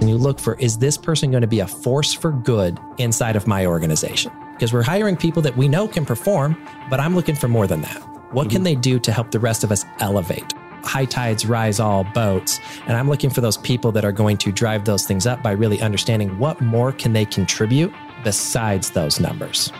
And 0.00 0.08
you 0.08 0.16
look 0.16 0.40
for 0.40 0.54
is 0.54 0.78
this 0.78 0.96
person 0.96 1.30
going 1.30 1.42
to 1.42 1.46
be 1.46 1.60
a 1.60 1.66
force 1.66 2.14
for 2.14 2.32
good 2.32 2.80
inside 2.98 3.36
of 3.36 3.46
my 3.46 3.66
organization? 3.66 4.32
Because 4.54 4.72
we're 4.72 4.82
hiring 4.82 5.16
people 5.16 5.42
that 5.42 5.56
we 5.56 5.68
know 5.68 5.86
can 5.86 6.06
perform, 6.06 6.56
but 6.88 7.00
I'm 7.00 7.14
looking 7.14 7.34
for 7.34 7.48
more 7.48 7.66
than 7.66 7.82
that. 7.82 7.98
What 8.32 8.44
mm-hmm. 8.44 8.50
can 8.50 8.62
they 8.62 8.74
do 8.74 8.98
to 8.98 9.12
help 9.12 9.30
the 9.30 9.40
rest 9.40 9.62
of 9.62 9.70
us 9.70 9.84
elevate? 9.98 10.54
High 10.82 11.04
tides 11.04 11.44
rise 11.44 11.80
all 11.80 12.04
boats. 12.04 12.60
And 12.86 12.96
I'm 12.96 13.08
looking 13.08 13.28
for 13.28 13.42
those 13.42 13.58
people 13.58 13.92
that 13.92 14.04
are 14.04 14.12
going 14.12 14.38
to 14.38 14.52
drive 14.52 14.86
those 14.86 15.06
things 15.06 15.26
up 15.26 15.42
by 15.42 15.52
really 15.52 15.80
understanding 15.82 16.38
what 16.38 16.60
more 16.60 16.92
can 16.92 17.12
they 17.12 17.26
contribute 17.26 17.92
besides 18.24 18.90
those 18.90 19.20
numbers. 19.20 19.70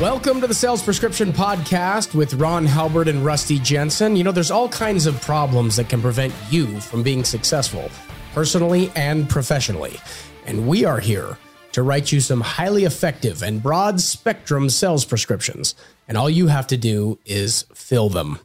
Welcome 0.00 0.42
to 0.42 0.46
the 0.46 0.52
Sales 0.52 0.82
Prescription 0.82 1.32
Podcast 1.32 2.14
with 2.14 2.34
Ron 2.34 2.66
Halbert 2.66 3.08
and 3.08 3.24
Rusty 3.24 3.58
Jensen. 3.58 4.14
You 4.14 4.24
know, 4.24 4.30
there's 4.30 4.50
all 4.50 4.68
kinds 4.68 5.06
of 5.06 5.18
problems 5.22 5.76
that 5.76 5.88
can 5.88 6.02
prevent 6.02 6.34
you 6.50 6.82
from 6.82 7.02
being 7.02 7.24
successful, 7.24 7.90
personally 8.34 8.92
and 8.94 9.26
professionally. 9.26 9.98
And 10.44 10.68
we 10.68 10.84
are 10.84 11.00
here 11.00 11.38
to 11.72 11.82
write 11.82 12.12
you 12.12 12.20
some 12.20 12.42
highly 12.42 12.84
effective 12.84 13.42
and 13.42 13.62
broad 13.62 13.98
spectrum 14.02 14.68
sales 14.68 15.06
prescriptions. 15.06 15.74
And 16.06 16.18
all 16.18 16.28
you 16.28 16.48
have 16.48 16.66
to 16.66 16.76
do 16.76 17.18
is 17.24 17.64
fill 17.72 18.10
them. 18.10 18.38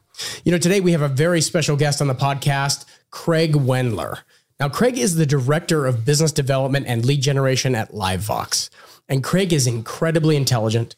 You 0.45 0.53
know, 0.53 0.57
today 0.57 0.79
we 0.79 0.93
have 0.93 1.01
a 1.01 1.09
very 1.09 1.41
special 1.41 1.75
guest 1.75 2.01
on 2.01 2.07
the 2.07 2.15
podcast, 2.15 2.85
Craig 3.09 3.55
Wendler. 3.55 4.19
Now, 4.57 4.69
Craig 4.69 4.97
is 4.97 5.15
the 5.15 5.25
Director 5.25 5.85
of 5.85 6.05
Business 6.05 6.31
Development 6.31 6.85
and 6.87 7.03
Lead 7.03 7.21
Generation 7.21 7.75
at 7.75 7.91
LiveVox. 7.91 8.69
And 9.09 9.21
Craig 9.21 9.51
is 9.51 9.67
incredibly 9.67 10.37
intelligent 10.37 10.95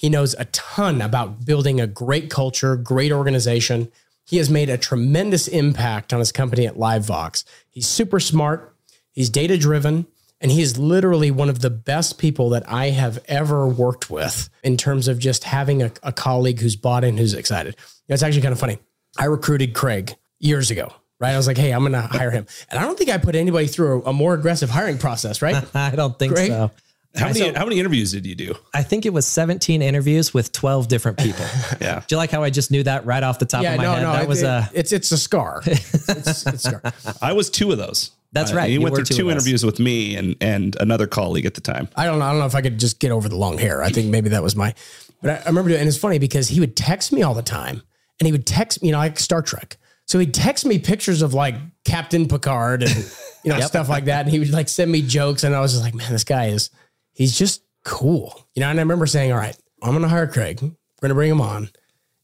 he 0.00 0.08
knows 0.08 0.34
a 0.38 0.46
ton 0.46 1.02
about 1.02 1.44
building 1.44 1.78
a 1.78 1.86
great 1.86 2.30
culture, 2.30 2.74
great 2.74 3.12
organization. 3.12 3.92
He 4.24 4.38
has 4.38 4.48
made 4.48 4.70
a 4.70 4.78
tremendous 4.78 5.46
impact 5.46 6.14
on 6.14 6.20
his 6.20 6.32
company 6.32 6.66
at 6.66 6.76
LiveVox. 6.76 7.44
He's 7.68 7.86
super 7.86 8.18
smart, 8.18 8.74
he's 9.12 9.28
data 9.28 9.58
driven, 9.58 10.06
and 10.40 10.50
he 10.50 10.62
is 10.62 10.78
literally 10.78 11.30
one 11.30 11.50
of 11.50 11.60
the 11.60 11.68
best 11.68 12.16
people 12.16 12.48
that 12.48 12.66
I 12.66 12.88
have 12.88 13.22
ever 13.28 13.68
worked 13.68 14.08
with 14.08 14.48
in 14.62 14.78
terms 14.78 15.06
of 15.06 15.18
just 15.18 15.44
having 15.44 15.82
a, 15.82 15.92
a 16.02 16.14
colleague 16.14 16.60
who's 16.60 16.76
bought 16.76 17.04
in, 17.04 17.18
who's 17.18 17.34
excited. 17.34 17.76
It's 18.08 18.22
actually 18.22 18.40
kind 18.40 18.52
of 18.52 18.58
funny. 18.58 18.78
I 19.18 19.26
recruited 19.26 19.74
Craig 19.74 20.16
years 20.38 20.70
ago 20.70 20.94
right? 21.18 21.34
I 21.34 21.36
was 21.36 21.46
like, 21.46 21.58
hey, 21.58 21.70
I'm 21.72 21.80
going 21.80 21.92
to 21.92 22.00
hire 22.00 22.30
him. 22.30 22.46
And 22.70 22.80
I 22.80 22.82
don't 22.84 22.96
think 22.96 23.10
I 23.10 23.18
put 23.18 23.34
anybody 23.34 23.66
through 23.66 24.04
a, 24.04 24.08
a 24.08 24.12
more 24.14 24.32
aggressive 24.32 24.70
hiring 24.70 24.96
process, 24.96 25.42
right? 25.42 25.62
I 25.76 25.94
don't 25.94 26.18
think 26.18 26.32
so. 26.38 26.70
How 27.16 27.26
many 27.26 27.40
so, 27.40 27.54
how 27.54 27.64
many 27.64 27.80
interviews 27.80 28.12
did 28.12 28.24
you 28.24 28.36
do? 28.36 28.54
I 28.72 28.84
think 28.84 29.04
it 29.04 29.12
was 29.12 29.26
17 29.26 29.82
interviews 29.82 30.32
with 30.32 30.52
12 30.52 30.86
different 30.86 31.18
people. 31.18 31.44
yeah. 31.80 32.00
Do 32.06 32.14
you 32.14 32.16
like 32.16 32.30
how 32.30 32.44
I 32.44 32.50
just 32.50 32.70
knew 32.70 32.84
that 32.84 33.04
right 33.04 33.22
off 33.22 33.40
the 33.40 33.46
top 33.46 33.64
yeah, 33.64 33.72
of 33.72 33.78
my 33.78 33.82
no, 33.82 33.92
head? 33.92 34.02
No, 34.02 34.12
that 34.12 34.22
it, 34.22 34.28
was 34.28 34.42
a 34.44 34.70
it's 34.72 34.92
it's 34.92 35.10
a 35.10 35.18
scar. 35.18 35.62
It's, 35.66 36.08
it's, 36.08 36.46
it's 36.46 36.62
scar. 36.62 36.82
I 37.20 37.32
was 37.32 37.50
two 37.50 37.72
of 37.72 37.78
those. 37.78 38.12
That's 38.32 38.52
right. 38.52 38.64
Uh, 38.64 38.66
he 38.66 38.72
you 38.74 38.80
went 38.80 38.94
through 38.94 39.06
two, 39.06 39.16
two 39.16 39.30
interviews 39.30 39.64
with 39.64 39.80
me 39.80 40.14
and 40.14 40.36
and 40.40 40.76
another 40.78 41.08
colleague 41.08 41.46
at 41.46 41.54
the 41.54 41.60
time. 41.60 41.88
I 41.96 42.04
don't 42.04 42.20
know. 42.20 42.26
I 42.26 42.30
don't 42.30 42.38
know 42.38 42.46
if 42.46 42.54
I 42.54 42.62
could 42.62 42.78
just 42.78 43.00
get 43.00 43.10
over 43.10 43.28
the 43.28 43.36
long 43.36 43.58
hair. 43.58 43.82
I 43.82 43.90
think 43.90 44.08
maybe 44.08 44.28
that 44.28 44.42
was 44.42 44.54
my. 44.54 44.72
But 45.20 45.30
I, 45.30 45.34
I 45.42 45.46
remember 45.46 45.70
doing, 45.70 45.80
and 45.80 45.88
it's 45.88 45.98
funny 45.98 46.18
because 46.18 46.48
he 46.48 46.60
would 46.60 46.76
text 46.76 47.12
me 47.12 47.22
all 47.22 47.34
the 47.34 47.42
time, 47.42 47.82
and 48.20 48.26
he 48.26 48.32
would 48.32 48.46
text 48.46 48.82
me, 48.82 48.88
you 48.88 48.92
know, 48.92 48.98
like 48.98 49.18
Star 49.18 49.42
Trek. 49.42 49.78
So 50.06 50.18
he'd 50.18 50.34
text 50.34 50.64
me 50.64 50.78
pictures 50.78 51.22
of 51.22 51.34
like 51.34 51.56
Captain 51.84 52.28
Picard 52.28 52.82
and 52.82 52.96
you 53.44 53.50
know 53.50 53.56
yep. 53.58 53.68
stuff 53.68 53.88
like 53.88 54.04
that, 54.04 54.22
and 54.26 54.30
he 54.30 54.38
would 54.38 54.50
like 54.50 54.68
send 54.68 54.92
me 54.92 55.02
jokes, 55.02 55.42
and 55.42 55.54
I 55.54 55.60
was 55.60 55.72
just 55.72 55.82
like, 55.82 55.94
man, 55.94 56.12
this 56.12 56.24
guy 56.24 56.46
is 56.46 56.70
he's 57.20 57.36
just 57.36 57.62
cool. 57.84 58.48
You 58.54 58.60
know, 58.60 58.70
and 58.70 58.80
I 58.80 58.82
remember 58.82 59.04
saying, 59.04 59.30
all 59.30 59.38
right, 59.38 59.56
I'm 59.82 59.90
going 59.90 60.02
to 60.02 60.08
hire 60.08 60.26
Craig. 60.26 60.58
We're 60.62 60.70
going 61.00 61.10
to 61.10 61.14
bring 61.14 61.30
him 61.30 61.40
on. 61.42 61.68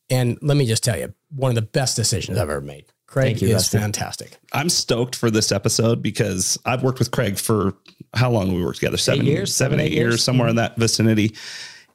And 0.09 0.39
let 0.41 0.57
me 0.57 0.67
just 0.67 0.83
tell 0.83 0.99
you, 0.99 1.13
one 1.29 1.51
of 1.51 1.55
the 1.55 1.63
best 1.63 1.97
decisions 1.97 2.39
I've 2.39 2.49
ever 2.49 2.63
made. 2.63 2.87
Craig 3.07 3.41
you, 3.43 3.49
is 3.49 3.55
Rusty. 3.55 3.79
fantastic. 3.79 4.39
I'm 4.53 4.71
stoked 4.71 5.15
for 5.15 5.31
this 5.31 5.53
episode 5.53 6.03
because 6.03 6.59
I've 6.65 6.83
worked 6.83 6.99
with 6.99 7.11
Craig 7.11 7.37
for 7.37 7.75
how 8.15 8.31
long 8.31 8.55
we 8.55 8.65
worked 8.65 8.79
together? 8.79 8.97
Seven 8.97 9.27
eight 9.27 9.31
years, 9.31 9.55
seven, 9.55 9.81
eight, 9.81 9.87
eight 9.87 9.93
years, 9.93 10.13
years, 10.15 10.25
somewhere 10.25 10.49
in 10.49 10.56
that 10.56 10.77
vicinity. 10.77 11.37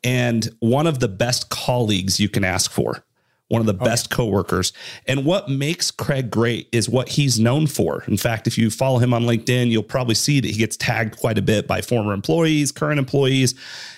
And 0.04 0.48
one 0.60 0.86
of 0.86 1.00
the 1.00 1.08
best 1.08 1.50
colleagues 1.50 2.20
you 2.20 2.30
can 2.30 2.44
ask 2.44 2.72
for 2.72 3.04
one 3.52 3.60
of 3.60 3.66
the 3.66 3.74
best 3.74 4.10
coworkers. 4.10 4.72
And 5.08 5.26
what 5.26 5.50
makes 5.50 5.92
Craig 5.92 6.32
great 6.32 6.70
is 6.72 6.88
what 6.88 7.10
he's 7.10 7.38
known 7.38 7.68
for. 7.68 8.04
In 8.08 8.16
fact, 8.16 8.48
if 8.48 8.58
you 8.58 8.72
follow 8.72 8.98
him 8.98 9.14
on 9.14 9.24
LinkedIn, 9.24 9.70
you'll 9.70 9.84
probably 9.84 10.16
see 10.16 10.40
that 10.40 10.50
he 10.50 10.58
gets 10.58 10.78
tagged 10.78 11.20
quite 11.20 11.38
a 11.38 11.42
bit 11.42 11.68
by 11.68 11.82
former 11.82 12.14
employees, 12.14 12.72
current 12.72 12.98
employees. 12.98 13.54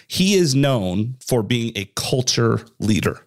He 0.07 0.33
is 0.33 0.55
known 0.55 1.15
for 1.19 1.43
being 1.43 1.71
a 1.75 1.85
culture 1.95 2.61
leader. 2.79 3.25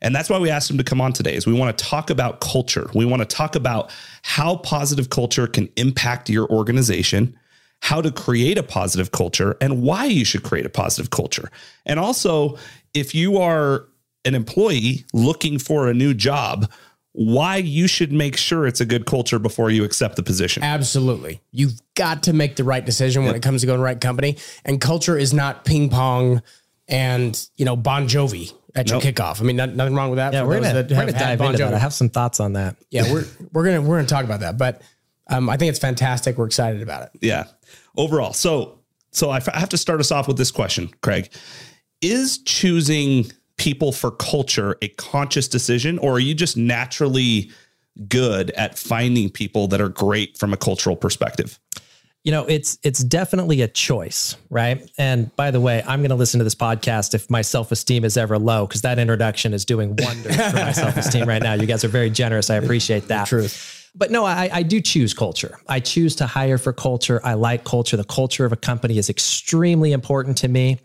And 0.00 0.14
that's 0.14 0.28
why 0.28 0.38
we 0.38 0.50
asked 0.50 0.68
him 0.68 0.78
to 0.78 0.84
come 0.84 1.00
on 1.00 1.12
today 1.12 1.34
is 1.34 1.46
we 1.46 1.52
want 1.52 1.76
to 1.76 1.84
talk 1.84 2.10
about 2.10 2.40
culture. 2.40 2.90
We 2.94 3.04
want 3.04 3.22
to 3.22 3.26
talk 3.26 3.54
about 3.54 3.90
how 4.22 4.56
positive 4.56 5.10
culture 5.10 5.46
can 5.46 5.68
impact 5.76 6.28
your 6.28 6.48
organization, 6.48 7.38
how 7.82 8.00
to 8.00 8.10
create 8.10 8.58
a 8.58 8.62
positive 8.64 9.12
culture 9.12 9.56
and 9.60 9.82
why 9.82 10.06
you 10.06 10.24
should 10.24 10.42
create 10.42 10.66
a 10.66 10.70
positive 10.70 11.10
culture. 11.10 11.50
And 11.86 12.00
also, 12.00 12.58
if 12.94 13.14
you 13.14 13.38
are 13.38 13.86
an 14.24 14.34
employee 14.34 15.04
looking 15.12 15.58
for 15.58 15.88
a 15.88 15.94
new 15.94 16.14
job, 16.14 16.70
why 17.12 17.56
you 17.56 17.88
should 17.88 18.12
make 18.12 18.36
sure 18.36 18.66
it's 18.66 18.80
a 18.80 18.86
good 18.86 19.06
culture 19.06 19.38
before 19.38 19.70
you 19.70 19.84
accept 19.84 20.16
the 20.16 20.22
position. 20.22 20.62
Absolutely. 20.62 21.40
You've 21.50 21.80
got 21.94 22.24
to 22.24 22.32
make 22.32 22.56
the 22.56 22.64
right 22.64 22.84
decision 22.84 23.22
when 23.22 23.30
yep. 23.30 23.36
it 23.36 23.42
comes 23.42 23.62
to 23.62 23.66
going 23.66 23.78
to 23.78 23.80
the 23.80 23.84
right 23.84 24.00
company. 24.00 24.36
And 24.64 24.80
culture 24.80 25.16
is 25.16 25.34
not 25.34 25.64
ping 25.64 25.88
pong 25.88 26.42
and, 26.86 27.48
you 27.56 27.64
know, 27.64 27.76
Bon 27.76 28.06
Jovi 28.06 28.52
at 28.74 28.88
nope. 28.88 29.02
your 29.02 29.12
kickoff. 29.12 29.40
I 29.40 29.44
mean, 29.44 29.56
not, 29.56 29.74
nothing 29.74 29.94
wrong 29.94 30.10
with 30.10 30.18
that. 30.18 30.32
Yeah, 30.32 30.44
we're 30.44 30.60
gonna, 30.60 30.74
we're 30.74 30.88
gonna 30.88 31.12
dive 31.12 31.38
bon 31.38 31.52
into 31.52 31.64
Jovi. 31.64 31.70
that. 31.70 31.74
I 31.74 31.78
have 31.78 31.92
some 31.92 32.08
thoughts 32.08 32.40
on 32.40 32.52
that. 32.52 32.76
Yeah, 32.90 33.12
we're 33.12 33.24
we're 33.52 33.64
gonna 33.64 33.82
we're 33.82 33.96
gonna 33.96 34.06
talk 34.06 34.24
about 34.24 34.40
that. 34.40 34.56
But 34.56 34.82
um, 35.28 35.50
I 35.50 35.56
think 35.56 35.70
it's 35.70 35.78
fantastic. 35.78 36.38
We're 36.38 36.46
excited 36.46 36.82
about 36.82 37.02
it. 37.02 37.10
Yeah. 37.20 37.44
Overall, 37.96 38.32
so 38.32 38.78
so 39.10 39.30
I 39.30 39.40
have 39.40 39.70
to 39.70 39.76
start 39.76 40.00
us 40.00 40.12
off 40.12 40.28
with 40.28 40.36
this 40.36 40.50
question, 40.50 40.90
Craig. 41.02 41.30
Is 42.00 42.38
choosing 42.38 43.32
people 43.58 43.92
for 43.92 44.10
culture 44.10 44.76
a 44.82 44.88
conscious 44.88 45.48
decision, 45.48 45.98
or 45.98 46.12
are 46.14 46.20
you 46.20 46.34
just 46.34 46.56
naturally 46.56 47.50
good 48.08 48.50
at 48.52 48.78
finding 48.78 49.28
people 49.28 49.68
that 49.68 49.80
are 49.80 49.88
great 49.88 50.38
from 50.38 50.52
a 50.52 50.56
cultural 50.56 50.96
perspective? 50.96 51.58
You 52.24 52.32
know, 52.32 52.44
it's 52.46 52.78
it's 52.82 53.02
definitely 53.02 53.62
a 53.62 53.68
choice, 53.68 54.36
right? 54.50 54.90
And 54.98 55.34
by 55.36 55.50
the 55.50 55.60
way, 55.60 55.82
I'm 55.86 56.00
going 56.00 56.10
to 56.10 56.16
listen 56.16 56.38
to 56.38 56.44
this 56.44 56.54
podcast 56.54 57.14
if 57.14 57.30
my 57.30 57.42
self 57.42 57.72
esteem 57.72 58.04
is 58.04 58.16
ever 58.16 58.38
low, 58.38 58.66
because 58.66 58.82
that 58.82 58.98
introduction 58.98 59.54
is 59.54 59.64
doing 59.64 59.96
wonders 59.96 60.36
for 60.36 60.56
my 60.56 60.72
self 60.72 60.96
esteem 60.96 61.28
right 61.28 61.42
now. 61.42 61.54
You 61.54 61.66
guys 61.66 61.84
are 61.84 61.88
very 61.88 62.10
generous. 62.10 62.50
I 62.50 62.56
appreciate 62.56 63.08
that. 63.08 63.28
Truth. 63.28 63.90
But 63.94 64.10
no, 64.10 64.24
I, 64.24 64.50
I 64.52 64.62
do 64.62 64.80
choose 64.80 65.14
culture. 65.14 65.58
I 65.68 65.80
choose 65.80 66.14
to 66.16 66.26
hire 66.26 66.58
for 66.58 66.72
culture. 66.72 67.20
I 67.24 67.34
like 67.34 67.64
culture. 67.64 67.96
The 67.96 68.04
culture 68.04 68.44
of 68.44 68.52
a 68.52 68.56
company 68.56 68.98
is 68.98 69.08
extremely 69.08 69.92
important 69.92 70.36
to 70.38 70.48
me. 70.48 70.78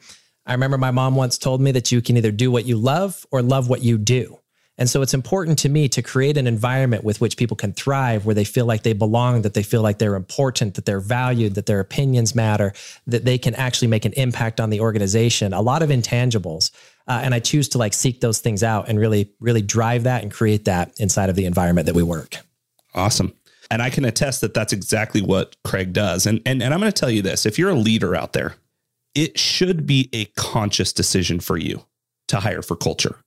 I 0.46 0.52
remember 0.54 0.78
my 0.78 0.92
mom 0.92 1.16
once 1.16 1.38
told 1.38 1.62
me 1.62 1.72
that 1.72 1.92
you 1.92 2.02
can 2.02 2.18
either 2.18 2.31
do 2.31 2.52
what 2.52 2.66
you 2.66 2.78
love 2.78 3.26
or 3.31 3.42
love 3.42 3.70
what 3.70 3.81
you 3.81 3.98
do. 3.98 4.40
And 4.78 4.90
so 4.90 5.04
it's 5.04 5.14
important 5.14 5.59
to 5.59 5.70
me 5.70 5.88
to 5.90 6.02
create 6.02 6.36
an 6.36 6.48
environment 6.48 7.04
with 7.04 7.22
which 7.22 7.38
people 7.38 7.56
can 7.56 7.74
thrive, 7.74 8.26
where 8.26 8.34
they 8.34 8.44
feel 8.44 8.66
like 8.66 8.82
they 8.82 8.94
belong, 8.94 9.44
that 9.44 9.53
they 9.53 9.62
feel 9.62 9.84
like 9.84 10.00
they're 10.00 10.16
important, 10.16 10.74
that 10.74 10.86
they're 10.86 11.00
valued, 11.00 11.53
that 11.56 11.68
their 11.68 11.80
opinions 11.80 12.34
matter, 12.34 12.74
that 13.06 13.24
they 13.24 13.38
can 13.38 13.53
actually 13.53 13.88
make 13.88 14.03
an 14.03 14.14
impact 14.14 14.59
on 14.59 14.72
the 14.72 14.80
organization. 14.80 15.53
A 15.53 15.62
lot 15.62 15.84
of 15.84 15.90
intangibles. 15.90 16.72
Uh, 17.08 17.22
and 17.24 17.36
I 17.36 17.40
choose 17.40 17.70
to 17.70 17.78
like 17.78 17.94
seek 17.94 18.22
those 18.22 18.40
things 18.40 18.64
out 18.64 18.90
and 18.90 19.00
really, 19.00 19.32
really 19.40 19.62
drive 19.62 20.03
that 20.03 20.24
and 20.24 20.32
create 20.32 20.66
that 20.66 21.00
inside 21.00 21.30
of 21.30 21.36
the 21.36 21.46
environment 21.46 21.86
that 21.86 21.96
we 21.96 22.03
work. 22.03 22.38
Awesome. 22.96 23.34
And 23.70 23.82
I 23.82 23.90
can 23.90 24.06
attest 24.06 24.42
that 24.42 24.53
that's 24.53 24.74
exactly 24.74 25.22
what 25.22 25.56
Craig 25.64 25.94
does. 25.94 26.26
And, 26.26 26.42
and, 26.46 26.64
and 26.64 26.74
I'm 26.74 26.80
going 26.80 26.92
to 26.92 27.00
tell 27.00 27.12
you 27.12 27.22
this 27.22 27.46
if 27.46 27.59
you're 27.59 27.70
a 27.70 27.76
leader 27.76 28.16
out 28.16 28.34
there, 28.34 28.56
it 29.16 29.38
should 29.38 29.85
be 29.85 30.09
a 30.13 30.25
conscious 30.25 30.91
decision 30.91 31.40
for 31.40 31.57
you 31.57 31.85
to 32.28 32.40
hire 32.40 32.62
for 32.62 32.75
culture. 32.75 33.18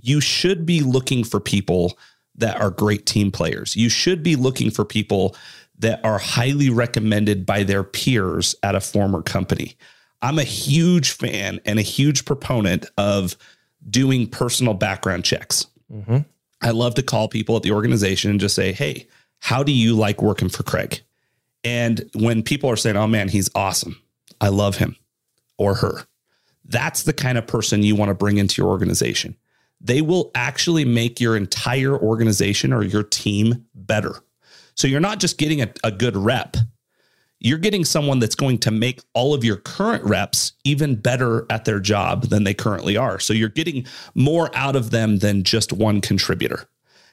You 0.00 0.20
should 0.20 0.66
be 0.66 0.80
looking 0.80 1.22
for 1.22 1.38
people 1.38 1.98
that 2.34 2.60
are 2.60 2.70
great 2.70 3.06
team 3.06 3.30
players. 3.30 3.76
You 3.76 3.88
should 3.88 4.22
be 4.22 4.36
looking 4.36 4.70
for 4.70 4.84
people 4.84 5.36
that 5.78 6.04
are 6.04 6.18
highly 6.18 6.70
recommended 6.70 7.46
by 7.46 7.62
their 7.62 7.84
peers 7.84 8.54
at 8.62 8.74
a 8.74 8.80
former 8.80 9.22
company. 9.22 9.76
I'm 10.22 10.38
a 10.38 10.44
huge 10.44 11.10
fan 11.10 11.60
and 11.64 11.78
a 11.78 11.82
huge 11.82 12.24
proponent 12.24 12.86
of 12.96 13.36
doing 13.88 14.28
personal 14.28 14.74
background 14.74 15.24
checks. 15.24 15.66
Mm-hmm. 15.92 16.18
I 16.62 16.70
love 16.70 16.94
to 16.94 17.02
call 17.02 17.28
people 17.28 17.56
at 17.56 17.62
the 17.62 17.72
organization 17.72 18.30
and 18.30 18.40
just 18.40 18.54
say, 18.54 18.72
Hey, 18.72 19.08
how 19.40 19.62
do 19.62 19.72
you 19.72 19.94
like 19.94 20.22
working 20.22 20.48
for 20.48 20.62
Craig? 20.62 21.00
And 21.64 22.08
when 22.14 22.42
people 22.42 22.70
are 22.70 22.76
saying, 22.76 22.96
Oh 22.96 23.08
man, 23.08 23.28
he's 23.28 23.50
awesome, 23.54 24.00
I 24.40 24.48
love 24.48 24.76
him 24.76 24.96
or 25.58 25.74
her. 25.74 26.06
That's 26.64 27.02
the 27.02 27.12
kind 27.12 27.38
of 27.38 27.46
person 27.46 27.82
you 27.82 27.96
want 27.96 28.08
to 28.08 28.14
bring 28.14 28.38
into 28.38 28.62
your 28.62 28.70
organization. 28.70 29.36
They 29.80 30.00
will 30.00 30.30
actually 30.34 30.84
make 30.84 31.20
your 31.20 31.36
entire 31.36 31.96
organization 31.96 32.72
or 32.72 32.84
your 32.84 33.02
team 33.02 33.66
better. 33.74 34.14
So 34.74 34.86
you're 34.86 35.00
not 35.00 35.18
just 35.18 35.38
getting 35.38 35.60
a, 35.60 35.72
a 35.82 35.90
good 35.90 36.16
rep, 36.16 36.56
you're 37.40 37.58
getting 37.58 37.84
someone 37.84 38.20
that's 38.20 38.36
going 38.36 38.58
to 38.58 38.70
make 38.70 39.02
all 39.14 39.34
of 39.34 39.42
your 39.42 39.56
current 39.56 40.04
reps 40.04 40.52
even 40.62 40.94
better 40.94 41.44
at 41.50 41.64
their 41.64 41.80
job 41.80 42.26
than 42.26 42.44
they 42.44 42.54
currently 42.54 42.96
are. 42.96 43.18
So 43.18 43.32
you're 43.32 43.48
getting 43.48 43.84
more 44.14 44.48
out 44.54 44.76
of 44.76 44.90
them 44.90 45.18
than 45.18 45.42
just 45.42 45.72
one 45.72 46.00
contributor. 46.00 46.68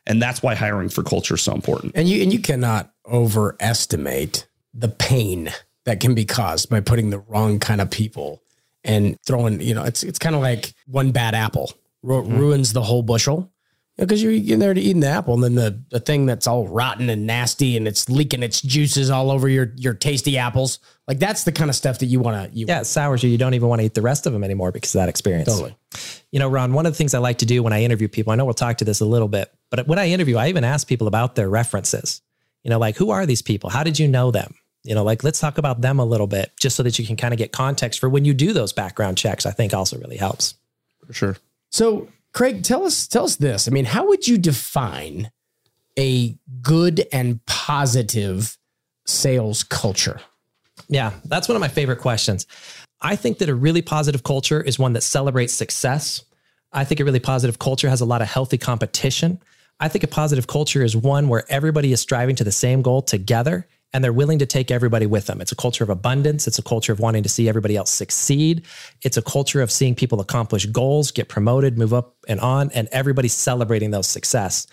And 0.05 0.21
that's 0.21 0.43
why 0.43 0.53
hiring 0.53 0.89
for 0.89 1.03
culture 1.03 1.33
is 1.33 1.41
so 1.41 1.53
important. 1.53 1.93
And 1.95 2.07
you 2.07 2.21
and 2.21 2.31
you 2.31 2.39
cannot 2.39 2.93
overestimate 3.07 4.47
the 4.73 4.87
pain 4.87 5.51
that 5.89 5.99
can 5.99 6.13
be 6.13 6.23
caused 6.23 6.69
by 6.69 6.79
putting 6.81 7.09
the 7.09 7.17
wrong 7.19 7.57
kind 7.59 7.81
of 7.81 7.89
people 7.89 8.41
and 8.83 9.17
throwing, 9.25 9.59
you 9.59 9.73
know, 9.73 9.83
it's 9.83 10.03
it's 10.03 10.19
kind 10.19 10.35
of 10.35 10.41
like 10.41 10.73
one 10.85 11.11
bad 11.11 11.33
apple 11.33 11.71
ru- 12.03 12.21
Mm-hmm. 12.23 12.37
ruins 12.37 12.73
the 12.73 12.83
whole 12.83 13.01
bushel. 13.01 13.51
Because 13.97 14.23
you're 14.23 14.31
in 14.31 14.59
there 14.59 14.73
to 14.73 14.79
eating 14.79 15.01
the 15.01 15.09
apple, 15.09 15.33
and 15.33 15.43
then 15.43 15.55
the, 15.55 15.77
the 15.89 15.99
thing 15.99 16.25
that's 16.25 16.47
all 16.47 16.65
rotten 16.69 17.09
and 17.09 17.27
nasty, 17.27 17.75
and 17.75 17.85
it's 17.85 18.07
leaking 18.09 18.43
its 18.43 18.61
juices 18.61 19.09
all 19.09 19.29
over 19.29 19.49
your 19.49 19.73
your 19.75 19.93
tasty 19.93 20.37
apples. 20.37 20.79
Like 21.05 21.19
that's 21.19 21.43
the 21.43 21.51
kind 21.51 21.69
of 21.69 21.75
stuff 21.75 21.99
that 21.99 22.05
you 22.05 22.21
want 22.21 22.49
to. 22.51 22.57
You 22.57 22.65
Yeah, 22.67 22.79
it 22.79 22.85
sours 22.85 23.23
you. 23.23 23.29
You 23.29 23.37
don't 23.37 23.55
even 23.55 23.67
want 23.67 23.81
to 23.81 23.85
eat 23.85 23.95
the 23.95 24.01
rest 24.01 24.25
of 24.25 24.31
them 24.31 24.43
anymore 24.45 24.71
because 24.71 24.95
of 24.95 24.99
that 24.99 25.09
experience. 25.09 25.49
totally. 25.49 25.75
You 26.31 26.39
know, 26.39 26.47
Ron, 26.47 26.71
one 26.71 26.85
of 26.85 26.93
the 26.93 26.97
things 26.97 27.13
I 27.13 27.19
like 27.19 27.39
to 27.39 27.45
do 27.45 27.61
when 27.61 27.73
I 27.73 27.83
interview 27.83 28.07
people, 28.07 28.31
I 28.31 28.37
know 28.37 28.45
we'll 28.45 28.53
talk 28.53 28.77
to 28.77 28.85
this 28.85 29.01
a 29.01 29.05
little 29.05 29.27
bit, 29.27 29.51
but 29.69 29.85
when 29.87 29.99
I 29.99 30.07
interview, 30.07 30.37
I 30.37 30.47
even 30.47 30.63
ask 30.63 30.87
people 30.87 31.07
about 31.07 31.35
their 31.35 31.49
references. 31.49 32.21
You 32.63 32.69
know, 32.69 32.79
like 32.79 32.95
who 32.95 33.09
are 33.09 33.25
these 33.25 33.41
people? 33.41 33.69
How 33.69 33.83
did 33.83 33.99
you 33.99 34.07
know 34.07 34.31
them? 34.31 34.53
You 34.83 34.95
know, 34.95 35.03
like 35.03 35.23
let's 35.23 35.39
talk 35.39 35.57
about 35.57 35.81
them 35.81 35.99
a 35.99 36.05
little 36.05 36.27
bit 36.27 36.51
just 36.59 36.75
so 36.75 36.83
that 36.83 36.97
you 36.97 37.05
can 37.05 37.17
kind 37.17 37.33
of 37.33 37.37
get 37.37 37.51
context 37.51 37.99
for 37.99 38.09
when 38.09 38.25
you 38.25 38.33
do 38.33 38.53
those 38.53 38.71
background 38.71 39.17
checks, 39.17 39.45
I 39.45 39.51
think 39.51 39.73
also 39.73 39.97
really 39.97 40.17
helps. 40.17 40.55
For 41.05 41.13
sure. 41.13 41.37
So, 41.69 42.07
Craig, 42.33 42.63
tell 42.63 42.85
us 42.85 43.07
tell 43.07 43.25
us 43.25 43.35
this. 43.35 43.67
I 43.67 43.71
mean, 43.71 43.85
how 43.85 44.07
would 44.07 44.27
you 44.27 44.37
define 44.37 45.31
a 45.97 46.37
good 46.61 47.05
and 47.11 47.43
positive 47.45 48.57
sales 49.05 49.63
culture? 49.63 50.21
Yeah, 50.87 51.11
that's 51.25 51.47
one 51.47 51.55
of 51.55 51.61
my 51.61 51.67
favorite 51.67 51.99
questions. 51.99 52.47
I 53.01 53.15
think 53.15 53.37
that 53.39 53.49
a 53.49 53.55
really 53.55 53.81
positive 53.81 54.23
culture 54.23 54.61
is 54.61 54.79
one 54.79 54.93
that 54.93 55.01
celebrates 55.01 55.53
success. 55.53 56.23
I 56.71 56.83
think 56.83 56.99
a 56.99 57.05
really 57.05 57.19
positive 57.19 57.59
culture 57.59 57.89
has 57.89 58.01
a 58.01 58.05
lot 58.05 58.21
of 58.21 58.27
healthy 58.27 58.57
competition. 58.57 59.39
I 59.79 59.87
think 59.87 60.03
a 60.03 60.07
positive 60.07 60.47
culture 60.47 60.83
is 60.83 60.95
one 60.95 61.27
where 61.29 61.43
everybody 61.49 61.91
is 61.91 62.01
striving 62.01 62.35
to 62.37 62.43
the 62.43 62.51
same 62.51 62.81
goal 62.81 63.01
together 63.01 63.67
and 63.93 64.03
they're 64.03 64.13
willing 64.13 64.39
to 64.39 64.45
take 64.45 64.69
everybody 64.69 65.05
with 65.05 65.25
them. 65.25 65.41
It's 65.41 65.51
a 65.51 65.55
culture 65.55 65.83
of 65.83 65.89
abundance. 65.89 66.47
It's 66.47 66.59
a 66.59 66.63
culture 66.63 66.93
of 66.93 66.99
wanting 66.99 67.23
to 67.23 67.29
see 67.29 67.49
everybody 67.49 67.75
else 67.75 67.89
succeed. 67.89 68.65
It's 69.01 69.17
a 69.17 69.21
culture 69.21 69.61
of 69.61 69.71
seeing 69.71 69.95
people 69.95 70.21
accomplish 70.21 70.65
goals, 70.67 71.11
get 71.11 71.27
promoted, 71.27 71.77
move 71.77 71.93
up 71.93 72.15
and 72.27 72.39
on, 72.39 72.69
and 72.71 72.87
everybody's 72.91 73.33
celebrating 73.33 73.91
those 73.91 74.07
success. 74.07 74.67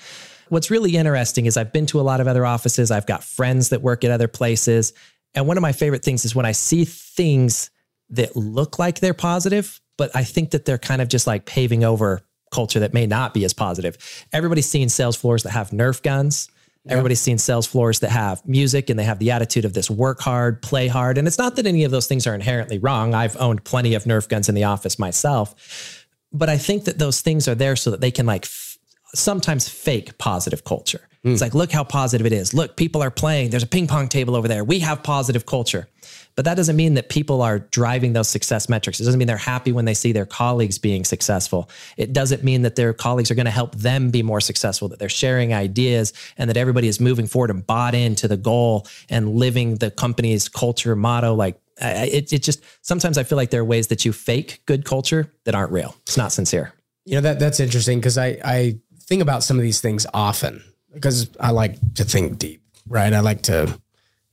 What's 0.49 0.71
really 0.71 0.97
interesting 0.97 1.47
is 1.47 1.57
I've 1.57 1.73
been 1.73 1.87
to 1.87 2.01
a 2.01 2.03
lot 2.03 2.21
of 2.21 2.29
other 2.29 2.47
offices. 2.47 2.91
I've 2.91 3.07
got 3.07 3.25
friends 3.25 3.71
that 3.71 3.83
work 3.83 4.05
at 4.05 4.11
other 4.11 4.29
places. 4.29 4.93
And 5.35 5.47
one 5.47 5.57
of 5.57 5.63
my 5.63 5.73
favorite 5.73 6.05
things 6.05 6.25
is 6.25 6.35
when 6.35 6.47
I 6.47 6.53
see 6.53 6.85
things 6.85 7.71
that 8.11 8.37
look 8.37 8.79
like 8.79 9.01
they're 9.01 9.15
positive, 9.15 9.81
but 9.99 10.15
I 10.15 10.25
think 10.25 10.51
that 10.51 10.65
they're 10.65 10.79
kind 10.79 11.03
of 11.03 11.09
just 11.09 11.27
like 11.27 11.47
paving 11.47 11.85
over 11.85 12.23
culture 12.53 12.81
that 12.81 12.95
may 12.95 13.07
not 13.07 13.35
be 13.35 13.45
as 13.45 13.53
positive. 13.53 13.97
Everybody's 14.33 14.69
seen 14.69 14.89
sales 14.89 15.17
floors 15.17 15.43
that 15.43 15.51
have 15.51 15.71
Nerf 15.71 16.03
guns. 16.03 16.49
Everybody's 16.89 17.21
seen 17.21 17.39
sales 17.39 17.67
floors 17.67 18.01
that 18.01 18.11
have 18.11 18.47
music 18.47 18.91
and 18.91 18.99
they 18.99 19.05
have 19.05 19.19
the 19.19 19.31
attitude 19.33 19.65
of 19.65 19.73
this 19.73 19.91
work 19.91 20.21
hard, 20.21 20.63
play 20.63 20.87
hard. 20.87 21.19
And 21.19 21.27
it's 21.27 21.39
not 21.39 21.57
that 21.57 21.67
any 21.67 21.85
of 21.85 21.91
those 21.91 22.07
things 22.07 22.27
are 22.27 22.35
inherently 22.35 22.79
wrong. 22.79 23.15
I've 23.15 23.37
owned 23.39 23.65
plenty 23.65 23.95
of 23.95 24.05
Nerf 24.05 24.29
guns 24.29 24.49
in 24.49 24.55
the 24.55 24.65
office 24.65 24.99
myself. 24.99 26.07
But 26.33 26.49
I 26.49 26.59
think 26.59 26.85
that 26.85 26.99
those 26.99 27.21
things 27.21 27.49
are 27.49 27.55
there 27.55 27.77
so 27.77 27.91
that 27.91 28.01
they 28.01 28.11
can 28.11 28.27
like 28.27 28.45
f- 28.45 28.79
sometimes 29.15 29.69
fake 29.69 30.19
positive 30.19 30.65
culture. 30.65 31.09
It's 31.25 31.41
hmm. 31.41 31.45
like, 31.45 31.55
look 31.55 31.73
how 31.73 31.83
positive 31.83 32.27
it 32.27 32.33
is. 32.33 32.55
Look, 32.55 32.77
people 32.77 33.03
are 33.03 33.11
playing. 33.11 33.51
There's 33.51 33.63
a 33.65 33.69
ping 33.69 33.89
pong 33.89 34.09
table 34.09 34.37
over 34.37 34.47
there. 34.47 34.63
We 34.63 34.81
have 34.81 35.03
positive 35.03 35.45
culture. 35.45 35.89
But 36.37 36.45
that 36.45 36.55
doesn't 36.55 36.77
mean 36.77 36.95
that 36.95 37.09
people 37.09 37.41
are 37.41 37.59
driving 37.59 38.13
those 38.13 38.29
success 38.29 38.69
metrics. 38.69 39.01
It 39.01 39.05
doesn't 39.05 39.19
mean 39.19 39.27
they're 39.27 39.39
happy 39.39 39.73
when 39.73 39.87
they 39.87 39.95
see 39.95 40.13
their 40.13 40.27
colleagues 40.27 40.79
being 40.79 41.05
successful. 41.05 41.71
It 41.97 42.13
doesn't 42.13 42.45
mean 42.45 42.63
that 42.63 42.77
their 42.77 42.93
colleagues 42.93 43.31
are 43.31 43.35
going 43.35 43.47
to 43.47 43.51
help 43.51 43.75
them 43.75 44.11
be 44.11 44.23
more 44.23 44.41
successful, 44.41 44.89
that 44.89 44.99
they're 44.99 45.09
sharing 45.09 45.55
ideas 45.55 46.13
and 46.37 46.51
that 46.51 46.59
everybody 46.59 46.89
is 46.89 47.01
moving 47.01 47.27
forward 47.27 47.51
and 47.51 47.67
bought 47.67 47.95
into 47.95 48.29
the 48.29 48.37
goal 48.37 48.87
and 49.09 49.35
living 49.35 49.77
the 49.77 49.91
company's 49.91 50.49
culture 50.49 50.95
motto. 50.95 51.35
Like 51.35 51.59
it, 51.81 52.33
it 52.33 52.43
just 52.43 52.63
sometimes 52.83 53.17
I 53.17 53.23
feel 53.23 53.37
like 53.37 53.51
there 53.51 53.63
are 53.63 53.65
ways 53.65 53.87
that 53.89 54.05
you 54.05 54.13
fake 54.13 54.63
good 54.67 54.85
culture 54.85 55.33
that 55.45 55.55
aren't 55.55 55.73
real. 55.73 55.97
It's 56.03 56.19
not 56.19 56.33
sincere. 56.33 56.73
You 57.07 57.15
know 57.17 57.21
that 57.23 57.39
that's 57.39 57.61
interesting 57.61 57.99
because 57.99 58.19
I 58.19 58.39
I 58.45 58.79
think 59.01 59.23
about 59.23 59.43
some 59.43 59.57
of 59.57 59.63
these 59.63 59.81
things 59.81 60.07
often 60.13 60.63
because 60.93 61.31
I 61.39 61.53
like 61.53 61.77
to 61.95 62.05
think 62.05 62.39
deep, 62.39 62.63
right? 62.89 63.13
I 63.13 63.21
like 63.21 63.43
to 63.43 63.79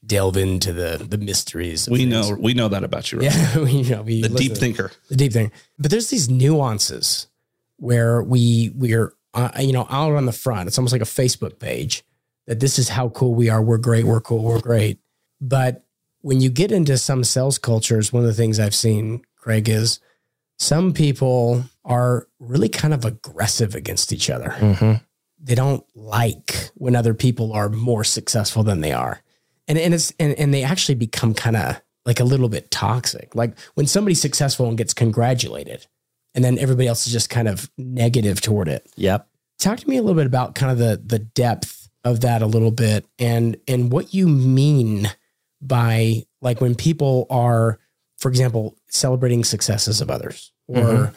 delve 0.05 0.37
into 0.37 0.73
the 0.73 1.05
the 1.07 1.17
mysteries. 1.17 1.87
Of 1.87 1.91
We 1.93 1.99
things. 2.09 2.29
know 2.29 2.35
we 2.39 2.53
know 2.53 2.67
that 2.69 2.83
about 2.83 3.11
you. 3.11 3.19
Right? 3.19 3.25
yeah, 3.33 3.57
we, 3.63 3.71
you 3.71 3.95
know, 3.95 4.01
we 4.01 4.21
The 4.21 4.29
deep 4.29 4.57
thinker. 4.57 4.91
the 5.09 5.15
deep 5.15 5.33
thing. 5.33 5.51
But 5.79 5.91
there's 5.91 6.09
these 6.09 6.29
nuances 6.29 7.27
where 7.77 8.21
we 8.23 8.71
we're 8.75 9.13
uh, 9.33 9.49
you 9.59 9.73
know 9.73 9.87
out 9.89 10.13
on 10.13 10.25
the 10.25 10.31
front. 10.31 10.67
It's 10.67 10.77
almost 10.77 10.91
like 10.93 11.01
a 11.01 11.05
Facebook 11.05 11.59
page 11.59 12.03
that 12.47 12.59
this 12.59 12.77
is 12.77 12.89
how 12.89 13.09
cool 13.09 13.33
we 13.33 13.49
are. 13.49 13.61
We're 13.61 13.77
great. 13.77 14.05
We're 14.05 14.21
cool. 14.21 14.43
We're 14.43 14.59
great. 14.59 14.99
But 15.39 15.83
when 16.21 16.39
you 16.41 16.49
get 16.49 16.71
into 16.71 16.97
some 16.97 17.23
sales 17.23 17.57
cultures, 17.57 18.11
one 18.13 18.23
of 18.23 18.27
the 18.27 18.33
things 18.33 18.59
I've 18.59 18.75
seen, 18.75 19.23
Craig, 19.37 19.67
is 19.69 19.99
some 20.59 20.93
people 20.93 21.63
are 21.85 22.27
really 22.39 22.69
kind 22.69 22.93
of 22.93 23.03
aggressive 23.05 23.75
against 23.75 24.13
each 24.13 24.29
other. 24.29 24.49
Mm-hmm. 24.57 25.03
They 25.41 25.55
don't 25.55 25.85
like 25.95 26.69
when 26.75 26.95
other 26.95 27.13
people 27.13 27.51
are 27.51 27.67
more 27.69 28.03
successful 28.05 28.63
than 28.63 28.79
they 28.81 28.93
are. 28.93 29.21
And 29.67 29.77
and 29.77 29.93
it's 29.93 30.11
and, 30.19 30.33
and 30.39 30.53
they 30.53 30.63
actually 30.63 30.95
become 30.95 31.33
kind 31.33 31.55
of 31.55 31.81
like 32.05 32.19
a 32.19 32.23
little 32.25 32.49
bit 32.49 32.69
toxic. 32.71 33.33
Like 33.35 33.57
when 33.75 33.87
somebody's 33.87 34.19
successful 34.21 34.67
and 34.67 34.77
gets 34.77 34.93
congratulated, 34.93 35.87
and 36.35 36.43
then 36.43 36.57
everybody 36.59 36.87
else 36.87 37.07
is 37.07 37.13
just 37.13 37.29
kind 37.29 37.47
of 37.47 37.69
negative 37.77 38.41
toward 38.41 38.67
it. 38.67 38.89
Yep. 38.97 39.27
Talk 39.59 39.79
to 39.79 39.89
me 39.89 39.97
a 39.97 40.01
little 40.01 40.15
bit 40.15 40.25
about 40.27 40.55
kind 40.55 40.71
of 40.71 40.77
the 40.77 41.01
the 41.05 41.19
depth 41.19 41.89
of 42.03 42.19
that 42.21 42.41
a 42.41 42.45
little 42.45 42.71
bit 42.71 43.05
and 43.17 43.55
and 43.67 43.89
what 43.91 44.13
you 44.13 44.27
mean 44.27 45.09
by 45.61 46.23
like 46.41 46.59
when 46.59 46.75
people 46.75 47.25
are, 47.29 47.79
for 48.17 48.27
example, 48.27 48.75
celebrating 48.89 49.45
successes 49.45 50.01
of 50.01 50.11
others 50.11 50.51
or 50.67 50.75
Mhm. 50.75 51.13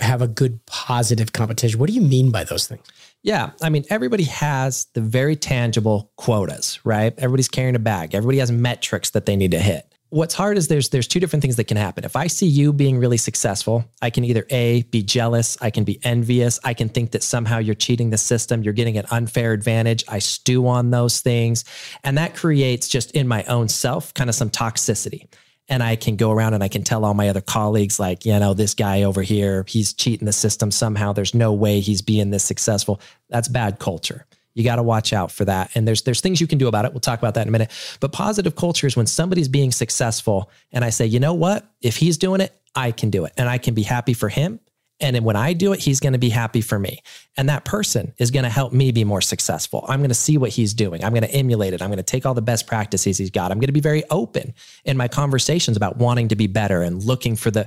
have 0.00 0.20
a 0.22 0.26
good 0.26 0.64
positive 0.66 1.32
competition. 1.32 1.78
What 1.78 1.88
do 1.88 1.94
you 1.94 2.00
mean 2.00 2.32
by 2.32 2.42
those 2.42 2.66
things? 2.66 2.84
Yeah. 3.24 3.52
I 3.62 3.70
mean, 3.70 3.86
everybody 3.88 4.24
has 4.24 4.84
the 4.92 5.00
very 5.00 5.34
tangible 5.34 6.12
quotas, 6.16 6.78
right? 6.84 7.14
Everybody's 7.16 7.48
carrying 7.48 7.74
a 7.74 7.78
bag. 7.78 8.14
Everybody 8.14 8.38
has 8.38 8.52
metrics 8.52 9.10
that 9.10 9.24
they 9.24 9.34
need 9.34 9.52
to 9.52 9.58
hit. 9.58 9.90
What's 10.10 10.34
hard 10.34 10.58
is 10.58 10.68
there's 10.68 10.90
there's 10.90 11.08
two 11.08 11.18
different 11.18 11.40
things 11.40 11.56
that 11.56 11.64
can 11.64 11.78
happen. 11.78 12.04
If 12.04 12.16
I 12.16 12.28
see 12.28 12.46
you 12.46 12.72
being 12.72 12.98
really 12.98 13.16
successful, 13.16 13.84
I 14.02 14.10
can 14.10 14.24
either 14.24 14.46
A, 14.50 14.82
be 14.82 15.02
jealous, 15.02 15.56
I 15.60 15.70
can 15.70 15.84
be 15.84 15.98
envious, 16.04 16.60
I 16.62 16.74
can 16.74 16.88
think 16.88 17.12
that 17.12 17.22
somehow 17.22 17.58
you're 17.58 17.74
cheating 17.74 18.10
the 18.10 18.18
system, 18.18 18.62
you're 18.62 18.74
getting 18.74 18.98
an 18.98 19.06
unfair 19.10 19.52
advantage. 19.52 20.04
I 20.06 20.18
stew 20.20 20.68
on 20.68 20.90
those 20.90 21.20
things. 21.20 21.64
And 22.04 22.18
that 22.18 22.36
creates 22.36 22.86
just 22.88 23.10
in 23.12 23.26
my 23.26 23.42
own 23.44 23.68
self 23.68 24.12
kind 24.14 24.28
of 24.28 24.36
some 24.36 24.50
toxicity 24.50 25.26
and 25.68 25.82
I 25.82 25.96
can 25.96 26.16
go 26.16 26.30
around 26.30 26.54
and 26.54 26.62
I 26.62 26.68
can 26.68 26.82
tell 26.82 27.04
all 27.04 27.14
my 27.14 27.28
other 27.28 27.40
colleagues, 27.40 27.98
like, 27.98 28.26
you 28.26 28.38
know, 28.38 28.54
this 28.54 28.74
guy 28.74 29.02
over 29.02 29.22
here, 29.22 29.64
he's 29.66 29.92
cheating 29.92 30.26
the 30.26 30.32
system 30.32 30.70
somehow. 30.70 31.12
There's 31.12 31.34
no 31.34 31.52
way 31.52 31.80
he's 31.80 32.02
being 32.02 32.30
this 32.30 32.44
successful. 32.44 33.00
That's 33.30 33.48
bad 33.48 33.78
culture. 33.78 34.26
You 34.54 34.62
got 34.62 34.76
to 34.76 34.82
watch 34.82 35.12
out 35.12 35.32
for 35.32 35.44
that. 35.46 35.70
And 35.74 35.88
there's 35.88 36.02
there's 36.02 36.20
things 36.20 36.40
you 36.40 36.46
can 36.46 36.58
do 36.58 36.68
about 36.68 36.84
it. 36.84 36.92
We'll 36.92 37.00
talk 37.00 37.18
about 37.18 37.34
that 37.34 37.42
in 37.42 37.48
a 37.48 37.50
minute. 37.50 37.72
But 38.00 38.12
positive 38.12 38.54
culture 38.54 38.86
is 38.86 38.96
when 38.96 39.06
somebody's 39.06 39.48
being 39.48 39.72
successful 39.72 40.50
and 40.70 40.84
I 40.84 40.90
say, 40.90 41.06
you 41.06 41.18
know 41.18 41.34
what? 41.34 41.66
If 41.80 41.96
he's 41.96 42.18
doing 42.18 42.40
it, 42.40 42.52
I 42.74 42.92
can 42.92 43.10
do 43.10 43.24
it. 43.24 43.32
And 43.36 43.48
I 43.48 43.58
can 43.58 43.74
be 43.74 43.82
happy 43.82 44.14
for 44.14 44.28
him. 44.28 44.60
And 45.04 45.22
when 45.22 45.36
I 45.36 45.52
do 45.52 45.74
it, 45.74 45.80
he's 45.80 46.00
going 46.00 46.14
to 46.14 46.18
be 46.18 46.30
happy 46.30 46.62
for 46.62 46.78
me. 46.78 47.02
And 47.36 47.46
that 47.50 47.66
person 47.66 48.14
is 48.16 48.30
going 48.30 48.44
to 48.44 48.48
help 48.48 48.72
me 48.72 48.90
be 48.90 49.04
more 49.04 49.20
successful. 49.20 49.84
I'm 49.86 50.00
going 50.00 50.08
to 50.08 50.14
see 50.14 50.38
what 50.38 50.50
he's 50.50 50.72
doing. 50.72 51.04
I'm 51.04 51.12
going 51.12 51.24
to 51.24 51.30
emulate 51.30 51.74
it. 51.74 51.82
I'm 51.82 51.90
going 51.90 51.98
to 51.98 52.02
take 52.02 52.24
all 52.24 52.32
the 52.32 52.40
best 52.40 52.66
practices 52.66 53.18
he's 53.18 53.28
got. 53.28 53.50
I'm 53.50 53.58
going 53.58 53.66
to 53.66 53.72
be 53.72 53.80
very 53.80 54.02
open 54.08 54.54
in 54.86 54.96
my 54.96 55.06
conversations 55.06 55.76
about 55.76 55.98
wanting 55.98 56.28
to 56.28 56.36
be 56.36 56.46
better 56.46 56.80
and 56.80 57.02
looking 57.02 57.36
for 57.36 57.50
the 57.50 57.64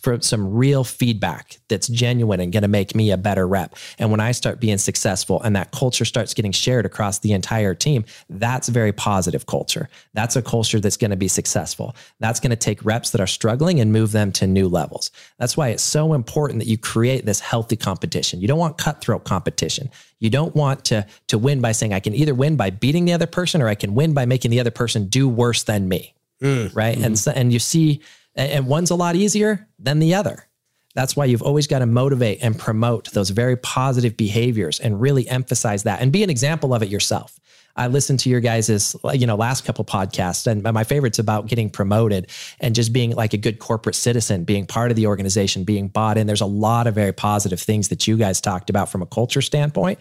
for 0.00 0.20
some 0.20 0.52
real 0.52 0.82
feedback 0.82 1.58
that's 1.68 1.86
genuine 1.86 2.40
and 2.40 2.52
going 2.52 2.62
to 2.62 2.68
make 2.68 2.96
me 2.96 3.12
a 3.12 3.16
better 3.16 3.46
rep. 3.46 3.76
And 4.00 4.10
when 4.10 4.18
I 4.18 4.32
start 4.32 4.58
being 4.58 4.78
successful 4.78 5.40
and 5.42 5.54
that 5.54 5.70
culture 5.70 6.04
starts 6.04 6.34
getting 6.34 6.52
shared 6.52 6.86
across 6.86 7.20
the 7.20 7.32
entire 7.32 7.74
team, 7.74 8.04
that's 8.28 8.68
very 8.68 8.92
positive 8.92 9.46
culture. 9.46 9.88
That's 10.14 10.34
a 10.34 10.42
culture 10.42 10.80
that's 10.80 10.96
going 10.96 11.12
to 11.12 11.16
be 11.16 11.28
successful. 11.28 11.94
That's 12.18 12.40
going 12.40 12.50
to 12.50 12.56
take 12.56 12.84
reps 12.84 13.10
that 13.10 13.20
are 13.20 13.28
struggling 13.28 13.78
and 13.78 13.92
move 13.92 14.10
them 14.10 14.32
to 14.32 14.48
new 14.48 14.66
levels. 14.66 15.12
That's 15.38 15.56
why 15.56 15.68
it's 15.68 15.84
so 15.84 16.14
important 16.14 16.58
that 16.58 16.66
you 16.66 16.79
create 16.80 17.26
this 17.26 17.40
healthy 17.40 17.76
competition. 17.76 18.40
You 18.40 18.48
don't 18.48 18.58
want 18.58 18.78
cutthroat 18.78 19.24
competition. 19.24 19.90
You 20.18 20.30
don't 20.30 20.54
want 20.54 20.84
to 20.86 21.06
to 21.28 21.38
win 21.38 21.60
by 21.60 21.72
saying 21.72 21.92
I 21.92 22.00
can 22.00 22.14
either 22.14 22.34
win 22.34 22.56
by 22.56 22.70
beating 22.70 23.04
the 23.04 23.12
other 23.12 23.26
person 23.26 23.62
or 23.62 23.68
I 23.68 23.74
can 23.74 23.94
win 23.94 24.14
by 24.14 24.26
making 24.26 24.50
the 24.50 24.60
other 24.60 24.70
person 24.70 25.06
do 25.06 25.28
worse 25.28 25.62
than 25.62 25.88
me. 25.88 26.14
Mm. 26.42 26.74
Right? 26.74 26.96
And 26.96 27.04
mm-hmm. 27.04 27.14
so, 27.14 27.32
and 27.32 27.52
you 27.52 27.58
see 27.58 28.00
and 28.34 28.50
and 28.50 28.66
one's 28.66 28.90
a 28.90 28.94
lot 28.94 29.16
easier 29.16 29.68
than 29.78 29.98
the 29.98 30.14
other. 30.14 30.46
That's 30.94 31.14
why 31.14 31.26
you've 31.26 31.42
always 31.42 31.66
got 31.66 31.80
to 31.80 31.86
motivate 31.86 32.38
and 32.42 32.58
promote 32.58 33.12
those 33.12 33.30
very 33.30 33.56
positive 33.56 34.16
behaviors 34.16 34.80
and 34.80 35.00
really 35.00 35.28
emphasize 35.28 35.84
that 35.84 36.00
and 36.00 36.10
be 36.10 36.24
an 36.24 36.30
example 36.30 36.74
of 36.74 36.82
it 36.82 36.88
yourself. 36.88 37.38
I 37.76 37.86
listened 37.86 38.20
to 38.20 38.30
your 38.30 38.40
guys's, 38.40 38.96
you 39.12 39.26
know, 39.26 39.36
last 39.36 39.64
couple 39.64 39.84
podcasts, 39.84 40.46
and 40.46 40.62
my 40.62 40.84
favorite's 40.84 41.18
about 41.18 41.46
getting 41.46 41.70
promoted 41.70 42.30
and 42.60 42.74
just 42.74 42.92
being 42.92 43.14
like 43.14 43.32
a 43.32 43.38
good 43.38 43.58
corporate 43.58 43.94
citizen, 43.94 44.44
being 44.44 44.66
part 44.66 44.90
of 44.90 44.96
the 44.96 45.06
organization, 45.06 45.64
being 45.64 45.88
bought 45.88 46.18
in. 46.18 46.26
There's 46.26 46.40
a 46.40 46.46
lot 46.46 46.86
of 46.86 46.94
very 46.94 47.12
positive 47.12 47.60
things 47.60 47.88
that 47.88 48.06
you 48.06 48.16
guys 48.16 48.40
talked 48.40 48.70
about 48.70 48.90
from 48.90 49.02
a 49.02 49.06
culture 49.06 49.42
standpoint 49.42 49.98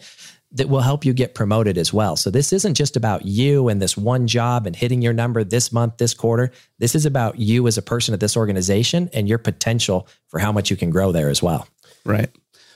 that 0.51 0.67
will 0.67 0.81
help 0.81 1.05
you 1.05 1.13
get 1.13 1.35
promoted 1.35 1.77
as 1.77 1.93
well. 1.93 2.15
So 2.15 2.31
this 2.31 2.51
isn't 2.51 2.73
just 2.73 2.97
about 2.97 3.25
you 3.25 3.69
and 3.69 3.79
this 3.79 3.95
one 3.95 4.25
job 4.25 4.65
and 4.65 4.75
hitting 4.75 5.01
your 5.01 5.13
number 5.13 5.43
this 5.43 5.71
month, 5.71 5.97
this 5.97 6.15
quarter. 6.15 6.51
This 6.79 6.95
is 6.95 7.05
about 7.05 7.37
you 7.37 7.67
as 7.67 7.77
a 7.77 7.83
person 7.83 8.15
at 8.15 8.19
this 8.19 8.35
organization 8.35 9.09
and 9.13 9.29
your 9.29 9.37
potential 9.37 10.07
for 10.27 10.39
how 10.39 10.51
much 10.51 10.71
you 10.71 10.75
can 10.75 10.89
grow 10.89 11.11
there 11.11 11.29
as 11.29 11.43
well. 11.43 11.67
Right. 12.03 12.29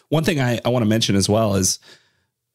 One 0.10 0.24
thing 0.24 0.40
I, 0.40 0.60
I 0.64 0.70
want 0.70 0.84
to 0.84 0.90
mention 0.90 1.16
as 1.16 1.28
well 1.28 1.56
is 1.56 1.80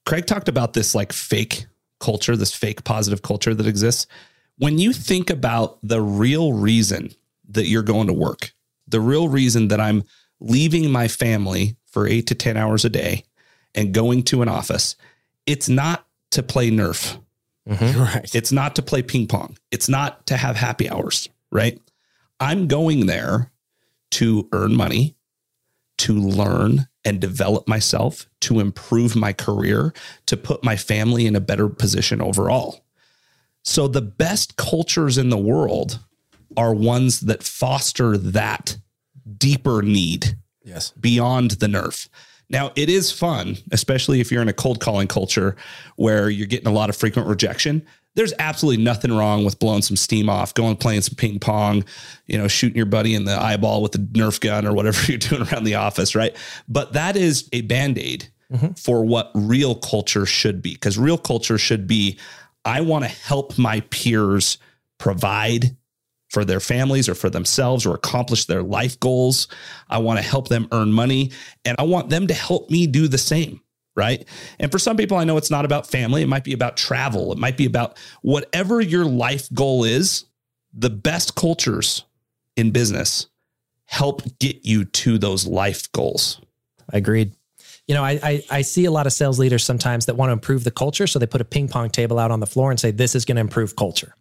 Craig 0.06 0.26
talked 0.26 0.48
about 0.48 0.74
this 0.74 0.94
like 0.94 1.12
fake 1.12 1.66
culture, 2.00 2.36
this 2.36 2.54
fake 2.54 2.84
positive 2.84 3.22
culture 3.22 3.54
that 3.54 3.66
exists. 3.66 4.06
When 4.58 4.78
you 4.78 4.92
think 4.92 5.30
about 5.30 5.78
the 5.82 6.00
real 6.02 6.52
reason 6.52 7.10
that 7.48 7.66
you're 7.66 7.82
going 7.82 8.08
to 8.08 8.12
work, 8.12 8.52
the 8.86 9.00
real 9.00 9.28
reason 9.28 9.68
that 9.68 9.80
I'm 9.80 10.04
leaving 10.40 10.90
my 10.90 11.08
family 11.08 11.76
for 11.86 12.06
eight 12.06 12.26
to 12.28 12.34
10 12.34 12.56
hours 12.56 12.84
a 12.84 12.90
day 12.90 13.24
and 13.74 13.94
going 13.94 14.22
to 14.24 14.42
an 14.42 14.48
office, 14.48 14.96
it's 15.46 15.68
not 15.68 16.06
to 16.30 16.42
play 16.42 16.70
Nerf. 16.70 17.18
Mm-hmm. 17.68 18.00
Right. 18.00 18.34
It's 18.34 18.50
not 18.50 18.76
to 18.76 18.82
play 18.82 19.02
ping 19.02 19.26
pong. 19.26 19.58
It's 19.70 19.90
not 19.90 20.26
to 20.28 20.36
have 20.38 20.56
happy 20.56 20.88
hours, 20.88 21.28
right? 21.52 21.78
I'm 22.40 22.66
going 22.66 23.06
there 23.06 23.52
to 24.12 24.48
earn 24.52 24.74
money, 24.74 25.16
to 25.98 26.14
learn 26.14 26.88
and 27.08 27.20
develop 27.20 27.66
myself, 27.66 28.26
to 28.40 28.60
improve 28.60 29.16
my 29.16 29.32
career, 29.32 29.94
to 30.26 30.36
put 30.36 30.62
my 30.62 30.76
family 30.76 31.26
in 31.26 31.34
a 31.34 31.40
better 31.40 31.66
position 31.70 32.20
overall. 32.20 32.84
So 33.62 33.88
the 33.88 34.02
best 34.02 34.56
cultures 34.56 35.16
in 35.16 35.30
the 35.30 35.38
world 35.38 36.00
are 36.58 36.74
ones 36.74 37.20
that 37.20 37.42
foster 37.42 38.18
that 38.18 38.76
deeper 39.38 39.80
need 39.80 40.36
yes. 40.62 40.90
beyond 41.00 41.52
the 41.52 41.66
nerf. 41.66 42.08
Now, 42.50 42.72
it 42.76 42.90
is 42.90 43.10
fun, 43.10 43.56
especially 43.72 44.20
if 44.20 44.30
you're 44.30 44.42
in 44.42 44.48
a 44.48 44.52
cold 44.54 44.80
calling 44.80 45.08
culture 45.08 45.56
where 45.96 46.28
you're 46.28 46.46
getting 46.46 46.68
a 46.68 46.72
lot 46.72 46.90
of 46.90 46.96
frequent 46.96 47.26
rejection. 47.26 47.86
There's 48.14 48.32
absolutely 48.38 48.82
nothing 48.82 49.12
wrong 49.12 49.44
with 49.44 49.58
blowing 49.58 49.82
some 49.82 49.96
steam 49.96 50.28
off, 50.28 50.54
going 50.54 50.76
playing 50.76 51.02
some 51.02 51.14
ping 51.14 51.38
pong, 51.38 51.84
you 52.26 52.36
know, 52.36 52.48
shooting 52.48 52.76
your 52.76 52.86
buddy 52.86 53.14
in 53.14 53.24
the 53.24 53.40
eyeball 53.40 53.80
with 53.80 53.94
a 53.94 53.98
Nerf 53.98 54.40
gun 54.40 54.66
or 54.66 54.72
whatever 54.72 55.00
you're 55.10 55.18
doing 55.18 55.42
around 55.42 55.64
the 55.64 55.76
office, 55.76 56.14
right? 56.14 56.34
But 56.68 56.94
that 56.94 57.16
is 57.16 57.48
a 57.52 57.60
band 57.62 57.98
aid 57.98 58.28
mm-hmm. 58.52 58.72
for 58.72 59.04
what 59.04 59.30
real 59.34 59.76
culture 59.76 60.26
should 60.26 60.62
be. 60.62 60.72
Because 60.72 60.98
real 60.98 61.18
culture 61.18 61.58
should 61.58 61.86
be 61.86 62.18
I 62.64 62.80
want 62.80 63.04
to 63.04 63.10
help 63.10 63.56
my 63.56 63.80
peers 63.80 64.58
provide 64.98 65.76
for 66.28 66.44
their 66.44 66.60
families 66.60 67.08
or 67.08 67.14
for 67.14 67.30
themselves 67.30 67.86
or 67.86 67.94
accomplish 67.94 68.44
their 68.44 68.62
life 68.62 69.00
goals. 69.00 69.48
I 69.88 69.98
want 69.98 70.18
to 70.18 70.24
help 70.24 70.48
them 70.48 70.68
earn 70.72 70.92
money 70.92 71.32
and 71.64 71.76
I 71.78 71.84
want 71.84 72.10
them 72.10 72.26
to 72.26 72.34
help 72.34 72.70
me 72.70 72.86
do 72.86 73.08
the 73.08 73.18
same. 73.18 73.60
Right. 73.98 74.28
And 74.60 74.70
for 74.70 74.78
some 74.78 74.96
people, 74.96 75.16
I 75.16 75.24
know 75.24 75.36
it's 75.38 75.50
not 75.50 75.64
about 75.64 75.84
family. 75.84 76.22
It 76.22 76.28
might 76.28 76.44
be 76.44 76.52
about 76.52 76.76
travel. 76.76 77.32
It 77.32 77.38
might 77.38 77.56
be 77.56 77.66
about 77.66 77.98
whatever 78.22 78.80
your 78.80 79.04
life 79.04 79.52
goal 79.52 79.82
is. 79.82 80.24
The 80.72 80.88
best 80.88 81.34
cultures 81.34 82.04
in 82.56 82.70
business 82.70 83.26
help 83.86 84.22
get 84.38 84.64
you 84.64 84.84
to 84.84 85.18
those 85.18 85.48
life 85.48 85.90
goals. 85.90 86.40
I 86.92 86.98
agreed. 86.98 87.32
You 87.88 87.96
know, 87.96 88.04
I, 88.04 88.20
I, 88.22 88.44
I 88.50 88.62
see 88.62 88.84
a 88.84 88.92
lot 88.92 89.08
of 89.08 89.12
sales 89.12 89.40
leaders 89.40 89.64
sometimes 89.64 90.06
that 90.06 90.14
want 90.14 90.28
to 90.28 90.34
improve 90.34 90.62
the 90.62 90.70
culture, 90.70 91.08
so 91.08 91.18
they 91.18 91.26
put 91.26 91.40
a 91.40 91.44
ping 91.44 91.66
pong 91.66 91.90
table 91.90 92.20
out 92.20 92.30
on 92.30 92.38
the 92.38 92.46
floor 92.46 92.70
and 92.70 92.78
say, 92.78 92.92
"This 92.92 93.16
is 93.16 93.24
going 93.24 93.34
to 93.36 93.40
improve 93.40 93.74
culture." 93.74 94.14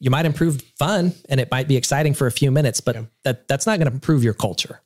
you 0.00 0.10
might 0.10 0.24
improve 0.24 0.62
fun 0.78 1.12
and 1.28 1.38
it 1.38 1.50
might 1.50 1.68
be 1.68 1.76
exciting 1.76 2.14
for 2.14 2.26
a 2.26 2.32
few 2.32 2.50
minutes, 2.50 2.80
but 2.80 2.94
yeah. 2.96 3.02
that 3.24 3.46
that's 3.48 3.66
not 3.66 3.78
going 3.78 3.86
to 3.86 3.92
improve 3.92 4.24
your 4.24 4.32
culture. 4.34 4.80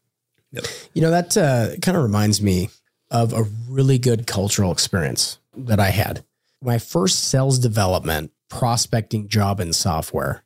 Yep. 0.52 0.64
You 0.92 1.02
know, 1.02 1.10
that 1.10 1.36
uh, 1.36 1.76
kind 1.80 1.96
of 1.96 2.02
reminds 2.02 2.42
me 2.42 2.68
of 3.14 3.32
a 3.32 3.44
really 3.68 3.96
good 3.98 4.26
cultural 4.26 4.72
experience 4.72 5.38
that 5.56 5.80
I 5.80 5.90
had. 5.90 6.24
My 6.60 6.78
first 6.78 7.30
sales 7.30 7.58
development 7.58 8.32
prospecting 8.48 9.28
job 9.28 9.60
in 9.60 9.72
software. 9.72 10.42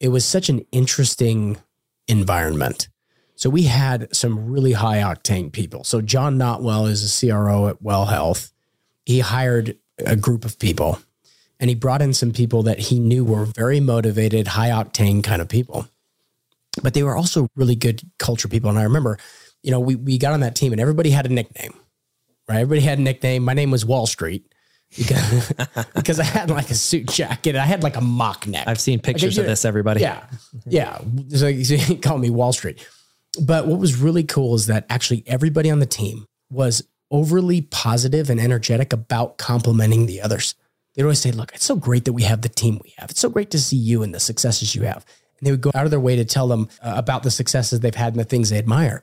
It 0.00 0.08
was 0.08 0.24
such 0.24 0.48
an 0.48 0.66
interesting 0.72 1.58
environment. 2.08 2.88
So 3.34 3.50
we 3.50 3.64
had 3.64 4.14
some 4.14 4.50
really 4.50 4.72
high 4.72 4.98
octane 4.98 5.52
people. 5.52 5.84
So 5.84 6.00
John 6.00 6.38
Notwell 6.38 6.86
is 6.86 7.04
a 7.04 7.28
CRO 7.28 7.68
at 7.68 7.82
Well 7.82 8.06
Health. 8.06 8.50
He 9.04 9.20
hired 9.20 9.76
a 9.98 10.16
group 10.16 10.44
of 10.44 10.58
people 10.58 10.98
and 11.60 11.68
he 11.68 11.74
brought 11.74 12.02
in 12.02 12.12
some 12.12 12.32
people 12.32 12.62
that 12.64 12.78
he 12.78 12.98
knew 12.98 13.24
were 13.24 13.44
very 13.44 13.80
motivated, 13.80 14.48
high 14.48 14.70
octane 14.70 15.22
kind 15.22 15.40
of 15.40 15.48
people. 15.48 15.86
But 16.82 16.94
they 16.94 17.02
were 17.02 17.16
also 17.16 17.48
really 17.56 17.76
good 17.76 18.02
culture 18.18 18.48
people. 18.48 18.68
And 18.68 18.78
I 18.78 18.82
remember, 18.82 19.18
you 19.62 19.70
know, 19.70 19.80
we, 19.80 19.96
we 19.96 20.18
got 20.18 20.34
on 20.34 20.40
that 20.40 20.54
team 20.54 20.72
and 20.72 20.80
everybody 20.80 21.10
had 21.10 21.26
a 21.26 21.30
nickname, 21.30 21.74
right? 22.48 22.60
Everybody 22.60 22.80
had 22.80 22.98
a 22.98 23.02
nickname. 23.02 23.44
My 23.44 23.54
name 23.54 23.70
was 23.70 23.84
Wall 23.84 24.06
Street 24.06 24.52
because, 24.96 25.52
because 25.94 26.20
I 26.20 26.24
had 26.24 26.50
like 26.50 26.70
a 26.70 26.74
suit 26.74 27.08
jacket. 27.08 27.56
I 27.56 27.64
had 27.64 27.82
like 27.82 27.96
a 27.96 28.00
mock 28.00 28.46
neck. 28.46 28.66
I've 28.66 28.80
seen 28.80 29.00
pictures 29.00 29.38
of 29.38 29.46
this, 29.46 29.64
everybody. 29.64 30.00
Yeah. 30.00 30.26
Yeah. 30.66 30.98
So, 31.30 31.62
so 31.62 31.76
he 31.76 31.96
called 31.96 32.20
me 32.20 32.30
Wall 32.30 32.52
Street. 32.52 32.86
But 33.40 33.66
what 33.66 33.78
was 33.78 33.96
really 33.96 34.24
cool 34.24 34.54
is 34.54 34.66
that 34.66 34.86
actually 34.88 35.22
everybody 35.26 35.70
on 35.70 35.78
the 35.78 35.86
team 35.86 36.26
was 36.50 36.86
overly 37.10 37.62
positive 37.62 38.30
and 38.30 38.40
energetic 38.40 38.92
about 38.92 39.38
complimenting 39.38 40.06
the 40.06 40.20
others 40.20 40.54
they'd 40.96 41.02
always 41.02 41.20
say, 41.20 41.30
Look, 41.30 41.52
it's 41.54 41.64
so 41.64 41.76
great 41.76 42.04
that 42.06 42.14
we 42.14 42.22
have 42.22 42.42
the 42.42 42.48
team 42.48 42.80
we 42.82 42.94
have. 42.98 43.10
It's 43.10 43.20
so 43.20 43.28
great 43.28 43.50
to 43.52 43.60
see 43.60 43.76
you 43.76 44.02
and 44.02 44.14
the 44.14 44.20
successes 44.20 44.74
you 44.74 44.82
have. 44.82 45.04
And 45.38 45.46
they 45.46 45.50
would 45.50 45.60
go 45.60 45.70
out 45.74 45.84
of 45.84 45.90
their 45.90 46.00
way 46.00 46.16
to 46.16 46.24
tell 46.24 46.48
them 46.48 46.68
uh, 46.82 46.94
about 46.96 47.22
the 47.22 47.30
successes 47.30 47.80
they've 47.80 47.94
had 47.94 48.14
and 48.14 48.20
the 48.20 48.24
things 48.24 48.50
they 48.50 48.58
admire. 48.58 49.02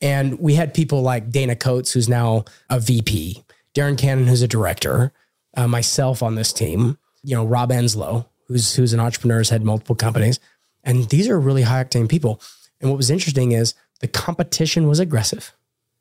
And 0.00 0.38
we 0.38 0.54
had 0.54 0.74
people 0.74 1.02
like 1.02 1.30
Dana 1.30 1.56
Coates, 1.56 1.92
who's 1.92 2.08
now 2.08 2.44
a 2.68 2.78
VP, 2.78 3.42
Darren 3.74 3.98
Cannon, 3.98 4.26
who's 4.26 4.42
a 4.42 4.48
director, 4.48 5.12
uh, 5.56 5.68
myself 5.68 6.22
on 6.22 6.34
this 6.34 6.52
team, 6.52 6.98
you 7.22 7.34
know, 7.34 7.44
Rob 7.44 7.70
Enslow, 7.70 8.26
who's 8.46 8.74
who's 8.74 8.92
an 8.92 9.00
entrepreneur, 9.00 9.38
has 9.38 9.50
had 9.50 9.64
multiple 9.64 9.96
companies. 9.96 10.38
And 10.84 11.08
these 11.10 11.28
are 11.28 11.38
really 11.38 11.62
high 11.62 11.84
octane 11.84 12.08
people. 12.08 12.40
And 12.80 12.90
what 12.90 12.96
was 12.96 13.10
interesting 13.10 13.52
is 13.52 13.74
the 14.00 14.08
competition 14.08 14.88
was 14.88 14.98
aggressive. 14.98 15.54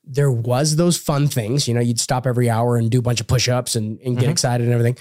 There 0.03 0.31
was 0.31 0.77
those 0.77 0.97
fun 0.97 1.27
things, 1.27 1.67
you 1.67 1.73
know, 1.73 1.81
you'd 1.81 1.99
stop 1.99 2.25
every 2.25 2.49
hour 2.49 2.77
and 2.77 2.89
do 2.89 2.99
a 2.99 3.01
bunch 3.01 3.21
of 3.21 3.27
push-ups 3.27 3.75
and, 3.75 3.99
and 3.99 4.15
get 4.15 4.23
mm-hmm. 4.23 4.31
excited 4.31 4.65
and 4.65 4.73
everything. 4.73 4.97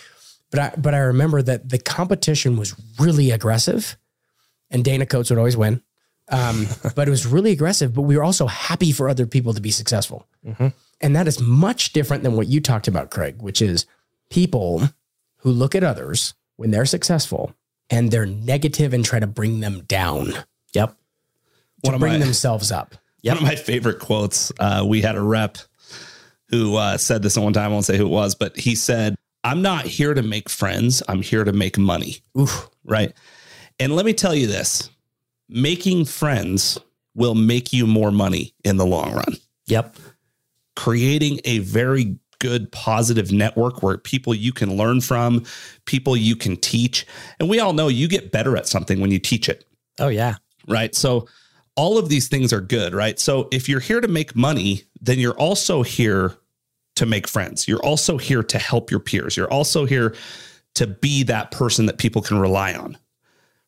But 0.51 0.61
I 0.61 0.73
but 0.77 0.95
I 0.95 0.99
remember 0.99 1.43
that 1.43 1.69
the 1.69 1.79
competition 1.79 2.57
was 2.57 2.75
really 2.99 3.31
aggressive, 3.31 3.97
and 4.71 4.85
Dana 4.85 5.07
Coates 5.07 5.31
would 5.31 5.39
always 5.39 5.57
win. 5.57 5.83
Um, 6.31 6.67
but 6.95 7.09
it 7.09 7.11
was 7.11 7.27
really 7.27 7.53
aggressive. 7.53 7.95
But 7.95 8.03
we 8.03 8.17
were 8.17 8.25
also 8.25 8.47
happy 8.47 8.93
for 8.93 9.09
other 9.09 9.27
people 9.27 9.55
to 9.55 9.61
be 9.61 9.71
successful, 9.71 10.27
mm-hmm. 10.47 10.69
and 11.01 11.17
that 11.17 11.27
is 11.27 11.41
much 11.41 11.93
different 11.93 12.23
than 12.23 12.37
what 12.37 12.49
you 12.49 12.61
talked 12.61 12.89
about, 12.89 13.11
Craig, 13.11 13.41
which 13.41 13.63
is 13.63 13.87
people 14.31 14.91
who 15.39 15.51
look 15.51 15.75
at 15.75 15.85
others 15.85 16.35
when 16.57 16.71
they're 16.71 16.87
successful 16.87 17.55
and 17.91 18.11
they're 18.11 18.27
negative 18.27 18.93
and 18.93 19.05
try 19.05 19.19
to 19.19 19.27
bring 19.27 19.61
them 19.61 19.83
down. 19.87 20.33
Yep. 20.75 20.95
To 21.85 21.91
One 21.91 22.01
bring 22.01 22.13
my, 22.15 22.19
themselves 22.19 22.71
up. 22.71 22.95
Yep. 23.23 23.37
One 23.37 23.45
of 23.45 23.49
my 23.49 23.57
favorite 23.57 24.01
quotes. 24.01 24.53
Uh, 24.59 24.85
we 24.87 25.01
had 25.01 25.17
a 25.17 25.23
rep 25.23 25.59
who 26.51 26.77
uh, 26.77 26.97
said 26.97 27.23
this 27.23 27.37
at 27.37 27.43
one 27.43 27.53
time. 27.53 27.67
I 27.67 27.69
won't 27.69 27.85
say 27.85 27.97
who 27.97 28.07
it 28.07 28.11
was, 28.11 28.35
but 28.35 28.57
he 28.57 28.75
said, 28.75 29.17
I'm 29.45 29.63
not 29.63 29.87
here 29.87 30.15
to 30.15 30.23
make 30.23 30.49
friends. 30.49 31.03
I'm 31.09 31.23
here 31.23 31.45
to 31.45 31.53
make 31.53 31.79
money. 31.79 32.17
Oof. 32.39 32.69
Right. 32.85 33.13
And 33.79 33.95
let 33.95 34.05
me 34.05 34.13
tell 34.13 34.35
you 34.35 34.47
this 34.47 34.91
making 35.49 36.05
friends 36.05 36.79
will 37.15 37.35
make 37.35 37.73
you 37.73 37.87
more 37.87 38.11
money 38.11 38.55
in 38.65 38.77
the 38.77 38.87
long 38.87 39.13
run. 39.13 39.37
Yep. 39.67 39.97
Creating 40.77 41.41
a 41.45 41.59
very 41.59 42.17
good, 42.39 42.71
positive 42.71 43.33
network 43.33 43.83
where 43.83 43.99
people 43.99 44.35
you 44.35 44.53
can 44.53 44.77
learn 44.77 45.01
from, 45.01 45.45
people 45.85 46.17
you 46.17 46.37
can 46.37 46.57
teach. 46.57 47.07
And 47.41 47.49
we 47.49 47.59
all 47.59 47.73
know 47.73 47.89
you 47.89 48.09
get 48.09 48.31
better 48.31 48.57
at 48.57 48.69
something 48.69 49.01
when 49.01 49.11
you 49.11 49.19
teach 49.19 49.49
it. 49.49 49.65
Oh, 49.99 50.09
yeah. 50.09 50.37
Right. 50.67 50.95
So, 50.95 51.27
all 51.77 51.97
of 51.97 52.09
these 52.09 52.29
things 52.29 52.53
are 52.53 52.61
good, 52.61 52.95
right? 52.95 53.19
So, 53.19 53.49
if 53.51 53.69
you're 53.69 53.81
here 53.81 54.01
to 54.01 54.09
make 54.09 54.37
money, 54.37 54.85
then 55.01 55.19
you're 55.19 55.39
also 55.39 55.83
here 55.83 56.37
to 56.97 57.07
make 57.07 57.27
friends. 57.27 57.67
You're 57.67 57.85
also 57.85 58.19
here 58.19 58.43
to 58.43 58.59
help 58.59 58.91
your 58.91 59.01
peers. 59.01 59.37
You're 59.37 59.53
also 59.53 59.85
here 59.85 60.15
to 60.75 60.87
be 60.87 61.25
that 61.25 61.51
person 61.51 61.87
that 61.87 61.99
people 61.99 62.23
can 62.23 62.39
rely 62.39 62.75
on. 62.75 62.97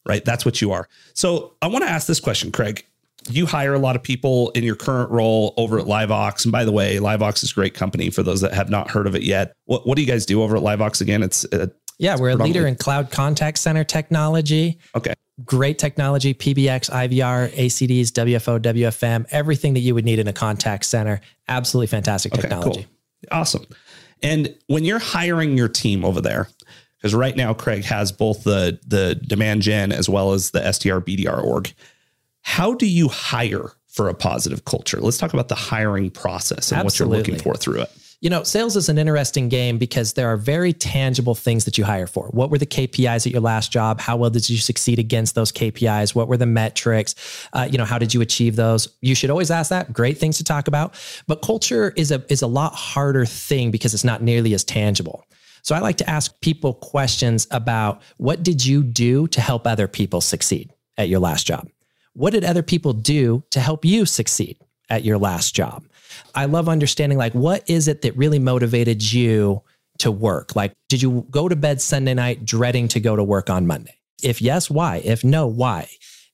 Right? 0.06 0.24
That's 0.24 0.44
what 0.44 0.60
you 0.62 0.72
are. 0.72 0.88
So 1.14 1.54
I 1.62 1.66
want 1.66 1.84
to 1.84 1.90
ask 1.90 2.06
this 2.06 2.20
question, 2.20 2.52
Craig. 2.52 2.84
You 3.28 3.44
hire 3.44 3.74
a 3.74 3.78
lot 3.78 3.96
of 3.96 4.02
people 4.02 4.48
in 4.50 4.64
your 4.64 4.76
current 4.76 5.10
role 5.10 5.52
over 5.58 5.78
at 5.78 5.84
LiveVox. 5.84 6.44
And 6.44 6.52
by 6.52 6.64
the 6.64 6.72
way, 6.72 6.96
LiveVox 6.96 7.44
is 7.44 7.52
a 7.52 7.54
great 7.54 7.74
company 7.74 8.08
for 8.08 8.22
those 8.22 8.40
that 8.40 8.54
have 8.54 8.70
not 8.70 8.90
heard 8.90 9.06
of 9.06 9.14
it 9.14 9.22
yet. 9.22 9.52
What, 9.66 9.86
what 9.86 9.96
do 9.96 10.02
you 10.02 10.08
guys 10.08 10.24
do 10.24 10.42
over 10.42 10.56
at 10.56 10.62
LiveVox 10.62 11.02
again? 11.02 11.22
It's 11.22 11.44
uh, 11.52 11.66
yeah, 12.00 12.16
we're 12.18 12.30
a 12.30 12.36
leader 12.36 12.66
in 12.66 12.76
cloud 12.76 13.10
contact 13.10 13.58
center 13.58 13.84
technology. 13.84 14.78
Okay. 14.94 15.12
Great 15.44 15.78
technology, 15.78 16.32
PBX, 16.32 16.90
IVR, 16.90 17.50
ACDs, 17.52 18.08
WFO, 18.08 18.58
WFM, 18.58 19.26
everything 19.30 19.74
that 19.74 19.80
you 19.80 19.94
would 19.94 20.06
need 20.06 20.18
in 20.18 20.26
a 20.26 20.32
contact 20.32 20.86
center. 20.86 21.20
Absolutely 21.48 21.88
fantastic 21.88 22.32
technology. 22.32 22.70
Okay, 22.70 22.88
cool. 23.30 23.38
Awesome. 23.38 23.66
And 24.22 24.54
when 24.66 24.84
you're 24.84 24.98
hiring 24.98 25.58
your 25.58 25.68
team 25.68 26.02
over 26.02 26.22
there, 26.22 26.48
because 27.00 27.14
right 27.14 27.34
now 27.34 27.54
Craig 27.54 27.84
has 27.84 28.12
both 28.12 28.44
the 28.44 28.78
the 28.86 29.14
demand 29.14 29.62
gen 29.62 29.90
as 29.92 30.08
well 30.08 30.32
as 30.32 30.50
the 30.50 30.60
SDR 30.60 31.00
BDR 31.00 31.42
org. 31.42 31.72
How 32.42 32.74
do 32.74 32.86
you 32.86 33.08
hire 33.08 33.72
for 33.88 34.08
a 34.08 34.14
positive 34.14 34.64
culture? 34.64 35.00
Let's 35.00 35.18
talk 35.18 35.32
about 35.32 35.48
the 35.48 35.54
hiring 35.54 36.10
process 36.10 36.72
and 36.72 36.80
Absolutely. 36.80 37.18
what 37.18 37.26
you're 37.26 37.34
looking 37.34 37.42
for 37.42 37.54
through 37.56 37.82
it. 37.82 37.90
You 38.22 38.28
know, 38.28 38.42
sales 38.42 38.76
is 38.76 38.90
an 38.90 38.98
interesting 38.98 39.48
game 39.48 39.78
because 39.78 40.12
there 40.12 40.28
are 40.28 40.36
very 40.36 40.74
tangible 40.74 41.34
things 41.34 41.64
that 41.64 41.78
you 41.78 41.84
hire 41.84 42.06
for. 42.06 42.26
What 42.28 42.50
were 42.50 42.58
the 42.58 42.66
KPIs 42.66 43.26
at 43.26 43.32
your 43.32 43.40
last 43.40 43.72
job? 43.72 43.98
How 43.98 44.18
well 44.18 44.28
did 44.28 44.50
you 44.50 44.58
succeed 44.58 44.98
against 44.98 45.34
those 45.34 45.50
KPIs? 45.50 46.14
What 46.14 46.28
were 46.28 46.36
the 46.36 46.44
metrics? 46.44 47.14
Uh, 47.54 47.66
you 47.70 47.78
know, 47.78 47.86
how 47.86 47.96
did 47.96 48.12
you 48.12 48.20
achieve 48.20 48.56
those? 48.56 48.88
You 49.00 49.14
should 49.14 49.30
always 49.30 49.50
ask 49.50 49.70
that. 49.70 49.94
Great 49.94 50.18
things 50.18 50.36
to 50.36 50.44
talk 50.44 50.68
about. 50.68 50.94
But 51.26 51.40
culture 51.40 51.94
is 51.96 52.10
a 52.10 52.22
is 52.30 52.42
a 52.42 52.46
lot 52.46 52.74
harder 52.74 53.24
thing 53.24 53.70
because 53.70 53.94
it's 53.94 54.04
not 54.04 54.22
nearly 54.22 54.52
as 54.52 54.64
tangible. 54.64 55.24
So 55.62 55.74
I 55.74 55.80
like 55.80 55.96
to 55.98 56.10
ask 56.10 56.38
people 56.40 56.74
questions 56.74 57.46
about 57.50 58.02
what 58.16 58.42
did 58.42 58.64
you 58.64 58.82
do 58.82 59.26
to 59.28 59.40
help 59.40 59.66
other 59.66 59.88
people 59.88 60.20
succeed 60.20 60.72
at 60.96 61.08
your 61.08 61.20
last 61.20 61.46
job? 61.46 61.68
What 62.14 62.32
did 62.32 62.44
other 62.44 62.62
people 62.62 62.92
do 62.92 63.44
to 63.50 63.60
help 63.60 63.84
you 63.84 64.04
succeed 64.06 64.58
at 64.88 65.04
your 65.04 65.18
last 65.18 65.54
job? 65.54 65.84
I 66.34 66.46
love 66.46 66.68
understanding 66.68 67.18
like 67.18 67.34
what 67.34 67.68
is 67.68 67.88
it 67.88 68.02
that 68.02 68.16
really 68.16 68.38
motivated 68.38 69.12
you 69.12 69.62
to 69.98 70.10
work? 70.10 70.56
Like, 70.56 70.72
did 70.88 71.02
you 71.02 71.26
go 71.30 71.48
to 71.48 71.56
bed 71.56 71.80
Sunday 71.80 72.14
night 72.14 72.44
dreading 72.44 72.88
to 72.88 73.00
go 73.00 73.16
to 73.16 73.22
work 73.22 73.48
on 73.48 73.66
Monday? 73.66 73.94
If 74.22 74.42
yes, 74.42 74.68
why? 74.68 75.00
If 75.04 75.24
no, 75.24 75.46
why? 75.46 75.88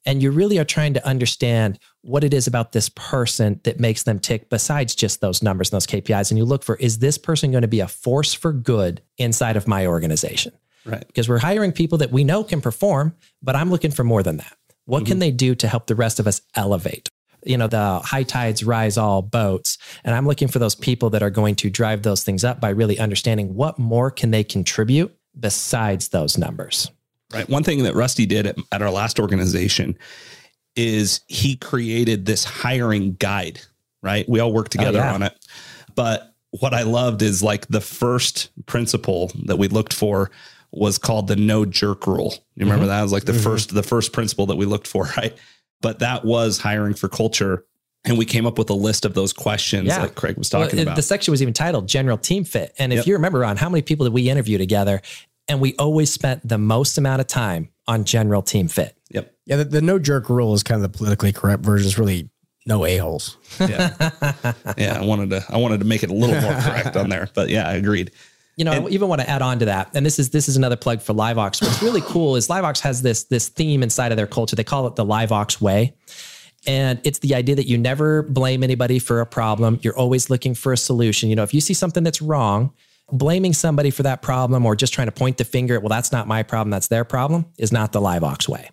And 0.07 0.23
you 0.23 0.31
really 0.31 0.59
are 0.59 0.65
trying 0.65 0.95
to 0.95 1.07
understand 1.07 1.79
what 2.03 2.25
it 2.25 2.33
is 2.33 2.47
about 2.47 2.73
this 2.73 2.89
person 2.89 3.61
that 3.65 3.81
makes 3.81 4.05
them 4.05 4.19
tick 4.21 4.49
besides 4.49 4.95
just 4.95 5.21
those 5.21 5.43
numbers 5.43 5.71
and 5.71 5.77
those 5.77 5.87
KPIs. 5.87 6.31
And 6.31 6.39
you 6.39 6.45
look 6.45 6.63
for, 6.63 6.77
is 6.77 7.01
this 7.01 7.19
person 7.19 7.51
going 7.51 7.63
to 7.63 7.69
be 7.69 7.81
a 7.81 7.89
force 7.89 8.33
for 8.33 8.53
good 8.53 9.03
inside 9.19 9.57
of 9.57 9.67
my 9.67 9.87
organization? 9.87 10.53
Right. 10.85 11.07
Because 11.07 11.29
we're 11.29 11.39
hiring 11.39 11.73
people 11.73 11.99
that 11.99 12.13
we 12.13 12.23
know 12.23 12.45
can 12.45 12.61
perform, 12.61 13.17
but 13.43 13.57
I'm 13.57 13.71
looking 13.71 13.91
for 13.91 14.05
more 14.05 14.23
than 14.23 14.37
that. 14.37 14.57
What 14.85 15.01
mm-hmm. 15.01 15.07
can 15.07 15.19
they 15.19 15.33
do 15.33 15.57
to 15.57 15.67
help 15.67 15.89
the 15.89 15.97
rest 15.97 16.21
of 16.21 16.29
us 16.29 16.41
elevate? 16.55 17.11
you 17.47 17.57
know, 17.57 17.69
the 17.69 18.01
high 18.05 18.25
tides 18.25 18.65
rise 18.65 18.99
all 18.99 19.23
boats. 19.23 19.79
And 20.05 20.15
I'm 20.15 20.27
looking 20.27 20.49
for 20.49 20.59
those 20.59 20.75
people 20.75 21.11
that 21.11 21.23
are 21.23 21.31
going 21.31 21.55
to 21.57 21.71
drive 21.71 22.03
those 22.03 22.25
things 22.25 22.45
up 22.45 22.61
by 22.61 22.71
really 22.71 22.99
understanding 22.99 23.55
what 23.55 23.79
more 23.79 24.11
can 24.11 24.33
they 24.33 24.45
contribute 24.45 25.17
besides 25.39 26.09
those 26.09 26.37
numbers. 26.37 26.91
Right. 27.33 27.49
One 27.49 27.65
thing 27.65 27.83
that 27.83 27.95
Rusty 27.95 28.27
did 28.27 28.47
at, 28.47 28.57
at 28.73 28.83
our 28.83 28.91
last 28.91 29.19
organization 29.19 29.99
is 30.77 31.21
he 31.27 31.57
created 31.57 32.27
this 32.27 32.45
hiring 32.45 33.15
guide, 33.15 33.61
right? 34.03 34.29
We 34.29 34.41
all 34.41 34.53
work 34.53 34.69
together 34.69 35.01
oh, 35.01 35.05
yeah. 35.05 35.15
on 35.15 35.23
it. 35.23 35.47
But 35.95 36.35
what 36.51 36.73
I 36.73 36.83
loved 36.83 37.23
is 37.23 37.43
like 37.43 37.67
the 37.69 37.81
first 37.81 38.51
principle 38.67 39.33
that 39.47 39.57
we 39.57 39.69
looked 39.69 39.93
for 39.93 40.31
was 40.71 40.99
called 40.99 41.29
the 41.29 41.37
no 41.37 41.65
jerk 41.65 42.07
rule. 42.07 42.35
You 42.55 42.65
remember 42.65 42.85
mm-hmm. 42.85 42.89
that? 42.89 43.01
It 43.01 43.03
was 43.03 43.13
like 43.13 43.25
the 43.25 43.33
mm-hmm. 43.33 43.43
first 43.43 43.75
the 43.75 43.83
first 43.83 44.13
principle 44.13 44.47
that 44.47 44.57
we 44.57 44.67
looked 44.67 44.87
for, 44.87 45.05
right? 45.17 45.37
but 45.81 45.99
that 46.01 46.25
was 46.25 46.59
hiring 46.59 46.95
for 46.95 47.09
culture. 47.09 47.65
And 48.05 48.17
we 48.17 48.25
came 48.25 48.47
up 48.47 48.57
with 48.57 48.71
a 48.71 48.75
list 48.75 49.05
of 49.05 49.15
those 49.15 49.33
questions 49.33 49.89
yeah. 49.89 50.03
like 50.03 50.15
Craig 50.15 50.37
was 50.37 50.49
talking 50.49 50.77
well, 50.77 50.83
about. 50.85 50.97
The 50.97 51.03
section 51.03 51.33
was 51.33 51.43
even 51.43 51.55
titled 51.55 51.89
General 51.89 52.17
Team 52.17 52.45
Fit. 52.45 52.73
And 52.79 52.93
if 52.93 52.99
yep. 52.99 53.07
you 53.07 53.15
remember 53.15 53.45
on 53.45 53.57
how 53.57 53.69
many 53.69 53.83
people 53.83 54.05
did 54.05 54.13
we 54.13 54.31
interview 54.31 54.59
together? 54.59 55.03
And 55.49 55.61
we 55.61 55.75
always 55.77 56.13
spent 56.13 56.47
the 56.47 56.59
most 56.59 56.99
amount 56.99 57.21
of 57.21 57.27
time 57.27 57.69
on 57.87 58.05
general 58.05 58.43
team 58.43 58.69
fit. 58.69 58.97
Yep. 59.11 59.35
Yeah. 59.47 59.57
The, 59.57 59.65
the 59.65 59.81
no 59.81 59.99
jerk 59.99 60.29
rule 60.29 60.55
is 60.55 60.63
kind 60.63 60.83
of 60.83 60.91
the 60.91 60.97
politically 60.97 61.33
correct 61.33 61.63
version. 61.63 61.87
It's 61.87 61.99
really 61.99 62.31
no 62.67 62.85
a-holes. 62.85 63.37
Yeah. 63.61 63.95
yeah. 64.77 64.99
I 65.01 65.05
wanted 65.05 65.31
to, 65.31 65.45
I 65.49 65.59
wanted 65.59 65.79
to 65.81 65.87
make 65.87 66.03
it 66.03 66.11
a 66.11 66.15
little 66.15 66.41
more 66.41 66.61
correct 66.61 66.97
on 66.97 67.09
there, 67.09 67.29
but 67.35 67.49
yeah, 67.49 67.69
I 67.69 67.75
agreed. 67.75 68.11
You 68.57 68.65
know, 68.65 68.73
and, 68.73 68.87
I 68.87 68.89
even 68.89 69.09
want 69.09 69.21
to 69.21 69.29
add 69.29 69.43
on 69.43 69.59
to 69.61 69.67
that. 69.67 69.91
And 69.95 70.05
this 70.05 70.19
is 70.19 70.31
this 70.31 70.49
is 70.49 70.57
another 70.57 70.77
plug 70.77 71.03
for 71.03 71.13
LiveVox. 71.13 71.63
What's 71.63 71.83
really 71.83 72.01
cool 72.01 72.37
is 72.37 72.49
LiveVox 72.49 72.81
has 72.81 73.03
this 73.03 73.25
this 73.25 73.49
theme 73.49 73.83
inside 73.83 74.13
of 74.13 74.17
their 74.17 74.27
culture. 74.27 74.57
They 74.57 74.65
call 74.65 74.87
it 74.87 74.97
the 74.97 75.05
LiveVox 75.05 75.61
way. 75.61 75.95
And 76.67 76.99
it's 77.05 77.21
the 77.21 77.35
idea 77.35 77.55
that 77.55 77.67
you 77.69 77.79
never 77.79 78.23
blame 78.23 78.65
anybody 78.65 78.99
for 78.99 79.21
a 79.21 79.27
problem. 79.27 79.79
You're 79.83 79.97
always 79.97 80.31
looking 80.31 80.55
for 80.55 80.73
a 80.73 80.77
solution. 80.77 81.29
You 81.29 81.37
know, 81.37 81.43
if 81.43 81.55
you 81.55 81.61
see 81.61 81.75
something 81.75 82.03
that's 82.03 82.21
wrong, 82.21 82.73
blaming 83.13 83.53
somebody 83.53 83.91
for 83.91 84.03
that 84.03 84.23
problem 84.23 84.67
or 84.67 84.75
just 84.75 84.93
trying 84.93 85.07
to 85.07 85.13
point 85.13 85.39
the 85.39 85.45
finger 85.45 85.75
at, 85.75 85.83
well, 85.83 85.89
that's 85.89 86.13
not 86.13 86.27
my 86.27 86.43
problem, 86.43 86.71
that's 86.71 86.89
their 86.89 87.05
problem, 87.05 87.47
is 87.59 87.73
not 87.73 87.93
the 87.93 88.01
LiveVox 88.01 88.49
way. 88.49 88.71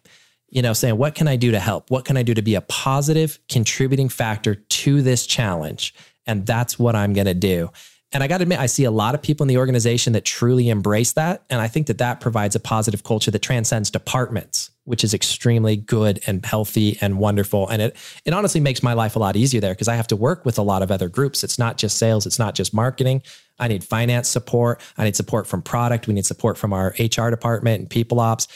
You 0.50 0.62
know, 0.62 0.74
saying, 0.74 0.98
what 0.98 1.15
can 1.15 1.28
I 1.28 1.36
do 1.36 1.52
to 1.52 1.60
help? 1.60 1.89
What 1.89 2.06
can 2.06 2.17
I 2.17 2.24
do 2.24 2.34
to 2.34 2.41
be 2.41 2.56
a 2.56 2.62
positive 2.62 3.39
contributing 3.50 4.10
factor 4.10 4.56
to 4.56 5.02
this 5.02 5.26
challenge? 5.26 5.96
And 6.26 6.46
that's 6.46 6.78
what 6.78 6.96
I'm 6.96 7.13
going 7.13 7.28
to 7.28 7.34
do. 7.34 7.69
And 8.13 8.23
I 8.23 8.28
got 8.28 8.38
to 8.38 8.43
admit, 8.43 8.60
I 8.60 8.67
see 8.67 8.84
a 8.84 8.91
lot 8.91 9.15
of 9.15 9.23
people 9.23 9.43
in 9.43 9.47
the 9.47 9.58
organization 9.58 10.13
that 10.13 10.23
truly 10.23 10.69
embrace 10.69 11.13
that. 11.13 11.43
And 11.49 11.60
I 11.60 11.67
think 11.67 11.88
that 11.88 11.97
that 11.97 12.21
provides 12.21 12.56
a 12.56 12.60
positive 12.60 13.04
culture 13.04 13.32
that 13.32 13.41
transcends 13.41 13.89
departments, 13.89 14.69
which 14.84 15.04
is 15.04 15.15
extremely 15.15 15.76
good 15.76 16.21
and 16.28 16.45
healthy 16.45 16.97
and 17.02 17.17
wonderful. 17.17 17.67
And 17.69 17.82
it, 17.82 17.95
it 18.23 18.34
honestly 18.34 18.62
makes 18.62 18.84
my 18.84 18.93
life 18.93 19.15
a 19.15 19.19
lot 19.19 19.36
easier 19.36 19.60
there 19.60 19.73
because 19.73 19.88
I 19.88 19.95
have 19.95 20.08
to 20.08 20.15
work 20.15 20.45
with 20.45 20.60
a 20.60 20.62
lot 20.62 20.84
of 20.84 20.91
other 20.91 21.10
groups. 21.10 21.43
It's 21.43 21.58
not 21.58 21.78
just 21.78 21.97
sales, 21.97 22.28
it's 22.28 22.38
not 22.38 22.54
just 22.54 22.71
marketing. 22.71 23.23
I 23.60 23.67
need 23.67 23.84
finance 23.84 24.30
support. 24.30 24.80
I 24.97 25.06
need 25.06 25.15
support 25.15 25.47
from 25.47 25.63
product. 25.63 26.08
We 26.08 26.13
need 26.13 26.26
support 26.26 26.58
from 26.58 26.71
our 26.71 26.93
HR 26.99 27.30
department 27.30 27.82
and 27.82 27.89
people 27.89 28.19
ops. 28.19 28.47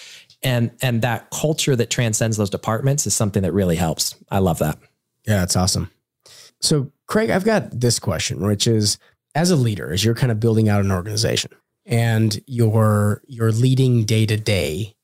And, 0.43 0.72
and 0.84 1.02
that 1.02 1.32
culture 1.32 1.76
that 1.76 1.89
transcends 1.89 2.38
those 2.38 2.52
departments 2.52 3.08
is 3.08 3.15
something 3.15 3.41
that 3.41 3.54
really 3.54 3.76
helps. 3.76 4.15
I 4.30 4.38
love 4.38 4.60
that. 4.60 4.78
Yeah, 5.28 5.43
it's 5.43 5.56
awesome. 5.56 5.89
So, 6.62 6.91
Craig, 7.08 7.30
I've 7.30 7.46
got 7.46 7.80
this 7.80 8.00
question, 8.00 8.46
which 8.46 8.67
is 8.67 8.98
as 9.38 9.52
a 9.52 9.56
leader, 9.56 9.93
as 9.93 10.04
you're 10.04 10.15
kind 10.15 10.32
of 10.32 10.39
building 10.39 10.67
out 10.67 10.82
an 10.82 10.91
organization 10.91 11.52
and 11.86 12.41
you're 12.47 13.21
you're 13.28 13.52
leading 13.52 14.04
day 14.04 14.26
to 14.26 14.36
day 14.36 14.95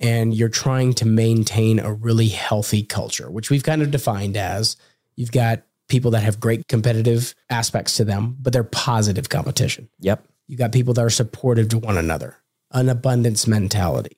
and 0.00 0.32
you're 0.34 0.48
trying 0.48 0.94
to 0.94 1.06
maintain 1.06 1.78
a 1.78 1.92
really 1.92 2.28
healthy 2.28 2.82
culture, 2.82 3.30
which 3.30 3.50
we've 3.50 3.62
kind 3.62 3.82
of 3.82 3.90
defined 3.90 4.36
as 4.36 4.76
you've 5.14 5.30
got 5.30 5.62
people 5.88 6.10
that 6.12 6.22
have 6.22 6.40
great 6.40 6.68
competitive 6.68 7.34
aspects 7.50 7.96
to 7.96 8.04
them, 8.04 8.34
but 8.40 8.54
they're 8.54 8.64
positive 8.64 9.28
competition. 9.28 9.90
Yep. 9.98 10.26
You 10.46 10.56
got 10.56 10.72
people 10.72 10.94
that 10.94 11.04
are 11.04 11.10
supportive 11.10 11.68
to 11.68 11.78
one 11.78 11.98
another, 11.98 12.38
an 12.70 12.88
abundance 12.88 13.46
mentality, 13.46 14.16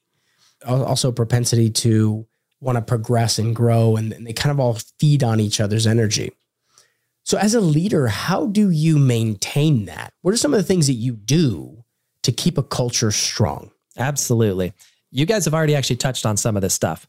also 0.64 1.11
propensity 1.11 1.68
to 1.70 2.26
want 2.61 2.76
to 2.76 2.83
progress 2.83 3.40
and 3.40 3.57
grow, 3.57 3.96
and, 3.96 4.12
and 4.12 4.24
they 4.24 4.33
kind 4.33 4.52
of 4.52 4.61
all 4.61 4.78
feed 5.00 5.24
on 5.24 5.40
each 5.40 5.61
other's 5.61 5.87
energy. 5.87 6.31
So, 7.25 7.39
as 7.39 7.55
a 7.55 7.61
leader, 7.61 8.09
how 8.09 8.47
do 8.47 8.71
you 8.71 8.99
maintain 8.99 9.87
that? 9.87 10.13
What 10.23 10.35
are 10.35 10.39
some 10.39 10.53
of 10.53 10.59
the 10.59 10.67
things 10.67 10.87
that 10.89 10.95
you 10.95 11.15
do 11.15 11.85
to 12.23 12.33
keep 12.33 12.59
a 12.59 12.63
culture 12.63 13.11
strong? 13.11 13.71
Absolutely. 13.97 14.73
You 15.11 15.27
guys 15.27 15.45
have 15.45 15.55
already 15.55 15.77
actually 15.77 15.97
touched 15.97 16.27
on 16.27 16.37
some 16.37 16.57
of 16.57 16.63
this 16.63 16.75
stuff. 16.75 17.07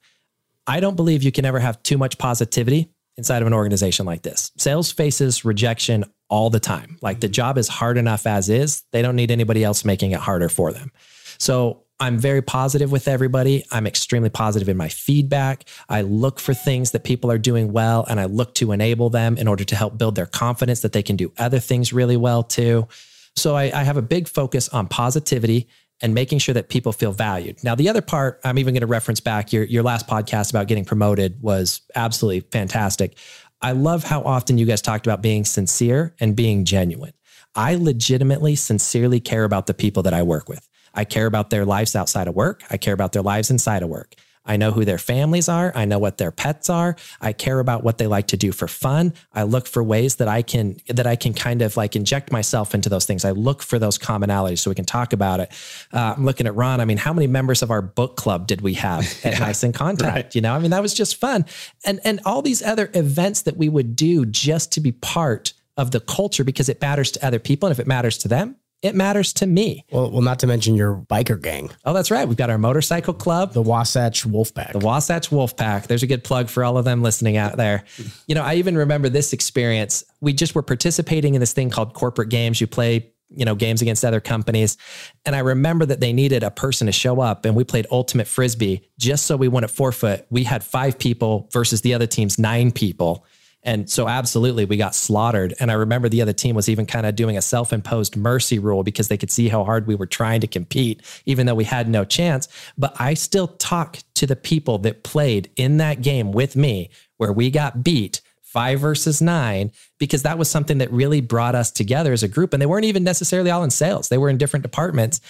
I 0.67 0.79
don't 0.79 0.95
believe 0.95 1.23
you 1.23 1.31
can 1.31 1.45
ever 1.45 1.59
have 1.59 1.81
too 1.83 1.97
much 1.97 2.17
positivity 2.17 2.89
inside 3.17 3.41
of 3.41 3.47
an 3.47 3.53
organization 3.53 4.05
like 4.05 4.21
this. 4.21 4.51
Sales 4.57 4.91
faces 4.91 5.45
rejection 5.45 6.05
all 6.29 6.49
the 6.49 6.59
time. 6.59 6.97
Like 7.01 7.19
the 7.19 7.27
mm-hmm. 7.27 7.33
job 7.33 7.57
is 7.57 7.67
hard 7.67 7.97
enough 7.97 8.25
as 8.25 8.49
is, 8.49 8.83
they 8.91 9.01
don't 9.01 9.15
need 9.15 9.31
anybody 9.31 9.63
else 9.63 9.85
making 9.85 10.11
it 10.11 10.19
harder 10.19 10.49
for 10.49 10.71
them. 10.73 10.91
So, 11.37 11.83
I'm 12.03 12.17
very 12.17 12.41
positive 12.41 12.91
with 12.91 13.07
everybody. 13.07 13.63
I'm 13.71 13.87
extremely 13.87 14.29
positive 14.29 14.67
in 14.67 14.75
my 14.75 14.89
feedback. 14.89 15.63
I 15.87 16.01
look 16.01 16.37
for 16.41 16.53
things 16.53 16.91
that 16.91 17.05
people 17.05 17.31
are 17.31 17.37
doing 17.37 17.71
well 17.71 18.05
and 18.09 18.19
I 18.19 18.25
look 18.25 18.55
to 18.55 18.73
enable 18.73 19.09
them 19.09 19.37
in 19.37 19.47
order 19.47 19.63
to 19.63 19.73
help 19.73 19.97
build 19.97 20.15
their 20.15 20.25
confidence 20.25 20.81
that 20.81 20.91
they 20.91 21.01
can 21.01 21.15
do 21.15 21.31
other 21.37 21.59
things 21.59 21.93
really 21.93 22.17
well 22.17 22.43
too. 22.43 22.89
So 23.37 23.55
I, 23.55 23.71
I 23.73 23.83
have 23.83 23.95
a 23.95 24.01
big 24.01 24.27
focus 24.27 24.67
on 24.67 24.89
positivity 24.89 25.69
and 26.01 26.13
making 26.13 26.39
sure 26.39 26.51
that 26.51 26.67
people 26.67 26.91
feel 26.91 27.13
valued. 27.13 27.63
Now, 27.63 27.73
the 27.73 27.87
other 27.87 28.01
part, 28.01 28.41
I'm 28.43 28.59
even 28.59 28.73
going 28.73 28.81
to 28.81 28.87
reference 28.87 29.21
back 29.21 29.53
your, 29.53 29.63
your 29.63 29.81
last 29.81 30.05
podcast 30.05 30.49
about 30.49 30.67
getting 30.67 30.83
promoted 30.83 31.41
was 31.41 31.83
absolutely 31.95 32.41
fantastic. 32.51 33.17
I 33.61 33.71
love 33.71 34.03
how 34.03 34.23
often 34.23 34.57
you 34.57 34.65
guys 34.65 34.81
talked 34.81 35.07
about 35.07 35.21
being 35.21 35.45
sincere 35.45 36.13
and 36.19 36.35
being 36.35 36.65
genuine. 36.65 37.13
I 37.55 37.75
legitimately, 37.75 38.55
sincerely 38.55 39.21
care 39.21 39.45
about 39.45 39.67
the 39.67 39.73
people 39.73 40.03
that 40.03 40.13
I 40.13 40.23
work 40.23 40.49
with. 40.49 40.67
I 40.93 41.05
care 41.05 41.25
about 41.25 41.49
their 41.49 41.65
lives 41.65 41.95
outside 41.95 42.27
of 42.27 42.35
work. 42.35 42.63
I 42.69 42.77
care 42.77 42.93
about 42.93 43.13
their 43.13 43.21
lives 43.21 43.49
inside 43.49 43.83
of 43.83 43.89
work. 43.89 44.15
I 44.45 44.57
know 44.57 44.71
who 44.71 44.83
their 44.83 44.97
families 44.97 45.47
are. 45.47 45.71
I 45.73 45.85
know 45.85 45.99
what 45.99 46.17
their 46.17 46.31
pets 46.31 46.69
are. 46.69 46.95
I 47.21 47.31
care 47.31 47.59
about 47.59 47.83
what 47.83 47.97
they 47.97 48.07
like 48.07 48.27
to 48.27 48.37
do 48.37 48.51
for 48.51 48.67
fun. 48.67 49.13
I 49.33 49.43
look 49.43 49.67
for 49.67 49.81
ways 49.81 50.15
that 50.15 50.27
I 50.27 50.41
can 50.41 50.77
that 50.87 51.07
I 51.07 51.15
can 51.15 51.33
kind 51.33 51.61
of 51.61 51.77
like 51.77 51.95
inject 51.95 52.31
myself 52.31 52.75
into 52.75 52.89
those 52.89 53.05
things. 53.05 53.23
I 53.23 53.31
look 53.31 53.63
for 53.63 53.79
those 53.79 53.97
commonalities 53.97 54.59
so 54.59 54.69
we 54.69 54.75
can 54.75 54.85
talk 54.85 55.13
about 55.13 55.39
it. 55.39 55.51
Uh, 55.93 56.15
I'm 56.17 56.25
looking 56.25 56.45
at 56.45 56.55
Ron. 56.55 56.81
I 56.81 56.85
mean, 56.85 56.97
how 56.97 57.13
many 57.13 57.27
members 57.27 57.61
of 57.61 57.71
our 57.71 57.81
book 57.81 58.17
club 58.17 58.47
did 58.47 58.61
we 58.61 58.73
have 58.75 59.03
at 59.23 59.33
yeah, 59.33 59.39
NICE 59.39 59.63
inContact? 59.63 60.01
Right. 60.01 60.35
You 60.35 60.41
know, 60.41 60.53
I 60.53 60.59
mean, 60.59 60.71
that 60.71 60.81
was 60.81 60.93
just 60.93 61.15
fun, 61.15 61.45
and 61.85 62.01
and 62.03 62.19
all 62.25 62.41
these 62.41 62.61
other 62.61 62.91
events 62.93 63.43
that 63.43 63.55
we 63.55 63.69
would 63.69 63.95
do 63.95 64.25
just 64.25 64.73
to 64.73 64.81
be 64.81 64.91
part 64.91 65.53
of 65.77 65.91
the 65.91 65.99
culture 66.01 66.43
because 66.43 66.69
it 66.69 66.81
matters 66.81 67.11
to 67.11 67.25
other 67.25 67.39
people, 67.39 67.67
and 67.67 67.71
if 67.71 67.79
it 67.79 67.87
matters 67.87 68.17
to 68.19 68.27
them, 68.27 68.57
it 68.83 68.95
matters 68.95 69.31
to 69.33 69.47
me. 69.47 69.85
Well, 69.91 70.11
well, 70.11 70.21
not 70.21 70.39
to 70.39 70.47
mention 70.47 70.75
your 70.75 70.97
biker 71.09 71.41
gang. 71.41 71.71
Oh, 71.85 71.93
that's 71.93 72.11
right. 72.11 72.27
We've 72.27 72.37
got 72.37 72.49
our 72.49 72.57
motorcycle 72.57 73.13
club, 73.13 73.53
the 73.53 73.61
Wasatch 73.61 74.27
Wolfpack. 74.27 74.73
The 74.73 74.79
Wasatch 74.79 75.29
Wolfpack. 75.29 75.87
There's 75.87 76.03
a 76.03 76.07
good 76.07 76.23
plug 76.23 76.49
for 76.49 76.65
all 76.65 76.77
of 76.77 76.83
them 76.83 77.01
listening 77.01 77.37
out 77.37 77.55
there. 77.55 77.85
You 78.27 78.35
know, 78.35 78.43
I 78.43 78.55
even 78.55 78.77
remember 78.77 79.07
this 79.07 79.31
experience. 79.31 80.03
We 80.19 80.33
just 80.33 80.53
were 80.53 80.61
participating 80.61 81.33
in 81.33 81.39
this 81.39 81.53
thing 81.53 81.69
called 81.69 81.93
corporate 81.93 82.29
games. 82.29 82.59
You 82.59 82.67
play 82.67 83.09
you 83.35 83.45
know 83.45 83.55
games 83.55 83.81
against 83.81 84.05
other 84.05 84.19
companies 84.19 84.77
and 85.25 85.35
i 85.35 85.39
remember 85.39 85.87
that 85.87 85.99
they 85.99 86.13
needed 86.13 86.43
a 86.43 86.51
person 86.51 86.85
to 86.85 86.91
show 86.91 87.19
up 87.19 87.45
and 87.45 87.55
we 87.55 87.63
played 87.63 87.87
ultimate 87.89 88.27
frisbee 88.27 88.87
just 88.99 89.25
so 89.25 89.35
we 89.35 89.47
won 89.47 89.63
at 89.63 89.71
four 89.71 89.91
foot 89.91 90.27
we 90.29 90.43
had 90.43 90.63
five 90.63 90.99
people 90.99 91.49
versus 91.51 91.81
the 91.81 91.95
other 91.95 92.05
team's 92.05 92.37
nine 92.37 92.69
people 92.69 93.25
And 93.63 93.89
so, 93.89 94.09
absolutely, 94.09 94.65
we 94.65 94.75
got 94.75 94.93
slaughtered. 94.93 95.53
And 95.59 95.71
I 95.71 95.75
remember 95.75 96.09
the 96.09 96.21
other 96.21 96.33
team 96.33 96.55
was 96.55 96.67
even 96.67 96.85
kind 96.85 97.05
of 97.05 97.15
doing 97.15 97.37
a 97.37 97.41
self 97.41 97.71
imposed 97.71 98.17
mercy 98.17 98.59
rule 98.59 98.83
because 98.83 99.07
they 99.07 99.17
could 99.17 99.31
see 99.31 99.47
how 99.47 99.63
hard 99.63 99.87
we 99.87 99.95
were 99.95 100.05
trying 100.05 100.41
to 100.41 100.47
compete, 100.47 101.01
even 101.25 101.45
though 101.45 101.55
we 101.55 101.63
had 101.63 101.87
no 101.87 102.03
chance. 102.03 102.47
But 102.77 102.99
I 102.99 103.13
still 103.13 103.47
talk 103.47 103.99
to 104.15 104.27
the 104.27 104.35
people 104.35 104.79
that 104.79 105.03
played 105.03 105.49
in 105.55 105.77
that 105.77 106.01
game 106.01 106.31
with 106.33 106.55
me 106.55 106.89
where 107.17 107.31
we 107.31 107.49
got 107.49 107.83
beat 107.83 108.21
five 108.41 108.79
versus 108.79 109.21
nine, 109.21 109.71
because 109.97 110.23
that 110.23 110.37
was 110.37 110.49
something 110.49 110.77
that 110.77 110.91
really 110.91 111.21
brought 111.21 111.55
us 111.55 111.71
together 111.71 112.13
as 112.13 112.21
a 112.21 112.27
group. 112.27 112.53
And 112.53 112.61
they 112.61 112.67
weren't 112.67 112.85
even 112.85 113.03
necessarily 113.03 113.49
all 113.49 113.63
in 113.63 113.71
sales, 113.71 114.09
they 114.09 114.17
were 114.17 114.29
in 114.29 114.37
different 114.37 114.63
departments. 114.63 115.21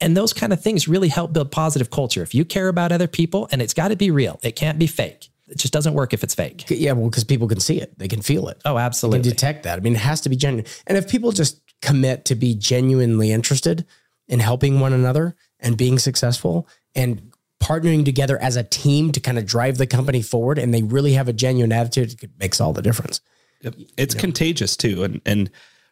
And 0.00 0.16
those 0.16 0.34
kind 0.34 0.52
of 0.52 0.62
things 0.62 0.88
really 0.88 1.08
help 1.08 1.32
build 1.32 1.50
positive 1.50 1.90
culture. 1.90 2.22
If 2.22 2.34
you 2.34 2.44
care 2.44 2.68
about 2.68 2.92
other 2.92 3.06
people, 3.06 3.48
and 3.50 3.62
it's 3.62 3.72
got 3.74 3.88
to 3.88 3.96
be 3.96 4.10
real, 4.10 4.38
it 4.42 4.54
can't 4.54 4.78
be 4.78 4.86
fake. 4.86 5.30
It 5.48 5.58
just 5.58 5.72
doesn't 5.72 5.94
work 5.94 6.12
if 6.12 6.24
it's 6.24 6.34
fake. 6.34 6.64
Yeah, 6.68 6.92
well, 6.92 7.08
because 7.08 7.24
people 7.24 7.46
can 7.48 7.60
see 7.60 7.80
it, 7.80 7.96
they 7.98 8.08
can 8.08 8.20
feel 8.22 8.48
it. 8.48 8.60
Oh, 8.64 8.74
They 8.74 8.80
absolutely. 8.80 9.20
can 9.22 9.30
detect 9.30 9.62
that. 9.62 9.78
I 9.78 9.80
mean, 9.80 9.94
it 9.94 10.00
has 10.00 10.20
to 10.22 10.28
be 10.28 10.36
genuine. 10.36 10.66
And 10.86 10.98
if 10.98 11.08
people 11.08 11.30
just 11.32 11.60
commit 11.82 12.24
to 12.26 12.34
be 12.34 12.54
genuinely 12.54 13.30
interested 13.30 13.86
in 14.28 14.40
helping 14.40 14.80
one 14.80 14.92
another 14.92 15.36
and 15.60 15.76
being 15.76 15.98
successful 15.98 16.66
and 16.94 17.30
partnering 17.62 18.04
together 18.04 18.38
as 18.42 18.56
a 18.56 18.64
team 18.64 19.12
to 19.12 19.20
kind 19.20 19.38
of 19.38 19.46
drive 19.46 19.78
the 19.78 19.86
company 19.86 20.20
forward, 20.22 20.58
and 20.58 20.74
they 20.74 20.82
really 20.82 21.12
have 21.12 21.28
a 21.28 21.32
genuine 21.32 21.72
attitude, 21.72 22.22
it 22.22 22.30
makes 22.38 22.60
all 22.60 22.72
the 22.72 22.82
difference. 22.82 23.20
Yep. 23.62 23.74
It's 23.96 24.14
contagious 24.14 24.76
too. 24.76 25.04
And 25.04 25.20
and 25.24 25.50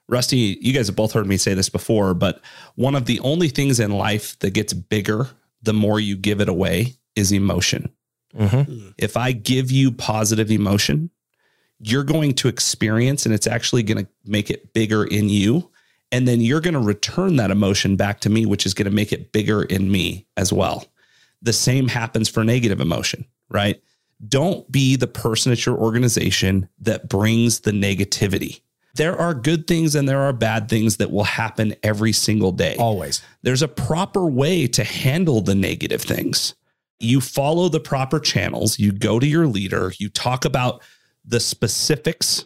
Rusty, 0.08 0.58
you 0.60 0.72
guys 0.74 0.88
have 0.88 0.96
both 0.96 1.12
heard 1.12 1.26
me 1.26 1.36
say 1.38 1.54
this 1.54 1.70
before, 1.70 2.12
but 2.12 2.42
one 2.74 2.94
of 2.94 3.06
the 3.06 3.20
only 3.20 3.48
things 3.48 3.80
in 3.80 3.90
life 3.92 4.38
that 4.40 4.50
gets 4.50 4.72
bigger 4.74 5.28
the 5.62 5.72
more 5.72 5.98
you 5.98 6.16
give 6.16 6.40
it 6.42 6.48
away 6.48 6.94
is 7.16 7.32
emotion. 7.32 7.90
Mhm. 8.38 8.94
If 8.98 9.16
I 9.16 9.32
give 9.32 9.70
you 9.70 9.92
positive 9.92 10.50
emotion, 10.50 11.10
you're 11.80 12.04
going 12.04 12.34
to 12.34 12.48
experience 12.48 13.26
and 13.26 13.34
it's 13.34 13.46
actually 13.46 13.82
going 13.82 14.04
to 14.04 14.10
make 14.24 14.50
it 14.50 14.72
bigger 14.72 15.04
in 15.04 15.28
you. 15.28 15.70
And 16.12 16.28
then 16.28 16.40
you're 16.40 16.60
going 16.60 16.74
to 16.74 16.80
return 16.80 17.36
that 17.36 17.50
emotion 17.50 17.96
back 17.96 18.20
to 18.20 18.30
me, 18.30 18.46
which 18.46 18.66
is 18.66 18.74
going 18.74 18.88
to 18.88 18.94
make 18.94 19.12
it 19.12 19.32
bigger 19.32 19.62
in 19.64 19.90
me 19.90 20.26
as 20.36 20.52
well. 20.52 20.86
The 21.42 21.52
same 21.52 21.88
happens 21.88 22.28
for 22.28 22.44
negative 22.44 22.80
emotion, 22.80 23.24
right? 23.48 23.82
Don't 24.28 24.70
be 24.70 24.96
the 24.96 25.08
person 25.08 25.50
at 25.52 25.66
your 25.66 25.76
organization 25.76 26.68
that 26.80 27.08
brings 27.08 27.60
the 27.60 27.72
negativity. 27.72 28.60
There 28.94 29.18
are 29.18 29.34
good 29.34 29.66
things 29.66 29.96
and 29.96 30.08
there 30.08 30.20
are 30.20 30.32
bad 30.32 30.68
things 30.68 30.98
that 30.98 31.10
will 31.10 31.24
happen 31.24 31.74
every 31.82 32.12
single 32.12 32.52
day 32.52 32.76
Always. 32.78 33.20
there's 33.42 33.60
a 33.62 33.68
proper 33.68 34.24
way 34.24 34.68
to 34.68 34.84
handle 34.84 35.40
the 35.40 35.56
negative 35.56 36.00
things. 36.02 36.54
You 37.00 37.20
follow 37.20 37.68
the 37.68 37.80
proper 37.80 38.20
channels, 38.20 38.78
you 38.78 38.92
go 38.92 39.18
to 39.18 39.26
your 39.26 39.46
leader, 39.46 39.92
you 39.98 40.08
talk 40.08 40.44
about 40.44 40.82
the 41.24 41.40
specifics 41.40 42.44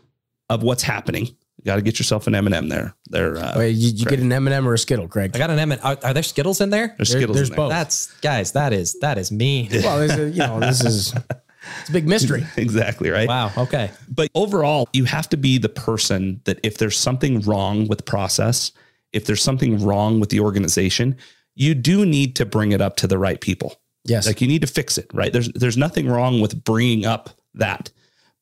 of 0.48 0.62
what's 0.62 0.82
happening. 0.82 1.26
You 1.26 1.64
got 1.64 1.76
to 1.76 1.82
get 1.82 1.98
yourself 1.98 2.26
an 2.28 2.34
M&M 2.34 2.68
there. 2.68 2.94
They're 3.11 3.37
uh, 3.37 3.52
Oh, 3.56 3.61
you, 3.61 3.90
you 3.90 4.04
get 4.06 4.20
an 4.20 4.32
M&M 4.32 4.66
or 4.66 4.74
a 4.74 4.78
Skittle, 4.78 5.08
Craig. 5.08 5.32
I 5.34 5.38
got 5.38 5.50
an 5.50 5.58
M. 5.58 5.72
and 5.72 5.80
are, 5.82 5.98
are 6.02 6.14
there 6.14 6.22
Skittles 6.22 6.61
in 6.61 6.70
there? 6.70 6.94
there's 6.96 7.11
there- 7.11 7.18
Skittles 7.20 7.37
there's 7.37 7.48
in 7.50 7.56
there. 7.56 7.64
both. 7.64 7.70
That's 7.70 8.12
guys. 8.20 8.52
That 8.52 8.72
is 8.72 8.98
that 9.00 9.18
is 9.18 9.30
me. 9.32 9.68
Well, 9.82 9.98
there's 9.98 10.16
a, 10.16 10.30
you 10.30 10.38
know, 10.38 10.61
this 10.61 10.84
is 10.84 11.12
it's 11.80 11.88
a 11.88 11.92
big 11.92 12.06
mystery. 12.08 12.46
Exactly, 12.56 13.11
right? 13.11 13.28
Wow. 13.28 13.50
Okay. 13.56 13.90
But 14.08 14.30
overall, 14.34 14.88
you 14.92 15.04
have 15.04 15.28
to 15.30 15.37
be 15.37 15.58
the 15.58 15.68
person 15.68 16.40
that 16.44 16.61
if 16.62 16.78
there's 16.78 16.96
something 16.96 17.40
wrong 17.40 17.88
with 17.88 18.04
process, 18.04 18.70
if 19.12 19.26
there's 19.26 19.42
something 19.42 19.84
wrong 19.84 20.20
with 20.20 20.30
the 20.30 20.40
organization, 20.40 21.16
you 21.56 21.74
do 21.74 22.06
need 22.06 22.37
to 22.37 22.46
bring 22.46 22.70
it 22.72 22.80
up 22.80 22.96
to 22.98 23.06
the 23.08 23.18
right 23.18 23.40
people. 23.40 23.80
Yes. 24.09 24.27
Like 24.27 24.40
you 24.40 24.49
need 24.49 24.62
to 24.62 24.66
fix 24.66 24.99
it, 24.99 25.11
right? 25.12 25.33
There's 25.33 25.53
there's 25.53 25.77
nothing 25.77 26.09
wrong 26.09 26.40
with 26.40 26.64
bringing 26.64 27.05
up 27.05 27.31
that. 27.55 27.90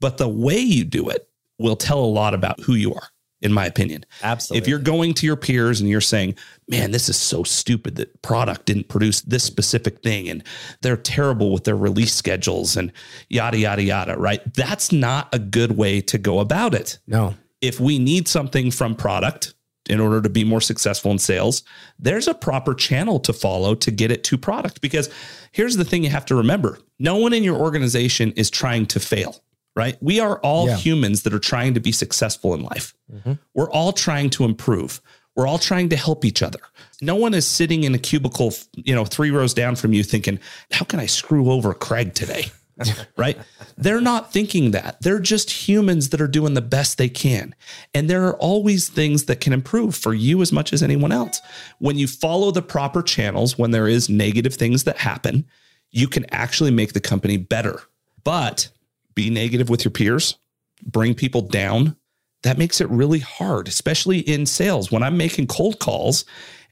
But 0.01 0.19
the 0.19 0.29
way 0.29 0.59
you 0.59 0.85
do 0.85 1.09
it 1.09 1.29
will 1.59 1.77
tell 1.77 1.99
a 1.99 2.07
lot 2.07 2.35
about 2.35 2.61
who 2.61 2.75
you 2.75 2.95
are, 2.95 3.09
in 3.41 3.53
my 3.53 3.67
opinion. 3.67 4.05
Absolutely. 4.23 4.63
If 4.63 4.69
you're 4.69 4.79
going 4.79 5.15
to 5.15 5.27
your 5.27 5.37
peers 5.37 5.81
and 5.81 5.89
you're 5.89 6.01
saying, 6.01 6.37
"Man, 6.69 6.91
this 6.91 7.09
is 7.09 7.17
so 7.17 7.43
stupid 7.43 7.97
that 7.97 8.23
product 8.23 8.67
didn't 8.67 8.89
produce 8.89 9.23
this 9.23 9.43
specific 9.43 10.03
thing 10.03 10.29
and 10.29 10.45
they're 10.83 10.97
terrible 10.97 11.51
with 11.51 11.65
their 11.65 11.77
release 11.77 12.15
schedules 12.15 12.77
and 12.77 12.93
yada 13.29 13.59
yada 13.59 13.83
yada," 13.83 14.17
right? 14.17 14.55
That's 14.55 14.93
not 14.93 15.29
a 15.33 15.39
good 15.39 15.77
way 15.77 16.01
to 16.03 16.19
go 16.19 16.39
about 16.41 16.75
it 16.75 16.99
no. 17.07 17.35
if 17.61 17.81
we 17.81 17.99
need 17.99 18.29
something 18.29 18.71
from 18.71 18.95
product 18.95 19.55
in 19.89 20.01
order 20.01 20.21
to 20.23 20.29
be 20.29 20.45
more 20.45 20.61
successful 20.61 21.11
in 21.11 21.19
sales, 21.19 21.63
there's 21.99 22.29
a 22.29 22.35
proper 22.35 22.75
channel 22.75 23.19
to 23.21 23.33
follow 23.33 23.75
to 23.75 23.91
get 23.91 24.11
it 24.11 24.25
to 24.25 24.39
product. 24.39 24.81
Because 24.81 25.09
here's 25.53 25.77
the 25.77 25.85
thing 25.85 26.05
you 26.05 26.11
have 26.11 26.27
to 26.27 26.35
remember 26.35 26.79
no 26.99 27.17
one 27.17 27.33
in 27.33 27.43
your 27.45 27.57
organization 27.57 28.33
is 28.33 28.51
trying 28.51 28.87
to 28.87 29.01
fail, 29.01 29.43
right? 29.75 29.97
We 30.01 30.19
are 30.21 30.39
all 30.41 30.67
Yeah. 30.69 30.77
humans 30.77 31.23
that 31.23 31.35
are 31.35 31.39
trying 31.39 31.75
to 31.75 31.81
be 31.81 31.93
successful 31.93 32.55
in 32.55 32.63
life. 32.63 32.95
Mm-hmm. 33.13 33.33
We're 33.55 33.71
all 33.71 33.93
trying 33.93 34.31
to 34.31 34.45
improve. 34.45 35.01
We're 35.35 35.47
all 35.47 35.59
trying 35.59 35.91
to 35.91 35.97
help 35.97 36.25
each 36.25 36.43
other. 36.43 36.61
No 37.03 37.15
one 37.15 37.35
is 37.35 37.47
sitting 37.47 37.85
in 37.85 37.95
a 37.95 37.99
cubicle, 37.99 38.55
you 38.73 38.95
know, 38.95 39.05
three 39.05 39.31
rows 39.31 39.53
down 39.53 39.77
from 39.77 39.93
you 39.93 40.03
thinking, 40.03 40.39
how 40.73 40.87
can 40.87 40.99
I 40.99 41.05
screw 41.05 41.51
over 41.53 41.75
Craig 41.75 42.15
today? 42.15 42.47
right? 43.17 43.39
They're 43.77 44.01
not 44.01 44.33
thinking 44.33 44.73
that. 44.73 45.01
They're 45.01 45.21
just 45.21 45.51
humans 45.51 46.11
that 46.11 46.21
are 46.21 46.29
doing 46.29 46.55
the 46.55 46.61
best 46.63 46.99
they 46.99 47.09
can. 47.09 47.55
And 47.95 48.09
there 48.09 48.27
are 48.27 48.37
always 48.37 48.89
things 48.89 49.25
that 49.25 49.41
can 49.41 49.53
improve 49.53 49.95
for 49.95 50.13
you 50.13 50.43
as 50.43 50.53
much 50.53 50.73
as 50.73 50.83
anyone 50.83 51.13
else. 51.13 51.41
When 51.79 51.97
you 51.97 52.07
follow 52.07 52.51
the 52.51 52.63
proper 52.63 53.03
channels, 53.03 53.57
when 53.57 53.71
there 53.71 53.89
is 53.89 54.09
negative 54.09 54.55
things 54.55 54.85
that 54.85 54.99
happen, 54.99 55.47
you 55.91 56.09
can 56.09 56.27
actually 56.33 56.71
make 56.71 56.93
the 56.93 57.01
company 57.01 57.37
better. 57.37 57.81
But 58.25 58.69
be 59.15 59.31
negative 59.31 59.71
with 59.71 59.85
your 59.85 59.93
peers, 59.93 60.37
bring 60.85 61.15
people 61.15 61.43
down. 61.43 61.97
That 62.43 62.59
makes 62.59 62.81
it 62.81 62.89
really 62.91 63.21
hard, 63.21 63.67
especially 63.67 64.19
in 64.19 64.45
sales. 64.47 64.93
When 64.93 65.03
I'm 65.03 65.17
making 65.17 65.47
cold 65.47 65.79
calls 65.79 66.25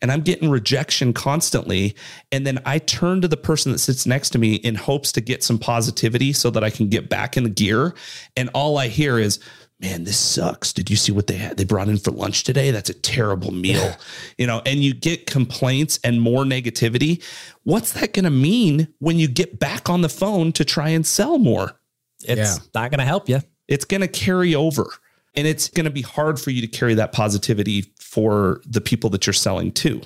and 0.02 0.10
I'm 0.12 0.20
getting 0.20 0.50
rejection 0.50 1.12
constantly, 1.12 1.94
and 2.32 2.46
then 2.46 2.60
I 2.64 2.78
turn 2.78 3.20
to 3.22 3.28
the 3.28 3.36
person 3.36 3.72
that 3.72 3.78
sits 3.78 4.06
next 4.06 4.30
to 4.30 4.38
me 4.38 4.54
in 4.56 4.74
hopes 4.74 5.12
to 5.12 5.20
get 5.20 5.42
some 5.42 5.58
positivity 5.58 6.32
so 6.32 6.50
that 6.50 6.64
I 6.64 6.70
can 6.70 6.88
get 6.88 7.08
back 7.08 7.36
in 7.36 7.44
the 7.44 7.50
gear. 7.50 7.94
And 8.36 8.50
all 8.54 8.78
I 8.78 8.88
hear 8.88 9.18
is, 9.18 9.38
man, 9.80 10.04
this 10.04 10.18
sucks. 10.18 10.72
Did 10.72 10.88
you 10.88 10.96
see 10.96 11.12
what 11.12 11.26
they 11.26 11.36
had? 11.36 11.56
They 11.56 11.64
brought 11.64 11.88
in 11.88 11.98
for 11.98 12.10
lunch 12.10 12.44
today. 12.44 12.70
That's 12.70 12.90
a 12.90 12.94
terrible 12.94 13.50
meal, 13.52 13.94
you 14.38 14.46
know, 14.46 14.62
and 14.64 14.80
you 14.80 14.94
get 14.94 15.26
complaints 15.26 15.98
and 16.04 16.20
more 16.20 16.44
negativity. 16.44 17.22
What's 17.64 17.92
that 17.92 18.12
going 18.14 18.24
to 18.24 18.30
mean 18.30 18.88
when 19.00 19.18
you 19.18 19.28
get 19.28 19.58
back 19.58 19.90
on 19.90 20.00
the 20.00 20.08
phone 20.08 20.52
to 20.52 20.64
try 20.64 20.90
and 20.90 21.06
sell 21.06 21.38
more? 21.38 21.78
It's 22.22 22.38
Yeah. 22.56 22.64
not 22.74 22.90
going 22.90 23.00
to 23.00 23.04
help 23.04 23.28
you. 23.28 23.40
It's 23.68 23.84
going 23.84 24.00
to 24.02 24.08
carry 24.08 24.54
over 24.54 24.90
and 25.34 25.46
it's 25.46 25.68
going 25.68 25.84
to 25.84 25.90
be 25.90 26.02
hard 26.02 26.40
for 26.40 26.50
you 26.50 26.60
to 26.60 26.66
carry 26.66 26.94
that 26.94 27.12
positivity 27.12 27.92
for 27.98 28.60
the 28.66 28.80
people 28.80 29.10
that 29.10 29.26
you're 29.26 29.34
selling 29.34 29.72
to. 29.72 30.00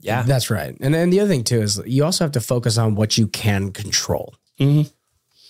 Yeah. 0.00 0.22
That's 0.22 0.50
right. 0.50 0.76
And 0.80 0.94
then 0.94 1.10
the 1.10 1.20
other 1.20 1.28
thing 1.28 1.44
too 1.44 1.60
is 1.60 1.80
you 1.84 2.04
also 2.04 2.24
have 2.24 2.32
to 2.32 2.40
focus 2.40 2.78
on 2.78 2.94
what 2.94 3.18
you 3.18 3.26
can 3.26 3.70
control. 3.70 4.34
Mhm. 4.58 4.90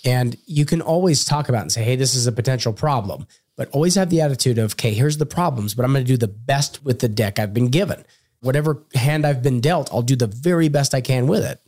And 0.04 0.36
you 0.46 0.64
can 0.64 0.80
always 0.80 1.24
talk 1.24 1.48
about 1.48 1.62
and 1.62 1.70
say, 1.70 1.84
hey, 1.84 1.94
this 1.94 2.14
is 2.14 2.26
a 2.26 2.32
potential 2.32 2.72
problem, 2.72 3.26
but 3.56 3.68
always 3.70 3.94
have 3.94 4.10
the 4.10 4.20
attitude 4.20 4.58
of, 4.58 4.72
okay, 4.72 4.92
here's 4.92 5.18
the 5.18 5.26
problems, 5.26 5.74
but 5.74 5.84
I'm 5.84 5.92
going 5.92 6.04
to 6.04 6.12
do 6.12 6.16
the 6.16 6.26
best 6.26 6.84
with 6.84 7.00
the 7.00 7.08
deck 7.08 7.38
I've 7.38 7.54
been 7.54 7.68
given. 7.68 8.04
Whatever 8.40 8.82
hand 8.94 9.26
I've 9.26 9.42
been 9.42 9.60
dealt, 9.60 9.92
I'll 9.92 10.02
do 10.02 10.16
the 10.16 10.26
very 10.26 10.68
best 10.68 10.94
I 10.94 11.00
can 11.00 11.26
with 11.26 11.44
it. 11.44 11.60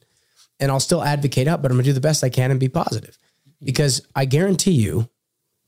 And 0.59 0.70
I'll 0.70 0.81
still 0.81 1.05
advocate 1.05 1.46
up, 1.46 1.61
but 1.61 1.70
I'm 1.70 1.77
going 1.77 1.85
to 1.85 1.90
do 1.90 1.94
the 1.94 2.01
best 2.01 2.25
I 2.25 2.31
can 2.31 2.51
and 2.51 2.59
be 2.59 2.68
positive. 2.68 3.18
Because 3.62 4.01
I 4.16 4.25
guarantee 4.25 4.72
you, 4.72 5.09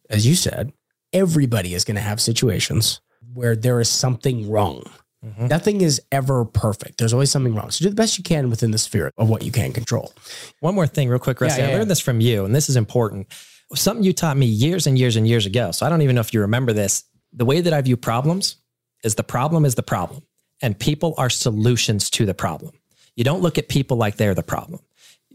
as 0.09 0.27
you 0.27 0.35
said, 0.35 0.73
everybody 1.15 1.73
is 1.73 1.85
going 1.85 1.95
to 1.95 2.03
have 2.03 2.21
situations 2.21 3.01
where 3.33 3.57
there 3.57 3.81
is 3.81 3.89
something 3.89 4.51
wrong. 4.51 4.85
Mm-hmm. 5.25 5.47
Nothing 5.47 5.81
is 5.81 6.03
ever 6.13 6.45
perfect. 6.45 6.99
There's 6.99 7.15
always 7.15 7.31
something 7.31 7.55
wrong. 7.55 7.71
So 7.71 7.85
do 7.85 7.89
the 7.89 7.95
best 7.95 8.19
you 8.19 8.25
can 8.25 8.51
within 8.51 8.73
the 8.73 8.79
sphere 8.79 9.11
of 9.17 9.31
what 9.31 9.43
you 9.43 9.51
can 9.51 9.73
control. 9.73 10.13
One 10.61 10.75
more 10.75 10.87
thing, 10.87 11.09
real 11.09 11.19
quick, 11.19 11.41
Rusty. 11.41 11.63
Yeah, 11.63 11.69
yeah, 11.69 11.73
I 11.73 11.77
learned 11.77 11.87
yeah. 11.87 11.93
this 11.93 12.01
from 12.01 12.21
you, 12.21 12.45
and 12.45 12.55
this 12.55 12.69
is 12.69 12.77
important. 12.77 13.29
Something 13.75 14.05
you 14.05 14.13
taught 14.13 14.37
me 14.37 14.45
years 14.45 14.87
and 14.87 14.99
years 14.99 15.17
and 15.17 15.27
years 15.27 15.47
ago. 15.47 15.71
So 15.71 15.87
I 15.87 15.89
don't 15.89 16.03
even 16.03 16.15
know 16.15 16.21
if 16.21 16.35
you 16.35 16.41
remember 16.43 16.75
this. 16.75 17.05
The 17.33 17.47
way 17.47 17.63
that 17.63 17.73
I 17.73 17.81
view 17.81 17.97
problems 17.97 18.57
is 19.03 19.15
the 19.15 19.25
problem 19.25 19.65
is 19.65 19.77
the 19.77 19.83
problem, 19.83 20.23
and 20.61 20.79
people 20.79 21.15
are 21.17 21.31
solutions 21.31 22.11
to 22.11 22.27
the 22.27 22.35
problem. 22.35 22.73
You 23.17 23.25
don't 23.25 23.41
look 23.41 23.57
at 23.57 23.69
people 23.69 23.97
like 23.97 24.17
they're 24.17 24.35
the 24.35 24.43
problem. 24.43 24.81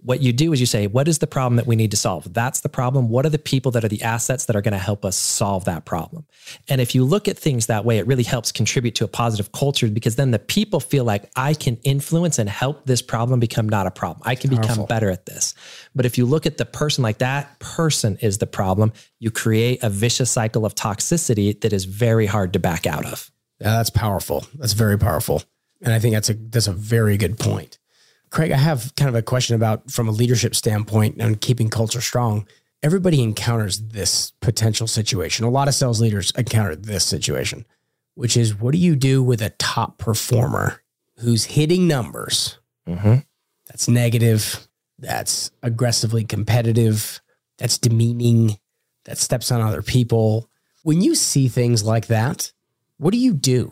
What 0.02 0.22
you 0.22 0.32
do 0.32 0.54
is 0.54 0.60
you 0.60 0.66
say, 0.66 0.88
What 0.88 1.08
is 1.08 1.20
the 1.20 1.28
problem 1.28 1.58
that 1.58 1.68
we 1.68 1.76
need 1.76 1.92
to 1.92 1.98
solve? 1.98 2.34
That's 2.34 2.62
the 2.62 2.70
problem. 2.70 3.10
What 3.10 3.26
are 3.26 3.30
the 3.30 3.40
people 3.40 3.72
that 3.74 3.84
are 3.84 3.90
the 3.90 4.02
assets 4.02 4.46
that 4.46 4.56
are 4.56 4.62
going 4.62 4.74
to 4.74 4.78
help 4.78 5.04
us 5.04 5.16
solve 5.16 5.66
that 5.66 5.86
problem? 5.86 6.26
And 6.68 6.80
if 6.80 6.96
you 6.96 7.04
look 7.04 7.28
at 7.28 7.38
things 7.38 7.68
that 7.68 7.86
way, 7.86 7.98
it 7.98 8.08
really 8.08 8.24
helps 8.24 8.52
contribute 8.52 8.96
to 8.96 9.06
a 9.06 9.08
positive 9.08 9.52
culture 9.52 9.88
because 9.88 10.16
then 10.16 10.32
the 10.32 10.40
people 10.40 10.80
feel 10.80 11.04
like 11.04 11.30
I 11.36 11.54
can 11.54 11.78
influence 11.84 12.40
and 12.40 12.50
help 12.50 12.86
this 12.86 13.02
problem 13.02 13.40
become 13.40 13.68
not 13.68 13.88
a 13.88 13.92
problem. 13.92 14.22
I 14.26 14.36
can 14.36 14.50
become 14.50 14.86
better 14.86 15.10
at 15.10 15.26
this. 15.26 15.54
But 15.96 16.06
if 16.06 16.18
you 16.18 16.26
look 16.26 16.46
at 16.46 16.58
the 16.58 16.66
person 16.66 17.04
like 17.04 17.20
that 17.20 17.60
person 17.60 18.18
is 18.22 18.38
the 18.38 18.48
problem, 18.48 18.94
you 19.20 19.32
create 19.32 19.84
a 19.84 19.90
vicious 19.90 20.32
cycle 20.32 20.66
of 20.66 20.76
toxicity 20.76 21.60
that 21.62 21.74
is 21.74 21.86
very 21.86 22.26
hard 22.26 22.54
to 22.54 22.60
back 22.60 22.86
out 22.86 23.06
of. 23.06 23.32
Yeah, 23.60 23.72
that's 23.72 23.90
powerful. 23.90 24.46
That's 24.56 24.74
very 24.74 24.98
powerful. 24.98 25.44
And 25.82 25.94
I 25.94 26.00
think 26.00 26.14
that's 26.14 26.30
a 26.30 26.34
that's 26.34 26.68
a 26.68 26.74
very 26.74 27.18
good 27.18 27.40
point. 27.40 27.79
Craig, 28.30 28.52
I 28.52 28.58
have 28.58 28.94
kind 28.96 29.10
of 29.10 29.16
a 29.16 29.22
question 29.22 29.56
about 29.56 29.90
from 29.90 30.08
a 30.08 30.12
leadership 30.12 30.56
standpoint 30.56 31.16
and 31.20 31.42
keeping 31.42 31.70
culture 31.70 32.02
strong. 32.02 32.46
everybody 32.82 33.22
encounters 33.22 33.80
this 33.80 34.32
potential 34.42 34.88
situation. 34.88 35.46
A 35.46 35.50
lot 35.50 35.68
of 35.68 35.76
sales 35.76 36.02
leaders 36.02 36.32
encounter 36.38 36.76
this 36.76 37.04
situation, 37.04 37.66
which 38.16 38.38
is 38.38 38.56
what 38.56 38.72
do 38.72 38.78
you 38.78 38.96
do 38.96 39.22
with 39.22 39.42
a 39.42 39.50
top 39.52 39.98
performer 39.98 40.82
who's 41.18 41.46
hitting 41.46 41.88
numbers? 41.88 42.58
Mm-hmm. 42.88 43.16
That's 43.68 43.88
negative. 43.88 44.68
That's 44.98 45.52
aggressively 45.62 46.24
competitive. 46.24 47.22
That's 47.58 47.78
demeaning. 47.78 48.58
That 49.06 49.18
steps 49.18 49.52
on 49.52 49.62
other 49.62 49.82
people. 49.82 50.50
When 50.84 51.02
you 51.02 51.16
see 51.16 51.48
things 51.48 51.84
like 51.84 52.08
that, 52.08 52.52
what 52.98 53.12
do 53.12 53.18
you 53.18 53.34
do? 53.34 53.72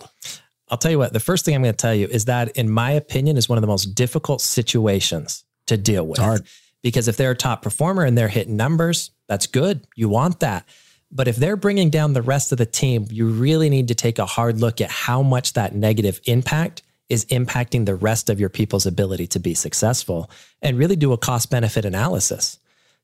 I'll 0.70 0.78
tell 0.78 0.92
you 0.92 1.00
what, 1.00 1.14
the 1.14 1.20
first 1.20 1.46
thing 1.46 1.56
I'm 1.56 1.62
going 1.62 1.74
to 1.74 1.78
tell 1.78 1.96
you 1.96 2.08
is 2.08 2.26
that, 2.26 2.50
in 2.58 2.70
my 2.70 2.92
opinion, 2.92 3.38
is 3.38 3.48
one 3.48 3.58
of 3.58 3.62
the 3.62 3.68
most 3.68 3.96
difficult 3.96 4.42
situations 4.42 5.46
to 5.68 5.78
deal 5.78 6.06
with. 6.06 6.20
It's 6.20 6.26
hard. 6.26 6.48
Because 6.84 7.08
if 7.08 7.18
they're 7.18 7.32
a 7.32 7.36
top 7.36 7.62
performer 7.62 8.04
and 8.04 8.18
they're 8.18 8.28
hitting 8.28 8.56
numbers, 8.56 9.12
that's 9.28 9.48
good. 9.48 9.86
You 9.96 10.10
want 10.10 10.42
that. 10.42 10.66
But 11.12 11.28
if 11.28 11.38
they're 11.38 11.56
bringing 11.56 11.90
down 11.90 12.14
the 12.14 12.22
rest 12.22 12.52
of 12.52 12.58
the 12.58 12.66
team, 12.66 13.08
you 13.10 13.28
really 13.28 13.70
need 13.70 13.88
to 13.88 13.96
take 13.96 14.20
a 14.20 14.26
hard 14.26 14.60
look 14.60 14.82
at 14.82 14.92
how 14.92 15.22
much 15.22 15.54
that 15.54 15.74
negative 15.74 16.20
impact 16.26 16.84
is 17.10 17.26
impacting 17.26 17.86
the 17.86 17.96
rest 17.96 18.30
of 18.30 18.40
your 18.40 18.50
people's 18.50 18.86
ability 18.86 19.28
to 19.28 19.40
be 19.40 19.54
successful 19.54 20.30
and 20.62 20.78
really 20.78 20.98
do 20.98 21.14
a 21.14 21.18
cost 21.18 21.50
benefit 21.50 21.86
analysis 21.86 22.60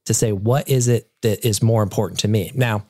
to 0.06 0.13
say, 0.13 0.34
what 0.34 0.67
is 0.67 0.89
it 0.89 1.10
that 1.21 1.45
is 1.47 1.63
more 1.63 1.82
important 1.82 2.19
to 2.19 2.28
me? 2.28 2.52
Now, 2.54 2.86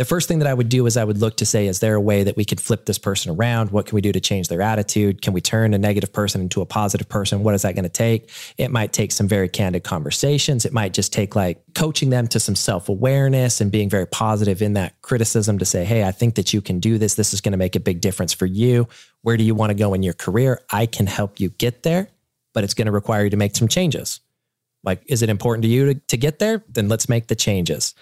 the 0.00 0.06
first 0.06 0.28
thing 0.28 0.38
that 0.38 0.48
I 0.48 0.54
would 0.54 0.70
do 0.70 0.86
is 0.86 0.96
I 0.96 1.04
would 1.04 1.18
look 1.18 1.36
to 1.36 1.44
say, 1.44 1.66
is 1.66 1.80
there 1.80 1.94
a 1.94 2.00
way 2.00 2.24
that 2.24 2.34
we 2.34 2.46
could 2.46 2.58
flip 2.58 2.86
this 2.86 2.96
person 2.96 3.32
around? 3.32 3.70
What 3.70 3.84
can 3.84 3.96
we 3.96 4.00
do 4.00 4.12
to 4.12 4.18
change 4.18 4.48
their 4.48 4.62
attitude? 4.62 5.20
Can 5.20 5.34
we 5.34 5.42
turn 5.42 5.74
a 5.74 5.78
negative 5.78 6.10
person 6.10 6.40
into 6.40 6.62
a 6.62 6.64
positive 6.64 7.06
person? 7.06 7.42
What 7.42 7.54
is 7.54 7.60
that 7.60 7.74
going 7.74 7.82
to 7.82 7.90
take? 7.90 8.30
It 8.56 8.70
might 8.70 8.94
take 8.94 9.12
some 9.12 9.28
very 9.28 9.46
candid 9.46 9.84
conversations. 9.84 10.64
It 10.64 10.72
might 10.72 10.94
just 10.94 11.12
take 11.12 11.36
like 11.36 11.62
coaching 11.74 12.08
them 12.08 12.28
to 12.28 12.40
some 12.40 12.54
self 12.56 12.88
awareness 12.88 13.60
and 13.60 13.70
being 13.70 13.90
very 13.90 14.06
positive 14.06 14.62
in 14.62 14.72
that 14.72 14.98
criticism 15.02 15.58
to 15.58 15.66
say, 15.66 15.84
hey, 15.84 16.02
I 16.04 16.12
think 16.12 16.34
that 16.36 16.54
you 16.54 16.62
can 16.62 16.80
do 16.80 16.96
this. 16.96 17.16
This 17.16 17.34
is 17.34 17.42
going 17.42 17.52
to 17.52 17.58
make 17.58 17.76
a 17.76 17.80
big 17.80 18.00
difference 18.00 18.32
for 18.32 18.46
you. 18.46 18.88
Where 19.20 19.36
do 19.36 19.44
you 19.44 19.54
want 19.54 19.68
to 19.68 19.74
go 19.74 19.92
in 19.92 20.02
your 20.02 20.14
career? 20.14 20.62
I 20.70 20.86
can 20.86 21.08
help 21.08 21.40
you 21.40 21.50
get 21.50 21.82
there, 21.82 22.08
but 22.54 22.64
it's 22.64 22.72
going 22.72 22.86
to 22.86 22.92
require 22.92 23.24
you 23.24 23.30
to 23.30 23.36
make 23.36 23.54
some 23.54 23.68
changes. 23.68 24.20
Like, 24.82 25.02
is 25.08 25.20
it 25.20 25.28
important 25.28 25.64
to 25.64 25.68
you 25.68 25.92
to, 25.92 26.00
to 26.00 26.16
get 26.16 26.38
there? 26.38 26.64
Then 26.70 26.88
let's 26.88 27.06
make 27.06 27.26
the 27.26 27.36
changes. 27.36 27.94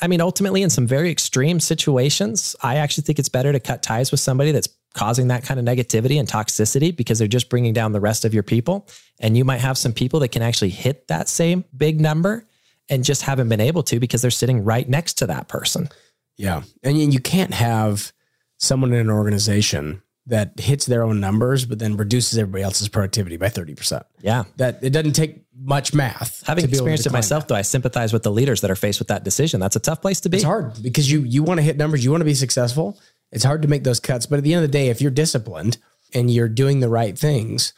I 0.00 0.06
mean, 0.06 0.20
ultimately, 0.20 0.62
in 0.62 0.70
some 0.70 0.86
very 0.86 1.10
extreme 1.10 1.60
situations, 1.60 2.56
I 2.62 2.76
actually 2.76 3.04
think 3.04 3.18
it's 3.18 3.28
better 3.28 3.52
to 3.52 3.60
cut 3.60 3.82
ties 3.82 4.10
with 4.10 4.20
somebody 4.20 4.52
that's 4.52 4.68
causing 4.94 5.28
that 5.28 5.42
kind 5.44 5.58
of 5.58 5.66
negativity 5.66 6.18
and 6.18 6.28
toxicity 6.28 6.94
because 6.94 7.18
they're 7.18 7.28
just 7.28 7.48
bringing 7.48 7.72
down 7.72 7.92
the 7.92 8.00
rest 8.00 8.24
of 8.24 8.34
your 8.34 8.42
people. 8.42 8.88
And 9.20 9.36
you 9.36 9.44
might 9.44 9.60
have 9.60 9.78
some 9.78 9.92
people 9.92 10.20
that 10.20 10.28
can 10.28 10.42
actually 10.42 10.70
hit 10.70 11.08
that 11.08 11.28
same 11.28 11.64
big 11.76 12.00
number 12.00 12.46
and 12.88 13.04
just 13.04 13.22
haven't 13.22 13.48
been 13.48 13.60
able 13.60 13.82
to 13.84 14.00
because 14.00 14.22
they're 14.22 14.30
sitting 14.30 14.64
right 14.64 14.88
next 14.88 15.14
to 15.14 15.26
that 15.26 15.48
person. 15.48 15.88
Yeah. 16.36 16.62
And 16.82 17.12
you 17.12 17.20
can't 17.20 17.54
have 17.54 18.12
someone 18.58 18.92
in 18.92 19.00
an 19.00 19.10
organization 19.10 20.02
that 20.26 20.58
hits 20.58 20.86
their 20.86 21.02
own 21.02 21.20
numbers, 21.20 21.64
but 21.64 21.78
then 21.78 21.96
reduces 21.96 22.38
everybody 22.38 22.62
else's 22.62 22.88
productivity 22.88 23.36
by 23.36 23.48
30%. 23.48 24.02
Yeah. 24.20 24.44
That 24.56 24.78
it 24.82 24.90
doesn't 24.90 25.14
take 25.14 25.44
much 25.56 25.92
math. 25.92 26.46
Having 26.46 26.62
to 26.64 26.68
be 26.68 26.76
able 26.76 26.86
to 26.86 26.92
experienced 26.92 27.06
it 27.06 27.12
myself, 27.12 27.44
that. 27.44 27.54
though, 27.54 27.58
I 27.58 27.62
sympathize 27.62 28.12
with 28.12 28.22
the 28.22 28.30
leaders 28.30 28.60
that 28.60 28.70
are 28.70 28.76
faced 28.76 28.98
with 28.98 29.08
that 29.08 29.24
decision. 29.24 29.60
That's 29.60 29.76
a 29.76 29.80
tough 29.80 30.00
place 30.00 30.20
to 30.20 30.28
be. 30.28 30.38
It's 30.38 30.44
hard 30.44 30.80
because 30.82 31.10
you 31.10 31.22
you 31.22 31.42
want 31.42 31.58
to 31.58 31.62
hit 31.62 31.76
numbers, 31.76 32.04
you 32.04 32.10
want 32.10 32.20
to 32.20 32.26
be 32.26 32.34
successful. 32.34 33.00
It's 33.32 33.44
hard 33.44 33.62
to 33.62 33.68
make 33.68 33.82
those 33.82 33.98
cuts, 33.98 34.26
but 34.26 34.38
at 34.38 34.44
the 34.44 34.54
end 34.54 34.64
of 34.64 34.70
the 34.70 34.78
day, 34.78 34.88
if 34.88 35.00
you're 35.00 35.10
disciplined 35.10 35.78
and 36.14 36.30
you're 36.30 36.48
doing 36.48 36.80
the 36.80 36.88
right 36.88 37.18
things 37.18 37.72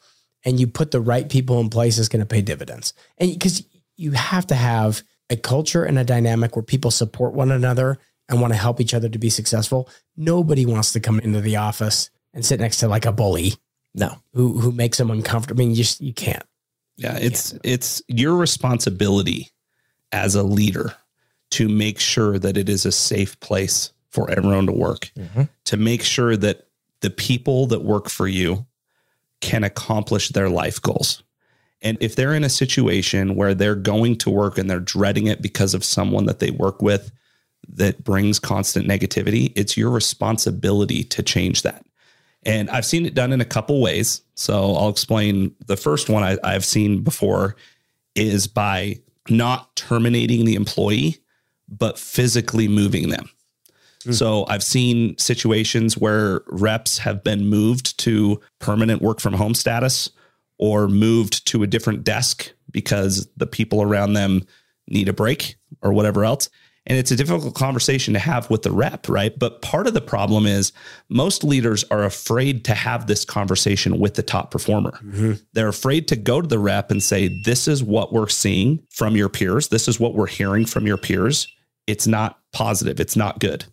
and 0.44 0.58
you 0.58 0.66
put 0.66 0.90
the 0.90 1.00
right 1.00 1.28
people 1.28 1.60
in 1.60 1.70
place, 1.70 1.96
it's 1.98 2.08
going 2.08 2.20
to 2.20 2.26
pay 2.26 2.42
dividends. 2.42 2.92
And 3.18 3.32
because 3.32 3.64
you 3.96 4.10
have 4.10 4.46
to 4.48 4.54
have 4.54 5.02
a 5.30 5.36
culture 5.36 5.84
and 5.84 5.98
a 5.98 6.04
dynamic 6.04 6.56
where 6.56 6.62
people 6.62 6.90
support 6.90 7.34
one 7.34 7.50
another 7.50 7.98
and 8.28 8.40
want 8.40 8.52
to 8.52 8.58
help 8.58 8.80
each 8.80 8.94
other 8.94 9.08
to 9.08 9.18
be 9.18 9.30
successful. 9.30 9.88
Nobody 10.16 10.66
wants 10.66 10.92
to 10.92 11.00
come 11.00 11.20
into 11.20 11.40
the 11.40 11.56
office 11.56 12.10
and 12.34 12.44
sit 12.44 12.60
next 12.60 12.78
to 12.78 12.88
like 12.88 13.06
a 13.06 13.12
bully 13.12 13.54
No. 13.94 14.16
who 14.34 14.58
who 14.60 14.72
makes 14.72 14.98
them 14.98 15.10
uncomfortable. 15.10 15.62
I 15.62 15.64
mean, 15.64 15.70
you 15.70 15.76
just 15.76 16.00
you 16.00 16.12
can't. 16.12 16.42
Yeah, 16.96 17.16
it's 17.20 17.54
it's 17.64 18.02
your 18.08 18.36
responsibility 18.36 19.50
as 20.12 20.34
a 20.34 20.42
leader 20.42 20.94
to 21.52 21.68
make 21.68 21.98
sure 22.00 22.38
that 22.38 22.56
it 22.56 22.68
is 22.68 22.84
a 22.84 22.92
safe 22.92 23.38
place 23.40 23.92
for 24.10 24.30
everyone 24.30 24.66
to 24.66 24.72
work. 24.72 25.10
Mhm. 25.18 25.48
To 25.66 25.76
make 25.76 26.02
sure 26.02 26.36
that 26.36 26.68
the 27.00 27.10
people 27.10 27.66
that 27.68 27.82
work 27.84 28.08
for 28.08 28.26
you 28.28 28.66
can 29.40 29.64
accomplish 29.64 30.28
their 30.30 30.48
life 30.48 30.80
goals. 30.80 31.22
And 31.82 31.98
if 32.00 32.16
they're 32.16 32.32
in 32.34 32.44
a 32.44 32.48
situation 32.48 33.34
where 33.34 33.54
they're 33.54 33.74
going 33.74 34.16
to 34.18 34.30
work 34.30 34.56
and 34.56 34.70
they're 34.70 34.80
dreading 34.80 35.26
it 35.26 35.42
because 35.42 35.74
of 35.74 35.84
someone 35.84 36.24
that 36.26 36.38
they 36.38 36.50
work 36.50 36.80
with 36.80 37.10
that 37.68 38.02
brings 38.04 38.38
constant 38.38 38.86
negativity, 38.88 39.52
it's 39.54 39.76
your 39.76 39.90
responsibility 39.90 41.04
to 41.04 41.22
change 41.22 41.62
that. 41.62 41.84
And 42.46 42.68
I've 42.70 42.84
seen 42.84 43.06
it 43.06 43.14
done 43.14 43.32
in 43.32 43.40
a 43.40 43.46
couple 43.46 43.80
ways. 43.80 44.22
So 44.34 44.74
I'll 44.74 44.88
explain 44.88 45.54
the 45.66 45.76
first 45.76 46.08
one 46.08 46.22
I, 46.22 46.38
I've 46.44 46.64
seen 46.64 47.02
before 47.02 47.56
is 48.14 48.46
by 48.46 49.00
not 49.28 49.74
terminating 49.76 50.44
the 50.44 50.54
employee, 50.54 51.18
but 51.68 51.98
physically 51.98 52.68
moving 52.68 53.08
them. 53.08 53.28
Hmm. 54.04 54.12
So 54.12 54.46
I've 54.48 54.62
seen 54.62 55.16
situations 55.18 55.96
where 55.96 56.42
reps 56.48 56.98
have 56.98 57.24
been 57.24 57.46
moved 57.46 57.98
to 58.00 58.40
permanent 58.58 59.02
work 59.02 59.20
from 59.20 59.34
home 59.34 59.54
status 59.54 60.10
or 60.58 60.88
moved 60.88 61.46
to 61.48 61.62
a 61.62 61.66
different 61.66 62.04
desk 62.04 62.52
because 62.70 63.28
the 63.36 63.46
people 63.46 63.82
around 63.82 64.12
them 64.12 64.42
need 64.88 65.08
a 65.08 65.12
break 65.12 65.56
or 65.82 65.92
whatever 65.92 66.24
else. 66.24 66.48
And 66.86 66.98
it's 66.98 67.10
a 67.10 67.16
difficult 67.16 67.54
conversation 67.54 68.12
to 68.12 68.20
have 68.20 68.50
with 68.50 68.62
the 68.62 68.70
rep, 68.70 69.08
right? 69.08 69.36
But 69.38 69.62
part 69.62 69.86
of 69.86 69.94
the 69.94 70.02
problem 70.02 70.44
is 70.44 70.72
most 71.08 71.42
leaders 71.42 71.82
are 71.90 72.04
afraid 72.04 72.64
to 72.66 72.74
have 72.74 73.06
this 73.06 73.24
conversation 73.24 73.98
with 73.98 74.14
the 74.14 74.22
top 74.22 74.50
performer. 74.50 74.92
Mm-hmm. 75.02 75.32
They're 75.54 75.68
afraid 75.68 76.08
to 76.08 76.16
go 76.16 76.42
to 76.42 76.46
the 76.46 76.58
rep 76.58 76.90
and 76.90 77.02
say, 77.02 77.28
This 77.28 77.68
is 77.68 77.82
what 77.82 78.12
we're 78.12 78.28
seeing 78.28 78.86
from 78.90 79.16
your 79.16 79.30
peers. 79.30 79.68
This 79.68 79.88
is 79.88 79.98
what 79.98 80.14
we're 80.14 80.26
hearing 80.26 80.66
from 80.66 80.86
your 80.86 80.98
peers. 80.98 81.48
It's 81.86 82.06
not 82.06 82.38
positive, 82.52 83.00
it's 83.00 83.16
not 83.16 83.40
good. 83.40 83.64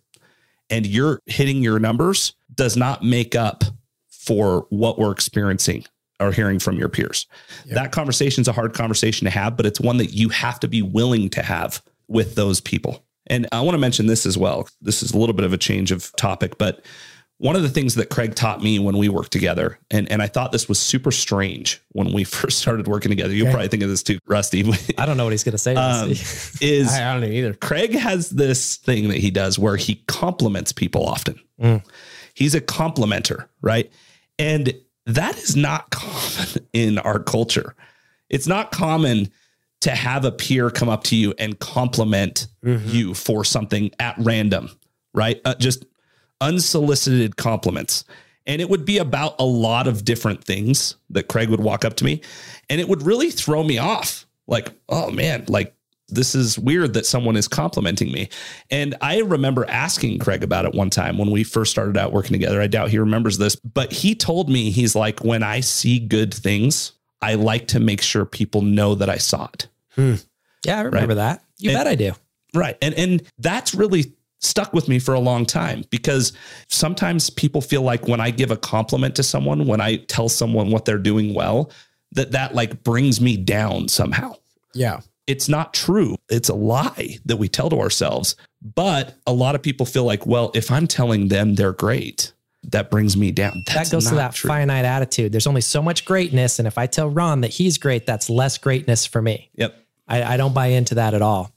And 0.70 0.86
you're 0.86 1.20
hitting 1.26 1.62
your 1.62 1.78
numbers 1.78 2.34
does 2.54 2.76
not 2.76 3.02
make 3.02 3.34
up 3.34 3.64
for 4.08 4.66
what 4.70 4.98
we're 4.98 5.12
experiencing 5.12 5.84
or 6.20 6.32
hearing 6.32 6.58
from 6.58 6.78
your 6.78 6.88
peers. 6.88 7.26
That 7.74 7.92
conversation 7.92 8.42
is 8.42 8.48
a 8.48 8.52
hard 8.52 8.72
conversation 8.72 9.24
to 9.24 9.30
have, 9.30 9.56
but 9.56 9.66
it's 9.66 9.80
one 9.80 9.96
that 9.98 10.12
you 10.12 10.28
have 10.30 10.60
to 10.60 10.68
be 10.68 10.80
willing 10.80 11.28
to 11.30 11.42
have 11.42 11.82
with 12.12 12.34
those 12.34 12.60
people. 12.60 13.04
And 13.26 13.46
I 13.52 13.60
want 13.60 13.74
to 13.74 13.78
mention 13.78 14.06
this 14.06 14.26
as 14.26 14.36
well. 14.36 14.68
This 14.80 15.02
is 15.02 15.12
a 15.12 15.18
little 15.18 15.34
bit 15.34 15.44
of 15.44 15.52
a 15.52 15.58
change 15.58 15.90
of 15.92 16.12
topic, 16.16 16.58
but 16.58 16.84
one 17.38 17.56
of 17.56 17.62
the 17.62 17.68
things 17.68 17.96
that 17.96 18.08
Craig 18.08 18.34
taught 18.36 18.62
me 18.62 18.78
when 18.78 18.96
we 18.98 19.08
worked 19.08 19.32
together, 19.32 19.78
and, 19.90 20.10
and 20.12 20.22
I 20.22 20.28
thought 20.28 20.52
this 20.52 20.68
was 20.68 20.78
super 20.78 21.10
strange 21.10 21.80
when 21.90 22.12
we 22.12 22.22
first 22.38 22.58
started 22.58 22.86
working 22.86 23.10
together. 23.10 23.32
You'll 23.34 23.46
Okay. 23.48 23.52
probably 23.54 23.68
think 23.68 23.82
of 23.82 23.88
this 23.88 24.02
too, 24.02 24.18
Rusty, 24.26 24.64
I 24.98 25.06
don't 25.06 25.16
know 25.16 25.24
what 25.24 25.32
he's 25.32 25.42
going 25.44 25.52
to 25.52 25.58
say. 25.58 25.74
um, 25.74 26.10
is 26.60 26.92
I, 26.92 27.10
I 27.10 27.12
don't 27.14 27.22
know 27.22 27.34
either. 27.34 27.54
Craig 27.54 27.94
has 27.94 28.30
this 28.30 28.76
thing 28.76 29.08
that 29.08 29.18
he 29.18 29.30
does 29.30 29.58
where 29.58 29.76
he 29.76 29.96
compliments 30.06 30.72
people 30.72 31.04
often. 31.04 31.40
Mm. 31.60 31.84
He's 32.34 32.54
a 32.54 32.60
complimenter, 32.60 33.46
right? 33.60 33.90
And 34.38 34.72
that 35.06 35.36
is 35.38 35.56
not 35.56 35.90
common 35.90 36.66
in 36.72 36.98
our 36.98 37.18
culture. 37.18 37.74
It's 38.30 38.46
not 38.46 38.70
common 38.72 39.30
to 39.82 39.90
have 39.90 40.24
a 40.24 40.32
peer 40.32 40.70
come 40.70 40.88
up 40.88 41.04
to 41.04 41.16
you 41.16 41.34
and 41.38 41.58
compliment 41.58 42.46
you 42.86 43.14
for 43.14 43.44
something 43.44 43.90
at 43.98 44.14
random, 44.18 44.70
right? 45.12 45.40
Uh, 45.44 45.54
just 45.54 45.84
unsolicited 46.40 47.36
compliments. 47.36 48.04
And 48.46 48.60
it 48.60 48.68
would 48.68 48.84
be 48.84 48.98
about 48.98 49.36
a 49.38 49.44
lot 49.44 49.86
of 49.86 50.04
different 50.04 50.42
things 50.42 50.96
that 51.10 51.28
Craig 51.28 51.48
would 51.48 51.60
walk 51.60 51.84
up 51.84 51.94
to 51.96 52.04
me 52.04 52.22
and 52.68 52.80
it 52.80 52.88
would 52.88 53.02
really 53.02 53.30
throw 53.30 53.62
me 53.62 53.78
off. 53.78 54.26
Like, 54.46 54.72
oh 54.88 55.10
man, 55.10 55.44
like 55.48 55.74
this 56.08 56.34
is 56.34 56.58
weird 56.58 56.94
that 56.94 57.06
someone 57.06 57.36
is 57.36 57.48
complimenting 57.48 58.12
me. 58.12 58.28
And 58.70 58.94
I 59.00 59.20
remember 59.20 59.68
asking 59.68 60.18
Craig 60.18 60.44
about 60.44 60.64
it 60.64 60.74
one 60.74 60.90
time 60.90 61.18
when 61.18 61.30
we 61.30 61.42
first 61.42 61.70
started 61.70 61.96
out 61.96 62.12
working 62.12 62.32
together. 62.32 62.60
I 62.60 62.66
doubt 62.66 62.90
he 62.90 62.98
remembers 62.98 63.38
this, 63.38 63.56
but 63.56 63.92
he 63.92 64.14
told 64.14 64.48
me, 64.48 64.70
he's 64.70 64.94
like, 64.94 65.24
when 65.24 65.42
I 65.42 65.60
see 65.60 65.98
good 65.98 66.34
things, 66.34 66.92
I 67.20 67.34
like 67.34 67.68
to 67.68 67.80
make 67.80 68.02
sure 68.02 68.24
people 68.24 68.62
know 68.62 68.94
that 68.96 69.08
I 69.08 69.16
saw 69.16 69.48
it. 69.54 69.68
Hmm. 69.94 70.14
yeah, 70.64 70.78
I 70.78 70.82
remember 70.82 71.14
that. 71.14 71.42
You 71.58 71.70
And- 71.70 71.78
bet 71.78 71.86
I 71.86 71.94
do. 71.94 72.12
Right. 72.54 72.76
And 72.82 72.94
and 72.94 73.22
that's 73.38 73.74
really 73.74 74.12
stuck 74.40 74.72
with 74.72 74.88
me 74.88 74.98
for 74.98 75.14
a 75.14 75.20
long 75.20 75.46
time 75.46 75.84
because 75.90 76.32
sometimes 76.68 77.30
people 77.30 77.60
feel 77.60 77.82
like 77.82 78.08
when 78.08 78.20
I 78.20 78.30
give 78.30 78.50
a 78.50 78.56
compliment 78.56 79.14
to 79.16 79.22
someone, 79.22 79.66
when 79.66 79.80
I 79.80 79.96
tell 79.96 80.28
someone 80.28 80.70
what 80.70 80.84
they're 80.84 80.98
doing 80.98 81.32
well, 81.32 81.70
that 82.12 82.32
that 82.32 82.54
like 82.54 82.82
brings 82.82 83.20
me 83.20 83.36
down 83.36 83.88
somehow. 83.88 84.34
Yeah. 84.74 85.00
It's 85.26 85.48
not 85.48 85.72
true. 85.72 86.16
It's 86.28 86.48
a 86.48 86.54
lie 86.54 87.18
that 87.24 87.36
we 87.36 87.48
tell 87.48 87.70
to 87.70 87.78
ourselves. 87.80 88.34
But 88.60 89.14
a 89.26 89.32
lot 89.32 89.54
of 89.54 89.62
people 89.62 89.86
feel 89.86 90.04
like, 90.04 90.26
well, 90.26 90.50
if 90.54 90.70
I'm 90.70 90.86
telling 90.86 91.28
them 91.28 91.54
they're 91.54 91.72
great, 91.72 92.32
that 92.64 92.90
brings 92.90 93.16
me 93.16 93.30
down. 93.30 93.62
That's 93.66 93.88
that 93.88 93.94
goes 93.94 94.08
to 94.08 94.16
that 94.16 94.34
true. 94.34 94.48
finite 94.48 94.84
attitude. 94.84 95.32
There's 95.32 95.46
only 95.46 95.60
so 95.60 95.80
much 95.80 96.04
greatness. 96.04 96.58
And 96.58 96.68
if 96.68 96.76
I 96.76 96.86
tell 96.86 97.08
Ron 97.08 97.40
that 97.42 97.50
he's 97.52 97.78
great, 97.78 98.04
that's 98.06 98.28
less 98.28 98.58
greatness 98.58 99.06
for 99.06 99.22
me. 99.22 99.50
Yep. 99.54 99.78
I, 100.12 100.34
I 100.34 100.36
don't 100.36 100.52
buy 100.52 100.66
into 100.66 100.96
that 100.96 101.14
at 101.14 101.22
all. 101.22 101.50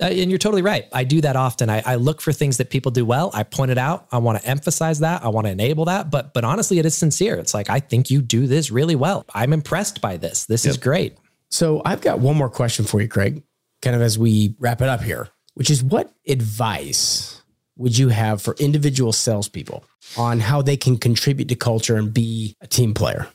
Uh, 0.00 0.06
and 0.06 0.28
you're 0.28 0.38
totally 0.38 0.62
right. 0.62 0.86
I 0.92 1.04
do 1.04 1.20
that 1.20 1.36
often. 1.36 1.70
I, 1.70 1.82
I, 1.86 1.94
look 1.94 2.20
for 2.20 2.32
things 2.32 2.56
that 2.56 2.68
people 2.68 2.90
do 2.90 3.04
well. 3.04 3.30
I 3.32 3.44
point 3.44 3.70
it 3.70 3.78
out. 3.78 4.08
I 4.10 4.18
want 4.18 4.40
to 4.40 4.46
emphasize 4.46 4.98
that. 5.00 5.24
I 5.24 5.28
want 5.28 5.46
to 5.46 5.52
enable 5.52 5.84
that. 5.84 6.10
But 6.10 6.34
but 6.34 6.42
honestly, 6.42 6.80
it 6.80 6.86
is 6.86 6.96
sincere. 6.96 7.36
It's 7.36 7.54
like 7.54 7.70
I 7.70 7.78
think 7.78 8.10
you 8.10 8.20
do 8.20 8.48
this 8.48 8.72
really 8.72 8.96
well. 8.96 9.24
I'm 9.32 9.52
impressed 9.52 10.00
by 10.00 10.16
this. 10.16 10.46
This 10.46 10.64
yep. 10.64 10.72
is 10.72 10.76
great. 10.78 11.16
So 11.48 11.80
I've 11.84 12.00
got 12.00 12.18
one 12.18 12.36
more 12.36 12.50
question 12.50 12.84
for 12.84 13.00
you, 13.00 13.08
Craig. 13.08 13.44
Kind 13.82 13.94
of 13.94 14.02
as 14.02 14.18
we 14.18 14.56
wrap 14.58 14.82
it 14.82 14.88
up 14.88 15.00
here, 15.00 15.28
which 15.54 15.70
is 15.70 15.82
what 15.82 16.12
advice 16.26 17.42
would 17.76 17.96
you 17.96 18.08
have 18.08 18.42
for 18.42 18.54
individual 18.58 19.12
salespeople 19.12 19.84
on 20.16 20.40
how 20.40 20.60
they 20.60 20.76
can 20.76 20.96
contribute 20.96 21.48
to 21.50 21.54
culture 21.54 21.94
and 21.94 22.12
be 22.12 22.56
a 22.60 22.66
team 22.66 22.94
player? 22.94 23.28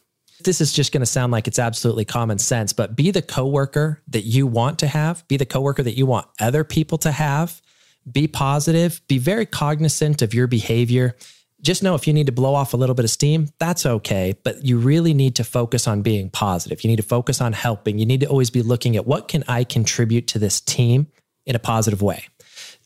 This 0.43 0.61
is 0.61 0.71
just 0.71 0.93
going 0.93 1.01
to 1.01 1.05
sound 1.05 1.31
like 1.31 1.47
it's 1.47 1.59
absolutely 1.59 2.05
common 2.05 2.37
sense, 2.37 2.71
but 2.71 2.95
be 2.95 3.11
the 3.11 3.21
coworker 3.21 4.01
that 4.07 4.23
you 4.23 4.47
want 4.47 4.79
to 4.79 4.87
have, 4.87 5.27
be 5.27 5.35
the 5.35 5.45
coworker 5.45 5.83
that 5.83 5.97
you 5.97 6.05
want 6.05 6.27
other 6.39 6.63
people 6.63 6.97
to 6.99 7.11
have, 7.11 7.61
be 8.09 8.27
positive, 8.27 9.01
be 9.07 9.17
very 9.17 9.45
cognizant 9.45 10.21
of 10.21 10.33
your 10.33 10.47
behavior. 10.47 11.15
Just 11.61 11.83
know 11.83 11.93
if 11.93 12.07
you 12.07 12.13
need 12.13 12.27
to 12.27 12.31
blow 12.31 12.55
off 12.55 12.73
a 12.73 12.77
little 12.77 12.95
bit 12.95 13.03
of 13.03 13.11
steam, 13.11 13.49
that's 13.59 13.85
okay, 13.85 14.33
but 14.43 14.63
you 14.63 14.79
really 14.79 15.13
need 15.13 15.35
to 15.35 15.43
focus 15.43 15.87
on 15.87 16.01
being 16.01 16.29
positive. 16.29 16.85
You 16.85 16.89
need 16.89 16.97
to 16.97 17.03
focus 17.03 17.41
on 17.41 17.51
helping. 17.51 17.99
You 17.99 18.05
need 18.05 18.21
to 18.21 18.27
always 18.27 18.49
be 18.49 18.61
looking 18.61 18.95
at 18.95 19.05
what 19.05 19.27
can 19.27 19.43
I 19.47 19.65
contribute 19.65 20.27
to 20.27 20.39
this 20.39 20.61
team 20.61 21.07
in 21.45 21.55
a 21.55 21.59
positive 21.59 22.01
way 22.01 22.27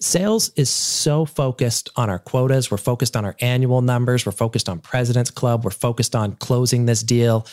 sales 0.04 0.52
is 0.56 0.70
so 0.70 1.26
focused 1.26 1.90
on 1.96 2.10
our 2.10 2.20
quotas. 2.20 2.70
We're 2.70 2.78
focused 2.78 3.16
on 3.16 3.26
our 3.26 3.36
annual 3.40 3.82
numbers. 3.82 4.26
We're 4.26 4.32
focused 4.32 4.70
on 4.70 4.80
President's 4.80 5.32
Club. 5.32 5.64
We're 5.64 5.72
focused 5.72 6.16
on 6.16 6.36
closing 6.36 6.86
this 6.86 7.04
deal. 7.04 7.48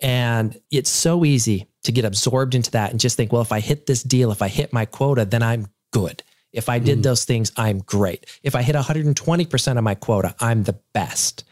And 0.00 0.60
it's 0.70 0.90
so 0.90 1.24
easy 1.24 1.68
to 1.84 1.92
get 1.92 2.04
absorbed 2.04 2.54
into 2.54 2.70
that 2.72 2.90
and 2.90 3.00
just 3.00 3.16
think, 3.16 3.32
well, 3.32 3.42
if 3.42 3.52
I 3.52 3.60
hit 3.60 3.86
this 3.86 4.02
deal, 4.02 4.30
if 4.30 4.42
I 4.42 4.48
hit 4.48 4.72
my 4.72 4.84
quota, 4.84 5.24
then 5.24 5.42
I'm 5.42 5.68
good. 5.92 6.22
If 6.52 6.68
I 6.68 6.78
did 6.78 7.00
mm. 7.00 7.02
those 7.02 7.24
things, 7.24 7.52
I'm 7.56 7.78
great. 7.78 8.26
If 8.42 8.54
I 8.54 8.62
hit 8.62 8.76
120% 8.76 9.78
of 9.78 9.84
my 9.84 9.94
quota, 9.94 10.34
I'm 10.40 10.64
the 10.64 10.78
best. 10.92 11.44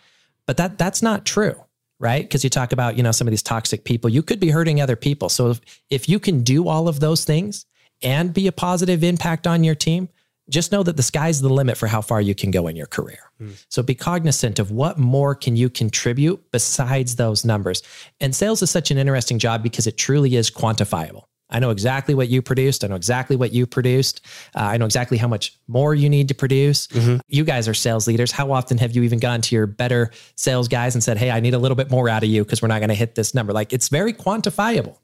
But 0.47 0.57
that 0.59 0.79
that's 0.79 1.03
not 1.03 1.25
true, 1.25 1.63
right? 1.99 2.23
Because 2.23 2.45
you 2.45 2.51
talk 2.51 2.73
about, 2.73 2.97
you 2.97 3.03
know, 3.03 3.13
some 3.13 3.27
of 3.27 3.31
these 3.31 3.43
toxic 3.43 3.85
people, 3.85 4.11
you 4.11 4.23
could 4.23 4.41
be 4.41 4.51
hurting 4.51 4.81
other 4.81 4.97
people. 4.97 5.29
So 5.29 5.51
if, 5.51 5.61
if 5.91 6.09
you 6.09 6.19
can 6.19 6.43
do 6.43 6.69
all 6.69 6.89
of 6.89 7.01
those 7.01 7.25
things 7.25 7.67
and 8.03 8.33
be 8.35 8.47
a 8.47 8.53
positive 8.53 9.03
impact 9.05 9.47
on 9.47 9.65
your 9.65 9.75
team, 9.75 10.09
just 10.49 10.73
know 10.73 10.83
that 10.83 10.97
the 10.97 11.03
sky's 11.03 11.41
the 11.41 11.49
limit 11.49 11.77
for 11.77 11.87
how 11.87 12.01
far 12.01 12.21
you 12.21 12.35
can 12.35 12.51
go 12.51 12.67
in 12.67 12.77
your 12.77 12.87
career. 12.87 13.31
Mm. 13.41 13.65
So 13.69 13.83
be 13.83 13.95
cognizant 13.95 14.59
of 14.59 14.71
what 14.71 14.99
more 14.99 15.35
can 15.35 15.57
you 15.57 15.71
contribute 15.71 16.51
besides 16.51 17.17
those 17.17 17.45
numbers. 17.45 17.83
And 18.21 18.35
sales 18.35 18.63
is 18.63 18.71
such 18.71 18.91
an 18.91 18.99
interesting 18.99 19.39
job 19.39 19.63
because 19.63 19.87
it 19.87 19.97
truly 19.97 20.37
is 20.37 20.51
quantifiable. 20.51 21.25
I 21.51 21.61
know 21.61 21.71
exactly 21.71 22.15
what 22.15 22.29
you 22.29 22.43
produced. 22.43 22.85
I 22.85 22.89
know 22.89 22.97
exactly 22.97 23.37
what 23.37 23.53
you 23.53 23.67
produced. 23.67 24.23
Uh, 24.57 24.61
I 24.61 24.77
know 24.77 24.87
exactly 24.87 25.19
how 25.19 25.29
much 25.29 25.57
more 25.69 25.95
you 25.95 26.09
need 26.09 26.29
to 26.29 26.35
produce. 26.35 26.87
Mm-hmm. 26.89 27.19
You 27.29 27.45
guys 27.45 27.69
are 27.69 27.75
sales 27.75 28.07
leaders. 28.07 28.33
How 28.33 28.51
often 28.51 28.79
have 28.79 28.97
you 28.97 29.03
even 29.03 29.19
gone 29.19 29.41
to 29.43 29.55
your 29.55 29.67
better 29.67 30.11
sales 30.37 30.69
guys 30.69 30.95
and 30.95 31.05
said, 31.05 31.19
Hey, 31.19 31.31
I 31.31 31.41
need 31.41 31.55
a 31.55 31.59
little 31.59 31.77
bit 31.77 31.91
more 31.91 32.09
out 32.09 32.25
of 32.25 32.29
you 32.29 32.45
because 32.45 32.63
we're 32.63 32.69
not 32.69 32.81
going 32.81 32.89
to 32.89 32.95
hit 32.95 33.15
this 33.15 33.35
number? 33.35 33.53
Like 33.53 33.73
it's 33.73 33.89
very 33.89 34.13
quantifiable. 34.13 34.99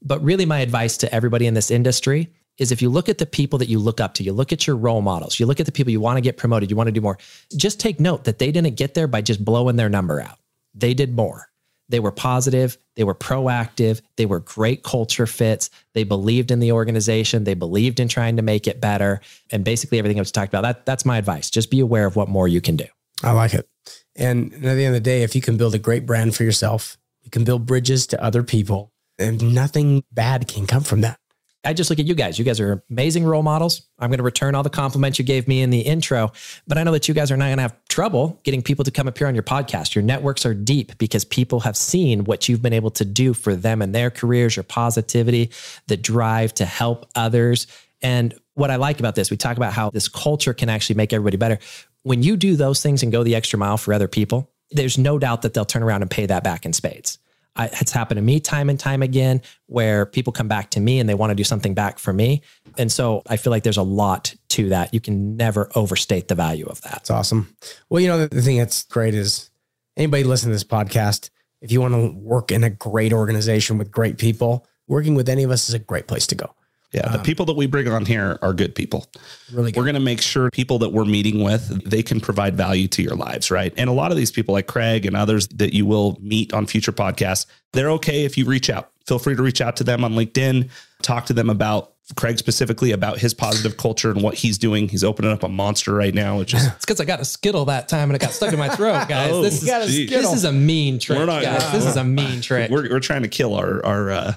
But 0.00 0.22
really, 0.22 0.46
my 0.46 0.60
advice 0.60 0.96
to 0.98 1.14
everybody 1.14 1.46
in 1.46 1.54
this 1.54 1.70
industry 1.70 2.32
is 2.62 2.72
if 2.72 2.80
you 2.80 2.88
look 2.88 3.08
at 3.08 3.18
the 3.18 3.26
people 3.26 3.58
that 3.58 3.68
you 3.68 3.78
look 3.78 4.00
up 4.00 4.14
to, 4.14 4.22
you 4.22 4.32
look 4.32 4.52
at 4.52 4.66
your 4.66 4.76
role 4.76 5.02
models, 5.02 5.38
you 5.38 5.44
look 5.44 5.60
at 5.60 5.66
the 5.66 5.72
people 5.72 5.90
you 5.90 6.00
want 6.00 6.16
to 6.16 6.22
get 6.22 6.38
promoted, 6.38 6.70
you 6.70 6.76
want 6.76 6.86
to 6.86 6.92
do 6.92 7.00
more, 7.00 7.18
just 7.56 7.80
take 7.80 8.00
note 8.00 8.24
that 8.24 8.38
they 8.38 8.50
didn't 8.50 8.76
get 8.76 8.94
there 8.94 9.08
by 9.08 9.20
just 9.20 9.44
blowing 9.44 9.76
their 9.76 9.88
number 9.88 10.20
out. 10.20 10.38
They 10.74 10.94
did 10.94 11.14
more. 11.14 11.48
They 11.88 12.00
were 12.00 12.12
positive, 12.12 12.78
they 12.96 13.04
were 13.04 13.14
proactive, 13.14 14.00
they 14.16 14.24
were 14.24 14.38
great 14.40 14.82
culture 14.82 15.26
fits, 15.26 15.68
they 15.92 16.04
believed 16.04 16.50
in 16.50 16.60
the 16.60 16.72
organization, 16.72 17.44
they 17.44 17.52
believed 17.52 18.00
in 18.00 18.08
trying 18.08 18.36
to 18.36 18.42
make 18.42 18.66
it 18.66 18.80
better, 18.80 19.20
and 19.50 19.62
basically 19.62 19.98
everything 19.98 20.18
I 20.18 20.22
was 20.22 20.32
talked 20.32 20.54
about. 20.54 20.62
That 20.62 20.86
that's 20.86 21.04
my 21.04 21.18
advice. 21.18 21.50
Just 21.50 21.70
be 21.70 21.80
aware 21.80 22.06
of 22.06 22.16
what 22.16 22.30
more 22.30 22.48
you 22.48 22.62
can 22.62 22.76
do. 22.76 22.86
I 23.22 23.32
like 23.32 23.52
it. 23.52 23.68
And 24.16 24.54
at 24.54 24.60
the 24.60 24.84
end 24.84 24.94
of 24.94 24.94
the 24.94 25.00
day, 25.00 25.22
if 25.22 25.34
you 25.34 25.42
can 25.42 25.58
build 25.58 25.74
a 25.74 25.78
great 25.78 26.06
brand 26.06 26.34
for 26.34 26.44
yourself, 26.44 26.96
you 27.22 27.30
can 27.30 27.44
build 27.44 27.66
bridges 27.66 28.06
to 28.06 28.22
other 28.22 28.42
people, 28.42 28.90
and 29.18 29.54
nothing 29.54 30.04
bad 30.12 30.48
can 30.48 30.66
come 30.66 30.84
from 30.84 31.02
that. 31.02 31.18
I 31.64 31.72
just 31.72 31.90
look 31.90 32.00
at 32.00 32.06
you 32.06 32.14
guys. 32.14 32.38
You 32.38 32.44
guys 32.44 32.58
are 32.58 32.82
amazing 32.90 33.24
role 33.24 33.42
models. 33.42 33.82
I'm 33.98 34.10
going 34.10 34.18
to 34.18 34.24
return 34.24 34.54
all 34.54 34.64
the 34.64 34.70
compliments 34.70 35.18
you 35.18 35.24
gave 35.24 35.46
me 35.46 35.62
in 35.62 35.70
the 35.70 35.80
intro, 35.80 36.32
but 36.66 36.76
I 36.76 36.82
know 36.82 36.90
that 36.92 37.06
you 37.06 37.14
guys 37.14 37.30
are 37.30 37.36
not 37.36 37.46
going 37.46 37.58
to 37.58 37.62
have 37.62 37.76
trouble 37.88 38.40
getting 38.42 38.62
people 38.62 38.84
to 38.84 38.90
come 38.90 39.06
appear 39.06 39.28
on 39.28 39.34
your 39.34 39.44
podcast. 39.44 39.94
Your 39.94 40.02
networks 40.02 40.44
are 40.44 40.54
deep 40.54 40.98
because 40.98 41.24
people 41.24 41.60
have 41.60 41.76
seen 41.76 42.24
what 42.24 42.48
you've 42.48 42.62
been 42.62 42.72
able 42.72 42.90
to 42.92 43.04
do 43.04 43.32
for 43.32 43.54
them 43.54 43.80
and 43.80 43.94
their 43.94 44.10
careers, 44.10 44.56
your 44.56 44.64
positivity, 44.64 45.50
the 45.86 45.96
drive 45.96 46.52
to 46.54 46.64
help 46.64 47.08
others. 47.14 47.68
And 48.02 48.34
what 48.54 48.70
I 48.72 48.76
like 48.76 48.98
about 48.98 49.14
this, 49.14 49.30
we 49.30 49.36
talk 49.36 49.56
about 49.56 49.72
how 49.72 49.90
this 49.90 50.08
culture 50.08 50.54
can 50.54 50.68
actually 50.68 50.96
make 50.96 51.12
everybody 51.12 51.36
better. 51.36 51.58
When 52.02 52.24
you 52.24 52.36
do 52.36 52.56
those 52.56 52.82
things 52.82 53.04
and 53.04 53.12
go 53.12 53.22
the 53.22 53.36
extra 53.36 53.58
mile 53.58 53.76
for 53.76 53.94
other 53.94 54.08
people, 54.08 54.50
there's 54.72 54.98
no 54.98 55.18
doubt 55.18 55.42
that 55.42 55.54
they'll 55.54 55.64
turn 55.64 55.84
around 55.84 56.02
and 56.02 56.10
pay 56.10 56.26
that 56.26 56.42
back 56.42 56.66
in 56.66 56.72
spades. 56.72 57.18
I, 57.56 57.66
it's 57.66 57.92
happened 57.92 58.18
to 58.18 58.22
me 58.22 58.40
time 58.40 58.70
and 58.70 58.78
time 58.78 59.02
again 59.02 59.42
where 59.66 60.06
people 60.06 60.32
come 60.32 60.48
back 60.48 60.70
to 60.70 60.80
me 60.80 60.98
and 60.98 61.08
they 61.08 61.14
want 61.14 61.30
to 61.30 61.34
do 61.34 61.44
something 61.44 61.74
back 61.74 61.98
for 61.98 62.12
me. 62.12 62.42
And 62.78 62.90
so 62.90 63.22
I 63.26 63.36
feel 63.36 63.50
like 63.50 63.62
there's 63.62 63.76
a 63.76 63.82
lot 63.82 64.34
to 64.50 64.70
that. 64.70 64.94
You 64.94 65.00
can 65.00 65.36
never 65.36 65.70
overstate 65.74 66.28
the 66.28 66.34
value 66.34 66.66
of 66.66 66.80
that. 66.82 66.98
It's 66.98 67.10
awesome. 67.10 67.54
Well, 67.90 68.00
you 68.00 68.08
know, 68.08 68.18
the, 68.18 68.28
the 68.34 68.42
thing 68.42 68.58
that's 68.58 68.84
great 68.84 69.14
is 69.14 69.50
anybody 69.96 70.24
listening 70.24 70.50
to 70.50 70.54
this 70.54 70.64
podcast, 70.64 71.30
if 71.60 71.70
you 71.70 71.80
want 71.80 71.94
to 71.94 72.18
work 72.18 72.50
in 72.50 72.64
a 72.64 72.70
great 72.70 73.12
organization 73.12 73.78
with 73.78 73.90
great 73.90 74.18
people, 74.18 74.66
working 74.88 75.14
with 75.14 75.28
any 75.28 75.42
of 75.42 75.50
us 75.50 75.68
is 75.68 75.74
a 75.74 75.78
great 75.78 76.06
place 76.06 76.26
to 76.28 76.34
go. 76.34 76.54
Yeah, 76.92 77.08
the 77.08 77.18
um, 77.18 77.24
people 77.24 77.46
that 77.46 77.54
we 77.54 77.66
bring 77.66 77.88
on 77.88 78.04
here 78.04 78.38
are 78.42 78.52
good 78.52 78.74
people. 78.74 79.06
Really 79.50 79.72
good. 79.72 79.78
We're 79.78 79.84
going 79.84 79.94
to 79.94 80.00
make 80.00 80.20
sure 80.20 80.50
people 80.50 80.78
that 80.80 80.90
we're 80.90 81.06
meeting 81.06 81.42
with, 81.42 81.88
they 81.88 82.02
can 82.02 82.20
provide 82.20 82.54
value 82.54 82.86
to 82.88 83.02
your 83.02 83.16
lives, 83.16 83.50
right? 83.50 83.72
And 83.78 83.88
a 83.88 83.94
lot 83.94 84.10
of 84.10 84.18
these 84.18 84.30
people 84.30 84.52
like 84.52 84.66
Craig 84.66 85.06
and 85.06 85.16
others 85.16 85.48
that 85.48 85.72
you 85.72 85.86
will 85.86 86.18
meet 86.20 86.52
on 86.52 86.66
future 86.66 86.92
podcasts, 86.92 87.46
they're 87.72 87.90
okay 87.92 88.24
if 88.24 88.36
you 88.36 88.44
reach 88.44 88.68
out. 88.68 88.90
Feel 89.06 89.18
free 89.18 89.34
to 89.34 89.42
reach 89.42 89.62
out 89.62 89.76
to 89.76 89.84
them 89.84 90.04
on 90.04 90.12
LinkedIn, 90.12 90.70
talk 91.02 91.26
to 91.26 91.32
them 91.32 91.50
about 91.50 91.92
Craig 92.16 92.36
specifically 92.38 92.90
about 92.90 93.18
his 93.18 93.32
positive 93.32 93.76
culture 93.76 94.10
and 94.10 94.22
what 94.22 94.34
he's 94.34 94.58
doing. 94.58 94.88
He's 94.88 95.04
opening 95.04 95.30
up 95.30 95.44
a 95.44 95.48
monster 95.48 95.94
right 95.94 96.12
now, 96.12 96.38
which 96.38 96.52
is 96.52 96.66
it's 96.66 96.84
because 96.84 97.00
I 97.00 97.04
got 97.04 97.20
a 97.20 97.24
skittle 97.24 97.66
that 97.66 97.88
time 97.88 98.10
and 98.10 98.16
it 98.16 98.20
got 98.20 98.32
stuck 98.32 98.52
in 98.52 98.58
my 98.58 98.68
throat, 98.68 99.04
guys. 99.08 99.30
oh, 99.32 99.40
this, 99.40 99.62
is, 99.62 100.10
this 100.10 100.32
is 100.32 100.44
a 100.44 100.52
mean 100.52 100.98
trick, 100.98 101.18
not, 101.18 101.42
guys. 101.42 101.72
This 101.72 101.86
is 101.86 101.96
a 101.96 102.04
mean 102.04 102.40
trick. 102.42 102.70
We're, 102.70 102.90
we're 102.90 103.00
trying 103.00 103.22
to 103.22 103.28
kill 103.28 103.54
our 103.54 103.84
our 103.84 104.10
uh, 104.10 104.32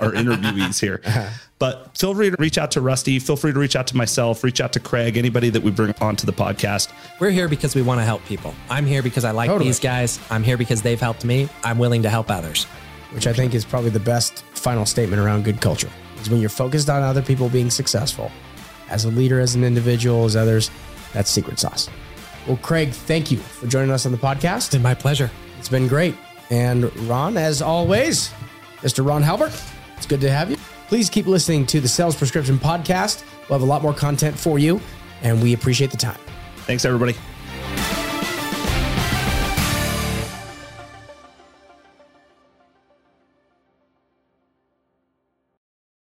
our 0.00 0.12
interviewees 0.12 0.80
here. 0.80 1.02
But 1.58 1.96
feel 1.96 2.14
free 2.14 2.30
to 2.30 2.36
reach 2.38 2.56
out 2.56 2.70
to 2.72 2.80
Rusty. 2.80 3.18
Feel 3.18 3.36
free 3.36 3.52
to 3.52 3.58
reach 3.58 3.76
out 3.76 3.86
to 3.88 3.96
myself. 3.96 4.42
Reach 4.42 4.62
out 4.62 4.72
to 4.72 4.80
Craig. 4.80 5.18
Anybody 5.18 5.50
that 5.50 5.62
we 5.62 5.70
bring 5.70 5.94
onto 6.00 6.24
the 6.24 6.32
podcast. 6.32 6.90
We're 7.20 7.30
here 7.30 7.48
because 7.48 7.74
we 7.74 7.82
want 7.82 8.00
to 8.00 8.04
help 8.04 8.24
people. 8.24 8.54
I'm 8.70 8.86
here 8.86 9.02
because 9.02 9.26
I 9.26 9.32
like 9.32 9.48
totally. 9.48 9.68
these 9.68 9.78
guys. 9.78 10.18
I'm 10.30 10.42
here 10.42 10.56
because 10.56 10.80
they've 10.80 11.00
helped 11.00 11.24
me. 11.24 11.50
I'm 11.62 11.78
willing 11.78 12.02
to 12.02 12.08
help 12.08 12.30
others. 12.30 12.64
Which 13.12 13.26
I 13.26 13.32
think 13.32 13.54
is 13.54 13.64
probably 13.64 13.90
the 13.90 14.00
best 14.00 14.42
final 14.54 14.86
statement 14.86 15.20
around 15.20 15.44
good 15.44 15.60
culture 15.60 15.90
is 16.20 16.30
when 16.30 16.40
you're 16.40 16.50
focused 16.50 16.90
on 16.90 17.02
other 17.02 17.22
people 17.22 17.48
being 17.48 17.70
successful 17.70 18.30
as 18.88 19.04
a 19.04 19.08
leader, 19.08 19.40
as 19.40 19.54
an 19.54 19.64
individual, 19.64 20.24
as 20.24 20.36
others. 20.36 20.70
That's 21.12 21.30
secret 21.30 21.58
sauce. 21.58 21.88
Well, 22.46 22.56
Craig, 22.58 22.90
thank 22.90 23.30
you 23.30 23.38
for 23.38 23.66
joining 23.66 23.90
us 23.90 24.06
on 24.06 24.12
the 24.12 24.18
podcast. 24.18 24.56
It's 24.56 24.68
been 24.70 24.82
my 24.82 24.94
pleasure. 24.94 25.30
It's 25.58 25.68
been 25.68 25.88
great. 25.88 26.14
And 26.50 26.94
Ron, 27.08 27.36
as 27.36 27.62
always, 27.62 28.32
Mr. 28.78 29.06
Ron 29.06 29.22
Halbert, 29.22 29.52
it's 29.96 30.06
good 30.06 30.20
to 30.22 30.30
have 30.30 30.50
you. 30.50 30.56
Please 30.88 31.08
keep 31.08 31.26
listening 31.26 31.66
to 31.66 31.80
the 31.80 31.88
Sales 31.88 32.16
Prescription 32.16 32.58
Podcast. 32.58 33.22
We'll 33.48 33.58
have 33.58 33.66
a 33.66 33.70
lot 33.70 33.82
more 33.82 33.94
content 33.94 34.36
for 34.36 34.58
you, 34.58 34.80
and 35.22 35.40
we 35.40 35.52
appreciate 35.52 35.90
the 35.90 35.96
time. 35.96 36.18
Thanks, 36.66 36.84
everybody. 36.84 37.14